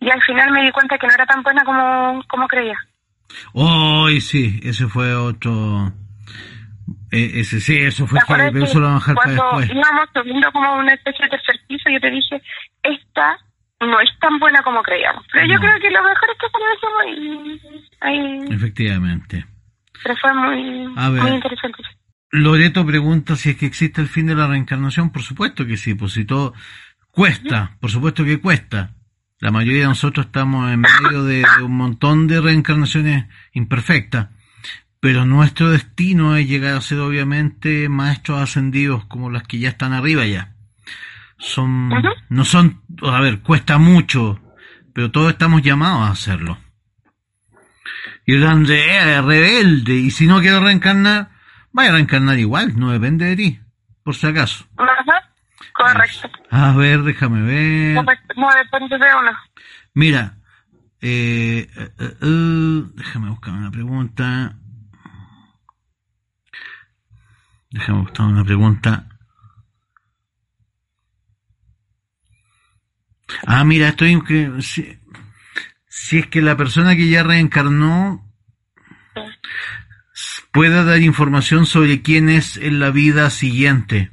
Y 0.00 0.10
al 0.10 0.22
final 0.22 0.50
me 0.50 0.62
di 0.62 0.70
cuenta 0.72 0.96
que 0.98 1.06
no 1.06 1.12
era 1.12 1.26
tan 1.26 1.42
buena 1.42 1.62
como, 1.64 2.22
como 2.28 2.48
creía. 2.48 2.76
Hoy 3.52 4.20
sí, 4.20 4.60
ese 4.64 4.86
fue 4.88 5.14
otro. 5.14 5.92
eh, 7.12 7.30
ese 7.34 7.60
sí, 7.60 7.76
eso 7.76 8.06
fue 8.06 8.18
¿Te 8.18 8.24
acuerdas 8.24 8.46
heavy, 8.46 8.52
pero 8.54 8.64
que 8.64 8.70
eso 8.70 8.80
lo 8.80 8.86
vamos 8.86 9.02
a 9.08 9.10
dejar 9.12 9.14
para 9.24 9.36
Cuando 9.36 9.58
después. 9.60 9.78
íbamos 9.78 10.08
subiendo 10.14 10.52
como 10.52 10.74
una 10.76 10.94
especie 10.94 11.24
de 11.26 11.30
tercer 11.30 11.60
piso, 11.68 11.90
yo 11.90 12.00
te 12.00 12.10
dije, 12.10 12.42
esta 12.82 13.38
no 13.80 14.00
es 14.00 14.10
tan 14.20 14.38
buena 14.38 14.62
como 14.62 14.82
creíamos. 14.82 15.24
Pero 15.32 15.46
yo 15.46 15.58
creo 15.60 15.78
que 15.80 15.90
lo 15.90 16.02
mejor 16.02 16.30
es 16.30 16.38
que 16.38 16.50
conocemos 16.50 17.04
y 17.18 17.96
ahí, 18.00 18.40
Efectivamente. 18.50 19.44
Pero 20.02 20.16
fue 20.16 20.34
muy, 20.34 20.92
A 20.96 21.10
ver. 21.10 21.22
muy 21.22 21.32
interesante. 21.32 21.82
Loreto 22.30 22.86
pregunta 22.86 23.36
si 23.36 23.50
es 23.50 23.56
que 23.56 23.66
existe 23.66 24.00
el 24.00 24.08
fin 24.08 24.26
de 24.26 24.34
la 24.34 24.46
reencarnación. 24.46 25.10
Por 25.10 25.22
supuesto 25.22 25.66
que 25.66 25.76
sí, 25.76 25.94
pues 25.94 26.12
si 26.12 26.24
todo 26.24 26.54
cuesta, 27.10 27.76
por 27.80 27.90
supuesto 27.90 28.24
que 28.24 28.40
cuesta. 28.40 28.94
La 29.38 29.50
mayoría 29.50 29.82
de 29.82 29.88
nosotros 29.88 30.26
estamos 30.26 30.70
en 30.72 30.80
medio 30.80 31.24
de, 31.24 31.44
de 31.58 31.62
un 31.62 31.76
montón 31.76 32.28
de 32.28 32.40
reencarnaciones 32.40 33.26
imperfectas. 33.52 34.28
Pero 35.00 35.26
nuestro 35.26 35.70
destino 35.70 36.36
es 36.36 36.48
llegar 36.48 36.76
a 36.76 36.80
ser 36.80 37.00
obviamente 37.00 37.88
maestros 37.88 38.40
ascendidos 38.40 39.04
como 39.06 39.30
las 39.30 39.42
que 39.42 39.58
ya 39.58 39.68
están 39.68 39.92
arriba 39.92 40.24
ya. 40.26 40.54
Son, 41.38 41.90
no 42.28 42.44
son, 42.44 42.80
a 43.02 43.20
ver, 43.20 43.40
cuesta 43.40 43.78
mucho, 43.78 44.40
pero 44.94 45.10
todos 45.10 45.32
estamos 45.32 45.60
llamados 45.62 46.02
a 46.08 46.12
hacerlo. 46.12 46.56
Y 48.24 48.34
el 48.34 48.46
Andrea 48.46 49.18
es 49.18 49.24
rebelde, 49.24 49.94
y 49.94 50.10
si 50.10 50.26
no 50.26 50.40
quiero 50.40 50.60
reencarnar, 50.60 51.30
vaya 51.72 51.90
a 51.90 51.94
reencarnar 51.94 52.38
igual, 52.38 52.78
no 52.78 52.90
depende 52.92 53.26
de 53.26 53.36
ti, 53.36 53.60
por 54.04 54.14
si 54.14 54.26
acaso. 54.26 54.64
Ajá, 54.76 55.30
correcto. 55.72 56.30
A 56.50 56.72
ver, 56.72 57.02
déjame 57.02 57.42
ver. 57.42 57.94
No, 57.94 58.04
pues, 58.04 58.18
no 58.36 58.48
depende 58.54 58.96
de 58.98 59.16
uno. 59.16 59.32
Mira, 59.94 60.36
eh, 61.00 61.68
eh, 61.76 61.90
eh, 61.98 62.16
eh, 62.20 62.82
déjame 62.94 63.30
buscar 63.30 63.54
una 63.54 63.70
pregunta. 63.70 64.56
Déjame 67.70 68.00
buscar 68.02 68.26
una 68.26 68.44
pregunta. 68.44 69.08
Ah, 73.46 73.64
mira, 73.64 73.88
estoy 73.88 74.22
que 74.22 74.60
si, 74.60 74.98
si 76.02 76.18
es 76.18 76.26
que 76.26 76.42
la 76.42 76.56
persona 76.56 76.96
que 76.96 77.08
ya 77.08 77.22
reencarnó 77.22 78.20
puede 80.50 80.84
dar 80.84 80.98
información 81.00 81.64
sobre 81.64 82.02
quién 82.02 82.28
es 82.28 82.56
en 82.56 82.80
la 82.80 82.90
vida 82.90 83.30
siguiente. 83.30 84.10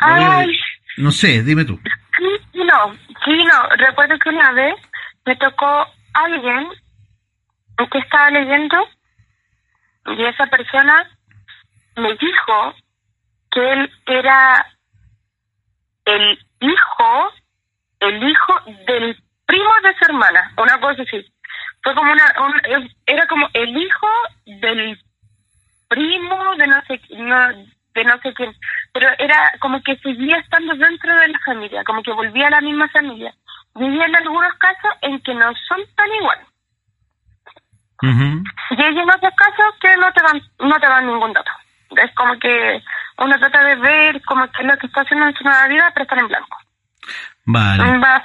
Ay, 0.00 0.50
No 0.96 1.10
sé, 1.12 1.42
dime 1.42 1.66
tú. 1.66 1.78
sí, 2.16 2.58
no, 2.64 2.94
sí, 3.22 3.44
no. 3.44 3.68
Recuerdo 3.76 4.18
que 4.18 4.30
una 4.30 4.52
vez 4.52 4.74
me 5.26 5.36
tocó 5.36 5.86
alguien 6.14 6.68
que 7.90 7.98
estaba 7.98 8.30
leyendo 8.30 8.76
y 10.06 10.24
esa 10.24 10.46
persona 10.46 11.06
me 11.96 12.12
dijo 12.16 12.74
que 13.50 13.72
él 13.74 13.90
era 14.06 14.66
el 16.06 16.38
hijo, 16.60 17.32
el 18.00 18.22
hijo 18.30 18.54
del 18.86 19.22
primo 19.52 19.70
de 19.82 19.94
su 19.98 20.04
hermana, 20.06 20.50
una 20.56 20.80
cosa 20.80 21.02
así. 21.02 21.24
Fue 21.82 21.94
como 21.94 22.10
una, 22.12 22.24
un- 22.40 22.88
era 23.06 23.26
como 23.26 23.48
el 23.52 23.76
hijo 23.76 24.08
del 24.46 24.98
primo 25.88 26.56
de 26.56 26.66
no 26.66 26.80
sé, 26.86 27.00
no, 27.18 27.48
de 27.94 28.04
no 28.04 28.18
sé 28.22 28.32
quién, 28.34 28.54
pero 28.94 29.08
era 29.18 29.52
como 29.60 29.82
que 29.82 29.96
seguía 29.98 30.38
estando 30.38 30.74
dentro 30.74 31.14
de 31.16 31.28
la 31.28 31.38
familia, 31.44 31.84
como 31.84 32.02
que 32.02 32.12
volvía 32.12 32.46
a 32.46 32.50
la 32.50 32.60
misma 32.62 32.88
familia. 32.88 33.34
Hay 33.74 33.84
en 34.00 34.16
algunos 34.16 34.54
casos 34.54 34.92
en 35.02 35.20
que 35.20 35.34
no 35.34 35.52
son 35.68 35.80
tan 35.96 36.12
iguales. 36.14 36.46
Ujú. 38.02 38.42
Y 38.70 38.82
hay 38.82 38.98
en 38.98 39.10
otros 39.10 39.32
casos 39.36 39.74
que 39.80 39.96
no 39.96 40.12
te 40.12 40.22
dan, 40.22 40.40
no 40.60 40.80
te 40.80 40.86
dan 40.86 41.06
ningún 41.06 41.32
dato. 41.32 41.50
Es 41.96 42.14
como 42.14 42.38
que 42.38 42.82
uno 43.18 43.38
trata 43.38 43.62
de 43.64 43.76
ver 43.76 44.22
como 44.22 44.50
que 44.50 44.62
es 44.62 44.66
lo 44.68 44.78
que 44.78 44.86
está 44.86 45.02
haciendo 45.02 45.26
en 45.26 45.34
su 45.36 45.44
nueva 45.44 45.68
vida, 45.68 45.90
pero 45.92 46.04
están 46.04 46.18
en 46.20 46.28
blanco. 46.28 46.56
Vale. 47.44 47.98
Va- 47.98 48.24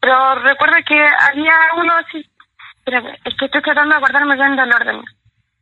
Pero 0.00 0.34
recuerdo 0.36 0.76
que 0.86 1.06
había 1.20 1.54
uno 1.76 1.92
así, 1.94 2.24
espérame, 2.78 3.16
es 3.24 3.34
que 3.36 3.44
estoy 3.46 3.62
tratando 3.62 3.94
de 3.94 3.98
acordarme 3.98 4.34
bien 4.34 4.56
del 4.56 4.72
orden, 4.72 5.02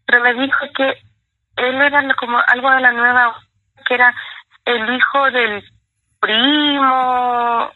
pero 0.07 0.23
me 0.23 0.35
dijo 0.35 0.59
que 0.75 0.95
él 1.57 1.75
era 1.81 2.15
como 2.15 2.39
algo 2.47 2.71
de 2.71 2.81
la 2.81 2.93
nueva, 2.93 3.37
que 3.87 3.95
era 3.95 4.15
el 4.65 4.95
hijo 4.95 5.31
del 5.31 5.65
primo, 6.21 7.71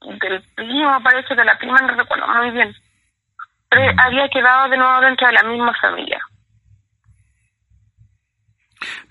del 0.00 0.42
primo, 0.54 1.02
parece, 1.02 1.34
de 1.34 1.44
la 1.44 1.58
prima, 1.58 1.80
no 1.80 1.94
recuerdo 1.94 2.26
muy 2.28 2.50
bien. 2.50 2.74
Pero 3.68 3.82
había 4.00 4.28
quedado 4.28 4.68
de 4.70 4.76
nuevo 4.78 5.00
dentro 5.00 5.26
de 5.26 5.32
la 5.34 5.42
misma 5.42 5.74
familia. 5.80 6.18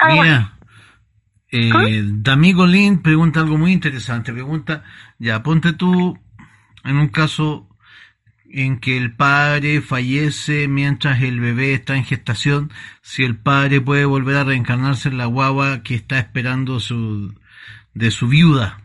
Mira, 0.07 0.51
eh, 1.51 2.01
D'Amigo 2.03 2.65
Lin 2.65 3.01
pregunta 3.01 3.41
algo 3.41 3.57
muy 3.57 3.71
interesante. 3.71 4.33
Pregunta, 4.33 4.83
ya, 5.19 5.43
ponte 5.43 5.73
tú 5.73 6.17
en 6.83 6.97
un 6.97 7.07
caso 7.09 7.67
en 8.49 8.79
que 8.79 8.95
el 8.97 9.13
padre 9.15 9.81
fallece 9.81 10.67
mientras 10.69 11.21
el 11.21 11.39
bebé 11.39 11.73
está 11.73 11.95
en 11.95 12.05
gestación, 12.05 12.71
si 13.01 13.23
el 13.23 13.35
padre 13.37 13.81
puede 13.81 14.05
volver 14.05 14.37
a 14.37 14.43
reencarnarse 14.45 15.09
en 15.09 15.17
la 15.17 15.25
guagua 15.25 15.83
que 15.83 15.95
está 15.95 16.17
esperando 16.17 16.79
su 16.79 17.33
de 17.93 18.11
su 18.11 18.27
viuda. 18.27 18.79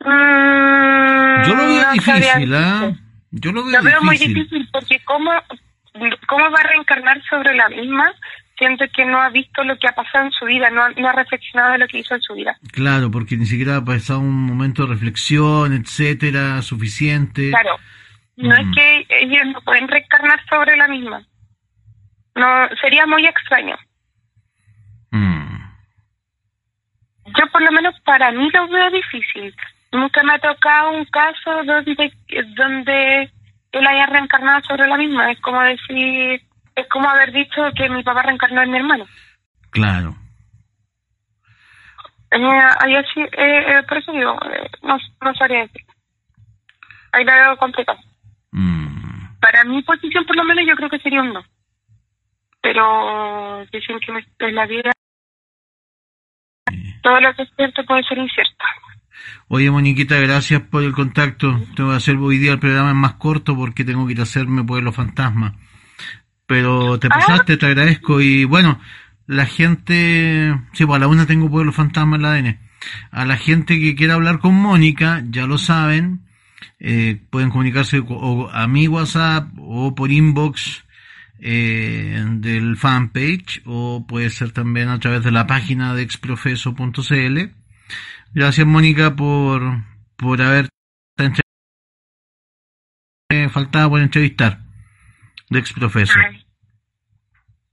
Mm, 0.00 1.44
Yo 1.46 1.54
lo 1.54 1.66
veo 1.66 1.82
no 1.82 1.92
difícil, 1.92 2.54
¿ah? 2.54 2.92
Yo 3.30 3.52
lo 3.52 3.64
veo 3.64 3.78
Lo 3.78 3.82
veo 3.84 4.02
muy 4.02 4.16
difícil. 4.16 4.34
difícil 4.34 4.68
porque 4.72 5.00
cómo, 5.04 5.30
cómo 6.28 6.50
va 6.50 6.58
a 6.60 6.68
reencarnar 6.68 7.22
sobre 7.28 7.54
la 7.54 7.68
misma, 7.68 8.12
siento 8.56 8.84
que 8.94 9.04
no 9.04 9.20
ha 9.20 9.28
visto 9.30 9.62
lo 9.64 9.76
que 9.78 9.88
ha 9.88 9.92
pasado 9.92 10.26
en 10.26 10.32
su 10.32 10.44
vida, 10.46 10.70
no 10.70 10.82
ha, 10.82 10.90
no 10.90 11.08
ha 11.08 11.12
reflexionado 11.12 11.72
de 11.72 11.78
lo 11.78 11.88
que 11.88 11.98
hizo 11.98 12.14
en 12.14 12.22
su 12.22 12.34
vida. 12.34 12.56
Claro, 12.72 13.10
porque 13.10 13.36
ni 13.36 13.46
siquiera 13.46 13.76
ha 13.76 13.84
pasado 13.84 14.20
un 14.20 14.46
momento 14.46 14.82
de 14.82 14.94
reflexión, 14.94 15.72
etcétera, 15.72 16.62
suficiente. 16.62 17.50
Claro, 17.50 17.76
no 18.36 18.54
es 18.54 18.66
que 18.74 19.06
ellos 19.20 19.46
no 19.52 19.60
pueden 19.62 19.88
reencarnar 19.88 20.40
sobre 20.48 20.76
la 20.76 20.88
misma. 20.88 21.22
No, 22.34 22.68
sería 22.80 23.06
muy 23.06 23.24
extraño. 23.26 23.76
Mm. 25.10 25.56
Yo 27.26 27.46
por 27.50 27.62
lo 27.62 27.72
menos 27.72 27.98
para 28.00 28.30
mí 28.32 28.50
lo 28.52 28.68
veo 28.68 28.90
difícil. 28.90 29.54
Nunca 29.92 30.22
me 30.22 30.34
ha 30.34 30.38
tocado 30.38 30.92
un 30.92 31.04
caso 31.06 31.64
donde, 31.64 32.12
donde 32.56 33.30
él 33.72 33.86
haya 33.86 34.06
reencarnado 34.06 34.62
sobre 34.64 34.86
la 34.86 34.98
misma. 34.98 35.32
Es 35.32 35.40
como 35.40 35.60
decir, 35.62 36.42
es 36.76 36.86
como 36.88 37.08
haber 37.08 37.32
dicho 37.32 37.62
que 37.74 37.88
mi 37.88 38.02
papá 38.02 38.22
reencarnó 38.22 38.62
en 38.62 38.70
mi 38.70 38.78
hermano. 38.78 39.06
Claro. 39.70 40.14
Eh, 42.30 42.60
ahí 42.80 42.94
así, 42.96 43.20
eh, 43.20 43.28
eh, 43.38 43.82
por 43.88 43.98
eso 43.98 44.12
digo, 44.12 44.38
eh, 44.50 44.70
no, 44.82 44.98
no 45.22 45.34
sabría 45.34 45.62
decir. 45.62 45.82
Ahí 47.12 47.24
la 47.24 47.34
veo 47.36 47.56
complicado. 47.56 47.98
Mm. 48.52 49.38
Para 49.40 49.64
mi 49.64 49.82
posición, 49.82 50.24
por 50.26 50.36
lo 50.36 50.44
menos, 50.44 50.64
yo 50.68 50.76
creo 50.76 50.90
que 50.90 50.98
sería 50.98 51.22
un 51.22 51.32
no. 51.32 51.44
Pero 52.60 53.64
dicen 53.72 53.98
que 54.00 54.46
en 54.46 54.54
la 54.54 54.66
vida 54.66 54.92
todo 57.02 57.20
lo 57.20 57.32
que 57.34 57.42
es 57.42 57.48
cierto 57.54 57.84
puede 57.84 58.02
ser 58.02 58.18
incierto. 58.18 58.64
Oye, 59.48 59.70
Moniquita, 59.70 60.16
gracias 60.18 60.60
por 60.62 60.82
el 60.82 60.92
contacto. 60.92 61.56
Tengo 61.76 61.90
que 61.90 61.96
hacer 61.96 62.16
hoy 62.16 62.38
día 62.38 62.52
el 62.52 62.58
programa 62.58 62.90
es 62.90 62.96
más 62.96 63.14
corto 63.14 63.56
porque 63.56 63.84
tengo 63.84 64.06
que 64.06 64.14
ir 64.14 64.20
a 64.20 64.24
hacerme 64.24 64.64
Pueblo 64.64 64.92
Fantasma. 64.92 65.54
Pero 66.46 66.98
te 66.98 67.08
Ah. 67.08 67.16
pasaste, 67.18 67.56
te 67.56 67.66
agradezco. 67.66 68.20
Y 68.20 68.44
bueno, 68.44 68.80
la 69.26 69.46
gente... 69.46 70.54
Sí, 70.72 70.84
pues 70.86 70.96
a 70.96 71.00
la 71.00 71.08
una 71.08 71.26
tengo 71.26 71.50
Pueblo 71.50 71.72
Fantasma 71.72 72.16
en 72.16 72.22
la 72.22 72.32
ADN. 72.32 72.58
A 73.10 73.24
la 73.24 73.36
gente 73.36 73.80
que 73.80 73.94
quiera 73.96 74.14
hablar 74.14 74.38
con 74.38 74.54
Mónica, 74.54 75.24
ya 75.28 75.46
lo 75.46 75.58
saben, 75.58 76.20
eh, 76.78 77.20
pueden 77.30 77.50
comunicarse 77.50 78.00
co- 78.02 78.14
o 78.14 78.50
a 78.50 78.68
mi 78.68 78.86
WhatsApp 78.86 79.48
o 79.58 79.94
por 79.94 80.12
inbox 80.12 80.84
eh, 81.40 82.24
del 82.38 82.76
fanpage 82.76 83.62
o 83.66 84.06
puede 84.06 84.30
ser 84.30 84.52
también 84.52 84.88
a 84.88 85.00
través 85.00 85.22
de 85.24 85.32
la 85.32 85.46
página 85.46 85.94
de 85.94 86.02
exprofeso.cl. 86.02 87.38
Gracias 88.34 88.66
Mónica 88.66 89.16
por, 89.16 89.82
por 90.16 90.40
haber 90.42 90.68
eh, 93.30 93.48
faltaba 93.48 93.90
por 93.90 94.00
entrevistar 94.00 94.60
de 95.50 95.58
exprofeso. 95.58 96.18
Ay. 96.18 96.44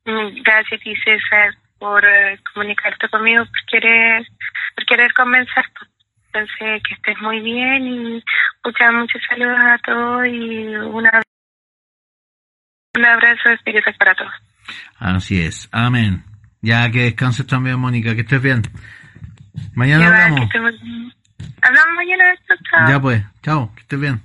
Mm, 0.06 0.42
Gracias, 0.44 0.82
y 0.86 0.96
César, 0.98 1.56
por 1.80 2.04
eh, 2.06 2.40
comunicarte 2.54 3.08
conmigo, 3.10 3.46
por 3.46 3.66
querer, 3.72 4.26
por 4.76 4.86
querer 4.86 5.14
conversar. 5.14 5.66
Entonces, 6.28 6.82
que 6.88 6.96
estés 6.96 7.22
muy 7.22 7.40
bien 7.42 7.88
y 7.88 8.24
muchas, 8.66 8.94
muchos 8.94 9.22
saludos 9.30 9.58
a 9.60 9.78
todos 9.86 10.26
y 10.26 10.76
una, 10.76 11.22
un 12.96 13.06
abrazo 13.06 13.50
de 13.50 13.56
espíritus 13.56 13.96
para 13.98 14.16
todos. 14.16 14.34
Así 14.98 15.42
es, 15.42 15.70
amén. 15.72 16.24
Ya 16.62 16.90
que 16.90 17.04
descanses 17.04 17.46
también 17.46 17.80
Mónica, 17.80 18.16
que 18.16 18.22
estés 18.22 18.42
bien. 18.42 18.62
Mañana 19.76 20.06
Ya, 20.06 20.26
hablamos. 20.26 20.50
Hablamos 21.62 21.96
mañana. 21.96 22.24
Chao. 22.70 22.88
Ya 22.90 23.00
pues, 23.00 23.24
chao, 23.42 23.76
que 23.76 23.82
estés 23.82 24.00
bien. 24.00 24.22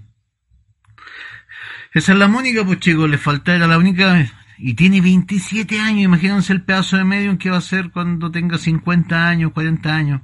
Esa 1.93 2.13
es 2.13 2.19
la 2.19 2.29
Mónica, 2.29 2.65
pues 2.65 2.81
chicos, 2.81 3.09
le 3.09 3.19
falta, 3.19 3.55
era 3.55 3.67
la 3.67 3.79
única, 3.79 4.27
y 4.59 4.75
tiene 4.75 5.01
27 5.01 5.81
años, 5.81 6.03
imagínense 6.03 6.53
el 6.53 6.63
pedazo 6.63 6.97
de 6.97 7.05
medium 7.05 7.39
que 7.39 7.51
va 7.51 7.59
a 7.59 7.63
ser 7.63 7.91
cuando 7.91 8.31
tenga 8.31 8.59
50 8.59 9.29
años, 9.29 9.53
40 9.53 9.95
años. 9.95 10.21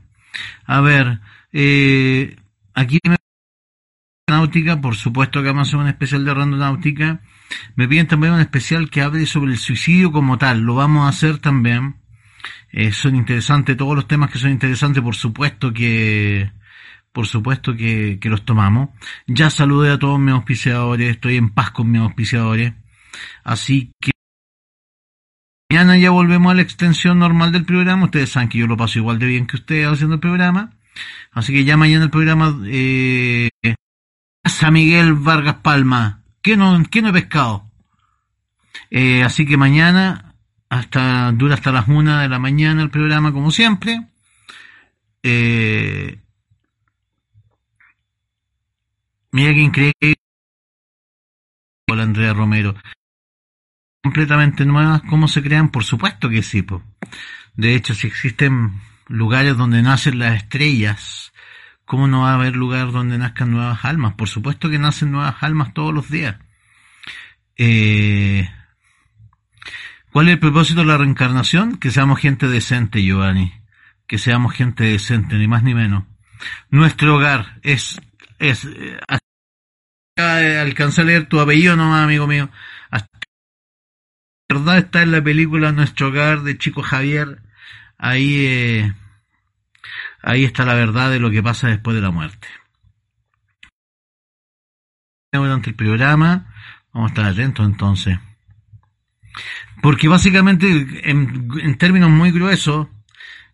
A 0.66 0.80
ver, 0.80 1.20
eh, 1.52 2.36
aquí 2.74 2.98
me 3.06 3.16
náutica, 4.26 4.80
por 4.80 4.96
supuesto 4.96 5.40
que 5.40 5.48
vamos 5.48 5.68
a 5.68 5.70
hacer 5.70 5.80
un 5.80 5.88
especial 5.88 6.24
de 6.24 6.34
randonáutica. 6.34 7.20
Me 7.76 7.86
piden 7.88 8.08
también 8.08 8.32
un 8.32 8.40
especial 8.40 8.90
que 8.90 9.02
hable 9.02 9.26
sobre 9.26 9.52
el 9.52 9.58
suicidio 9.58 10.12
como 10.12 10.38
tal, 10.38 10.60
lo 10.60 10.74
vamos 10.74 11.06
a 11.06 11.08
hacer 11.08 11.38
también. 11.38 11.96
Eh, 12.72 12.92
son 12.92 13.14
interesantes, 13.14 13.76
todos 13.76 13.94
los 13.94 14.08
temas 14.08 14.30
que 14.30 14.38
son 14.38 14.50
interesantes, 14.50 15.02
por 15.02 15.14
supuesto 15.14 15.72
que, 15.72 16.50
por 17.14 17.28
supuesto 17.28 17.76
que, 17.76 18.18
que 18.20 18.28
los 18.28 18.44
tomamos. 18.44 18.90
Ya 19.28 19.48
saludé 19.48 19.92
a 19.92 19.98
todos 20.00 20.18
mis 20.18 20.34
auspiciadores, 20.34 21.12
estoy 21.12 21.36
en 21.36 21.50
paz 21.50 21.70
con 21.70 21.88
mis 21.88 22.00
auspiciadores. 22.00 22.74
Así 23.44 23.92
que 24.00 24.10
mañana 25.70 25.96
ya 25.96 26.10
volvemos 26.10 26.50
a 26.50 26.56
la 26.56 26.62
extensión 26.62 27.20
normal 27.20 27.52
del 27.52 27.64
programa. 27.64 28.06
Ustedes 28.06 28.30
saben 28.30 28.48
que 28.48 28.58
yo 28.58 28.66
lo 28.66 28.76
paso 28.76 28.98
igual 28.98 29.20
de 29.20 29.26
bien 29.26 29.46
que 29.46 29.56
ustedes 29.56 29.86
haciendo 29.86 30.16
el 30.16 30.20
programa. 30.20 30.72
Así 31.30 31.52
que 31.52 31.64
ya 31.64 31.76
mañana 31.76 32.02
el 32.04 32.10
programa 32.10 32.58
eh, 32.66 33.48
San 34.44 34.72
Miguel 34.72 35.14
Vargas 35.14 35.58
Palma. 35.62 36.24
¿Qué 36.42 36.56
no, 36.56 36.82
qué 36.90 37.00
no 37.00 37.10
he 37.10 37.12
pescado? 37.12 37.70
Eh, 38.90 39.22
así 39.22 39.46
que 39.46 39.56
mañana 39.56 40.34
hasta 40.68 41.30
dura 41.30 41.54
hasta 41.54 41.70
las 41.70 41.86
una 41.86 42.22
de 42.22 42.28
la 42.28 42.40
mañana 42.40 42.82
el 42.82 42.90
programa 42.90 43.32
como 43.32 43.52
siempre. 43.52 44.08
Eh, 45.22 46.23
mira 49.34 49.52
que 49.52 49.60
increíble. 49.60 50.14
Hola 51.90 52.04
Andrea 52.04 52.32
Romero. 52.32 52.76
Completamente 54.02 54.64
nuevas, 54.64 55.02
¿cómo 55.02 55.26
se 55.26 55.42
crean? 55.42 55.70
Por 55.70 55.82
supuesto 55.82 56.30
que 56.30 56.42
sí. 56.42 56.62
Po. 56.62 56.82
De 57.54 57.74
hecho, 57.74 57.94
si 57.94 58.06
existen 58.06 58.80
lugares 59.08 59.56
donde 59.56 59.82
nacen 59.82 60.20
las 60.20 60.36
estrellas, 60.36 61.32
¿cómo 61.84 62.06
no 62.06 62.22
va 62.22 62.30
a 62.30 62.34
haber 62.34 62.54
lugar 62.54 62.92
donde 62.92 63.18
nazcan 63.18 63.50
nuevas 63.50 63.84
almas? 63.84 64.14
Por 64.14 64.28
supuesto 64.28 64.70
que 64.70 64.78
nacen 64.78 65.10
nuevas 65.10 65.36
almas 65.40 65.74
todos 65.74 65.92
los 65.92 66.08
días. 66.08 66.36
Eh, 67.56 68.48
¿Cuál 70.12 70.28
es 70.28 70.34
el 70.34 70.38
propósito 70.38 70.82
de 70.82 70.86
la 70.86 70.98
reencarnación? 70.98 71.78
Que 71.78 71.90
seamos 71.90 72.20
gente 72.20 72.46
decente, 72.46 73.02
Giovanni. 73.02 73.52
Que 74.06 74.18
seamos 74.18 74.54
gente 74.54 74.84
decente, 74.84 75.36
ni 75.36 75.48
más 75.48 75.64
ni 75.64 75.74
menos. 75.74 76.04
Nuestro 76.70 77.16
hogar 77.16 77.58
es, 77.62 78.00
es, 78.38 78.64
eh, 78.64 78.98
alcancé 80.16 81.00
a 81.00 81.04
leer 81.04 81.28
tu 81.28 81.40
apellido 81.40 81.76
nomás, 81.76 82.04
amigo 82.04 82.26
mío. 82.26 82.50
Hasta, 82.90 83.18
la 84.48 84.58
verdad 84.58 84.78
está 84.78 85.02
en 85.02 85.12
la 85.12 85.22
película 85.22 85.72
Nuestro 85.72 86.08
hogar 86.08 86.42
de 86.42 86.58
Chico 86.58 86.82
Javier. 86.82 87.42
Ahí, 87.98 88.46
eh, 88.46 88.92
ahí 90.22 90.44
está 90.44 90.64
la 90.64 90.74
verdad 90.74 91.10
de 91.10 91.20
lo 91.20 91.30
que 91.30 91.42
pasa 91.42 91.68
después 91.68 91.96
de 91.96 92.02
la 92.02 92.10
muerte. 92.10 92.48
Durante 95.32 95.70
el 95.70 95.76
programa, 95.76 96.54
vamos 96.92 97.10
a 97.10 97.14
estar 97.14 97.24
atentos 97.24 97.66
entonces. 97.66 98.18
Porque 99.82 100.06
básicamente, 100.06 101.10
en, 101.10 101.50
en 101.60 101.76
términos 101.76 102.08
muy 102.08 102.30
gruesos, 102.30 102.86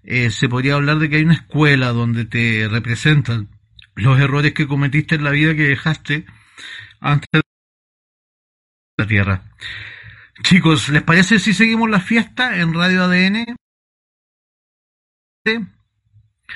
eh, 0.02 0.30
se 0.30 0.48
podría 0.48 0.74
hablar 0.74 0.98
de 0.98 1.08
que 1.08 1.16
hay 1.16 1.24
una 1.24 1.34
escuela 1.34 1.88
donde 1.88 2.26
te 2.26 2.68
representan 2.68 3.48
los 3.94 4.20
errores 4.20 4.52
que 4.52 4.66
cometiste 4.66 5.14
en 5.14 5.24
la 5.24 5.30
vida 5.30 5.54
que 5.54 5.62
dejaste 5.62 6.26
antes 7.00 7.28
de 7.32 7.42
la 8.98 9.06
Tierra. 9.06 9.42
Chicos, 10.42 10.88
¿les 10.88 11.02
parece 11.02 11.38
si 11.38 11.52
seguimos 11.52 11.90
la 11.90 12.00
fiesta 12.00 12.58
en 12.58 12.72
Radio 12.74 13.04
ADN? 13.04 13.56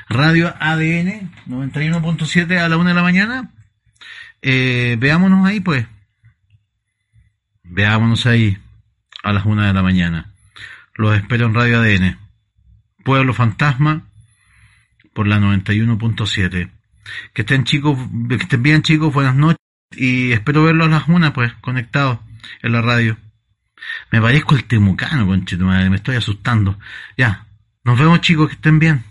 Radio 0.09 0.55
ADN 0.59 1.33
91.7 1.47 2.59
a 2.59 2.69
la 2.69 2.77
una 2.77 2.91
de 2.91 2.95
la 2.95 3.03
mañana. 3.03 3.51
Eh, 4.43 4.97
veámonos 4.99 5.47
ahí, 5.47 5.61
pues. 5.61 5.87
Veámonos 7.62 8.27
ahí 8.27 8.59
a 9.23 9.33
las 9.33 9.45
una 9.47 9.66
de 9.66 9.75
la 9.75 9.83
mañana. 9.83 10.33
Los 10.95 11.16
espero 11.16 11.47
en 11.47 11.55
Radio 11.55 11.81
ADN. 11.81 12.19
Pueblo 13.05 13.35
Fantasma 13.35 14.07
por 15.12 15.27
la 15.27 15.39
91.7. 15.39 16.71
Que 17.33 17.43
estén 17.43 17.65
chicos, 17.65 17.99
que 18.29 18.37
estén 18.37 18.62
bien 18.62 18.83
chicos, 18.83 19.12
buenas 19.12 19.35
noches 19.35 19.64
y 19.97 20.33
espero 20.33 20.65
verlos 20.65 20.89
a 20.89 20.91
las 20.91 21.09
una 21.09 21.33
pues 21.33 21.53
conectados 21.55 22.19
en 22.62 22.73
la 22.73 22.83
radio. 22.83 23.16
Me 24.11 24.21
parezco 24.21 24.55
el 24.55 24.65
temucano, 24.65 25.27
conchito 25.27 25.65
madre, 25.65 25.91
me 25.91 25.97
estoy 25.97 26.16
asustando. 26.16 26.79
Ya, 27.16 27.47
nos 27.85 27.99
vemos 27.99 28.21
chicos, 28.21 28.49
que 28.49 28.55
estén 28.55 28.79
bien. 28.79 29.05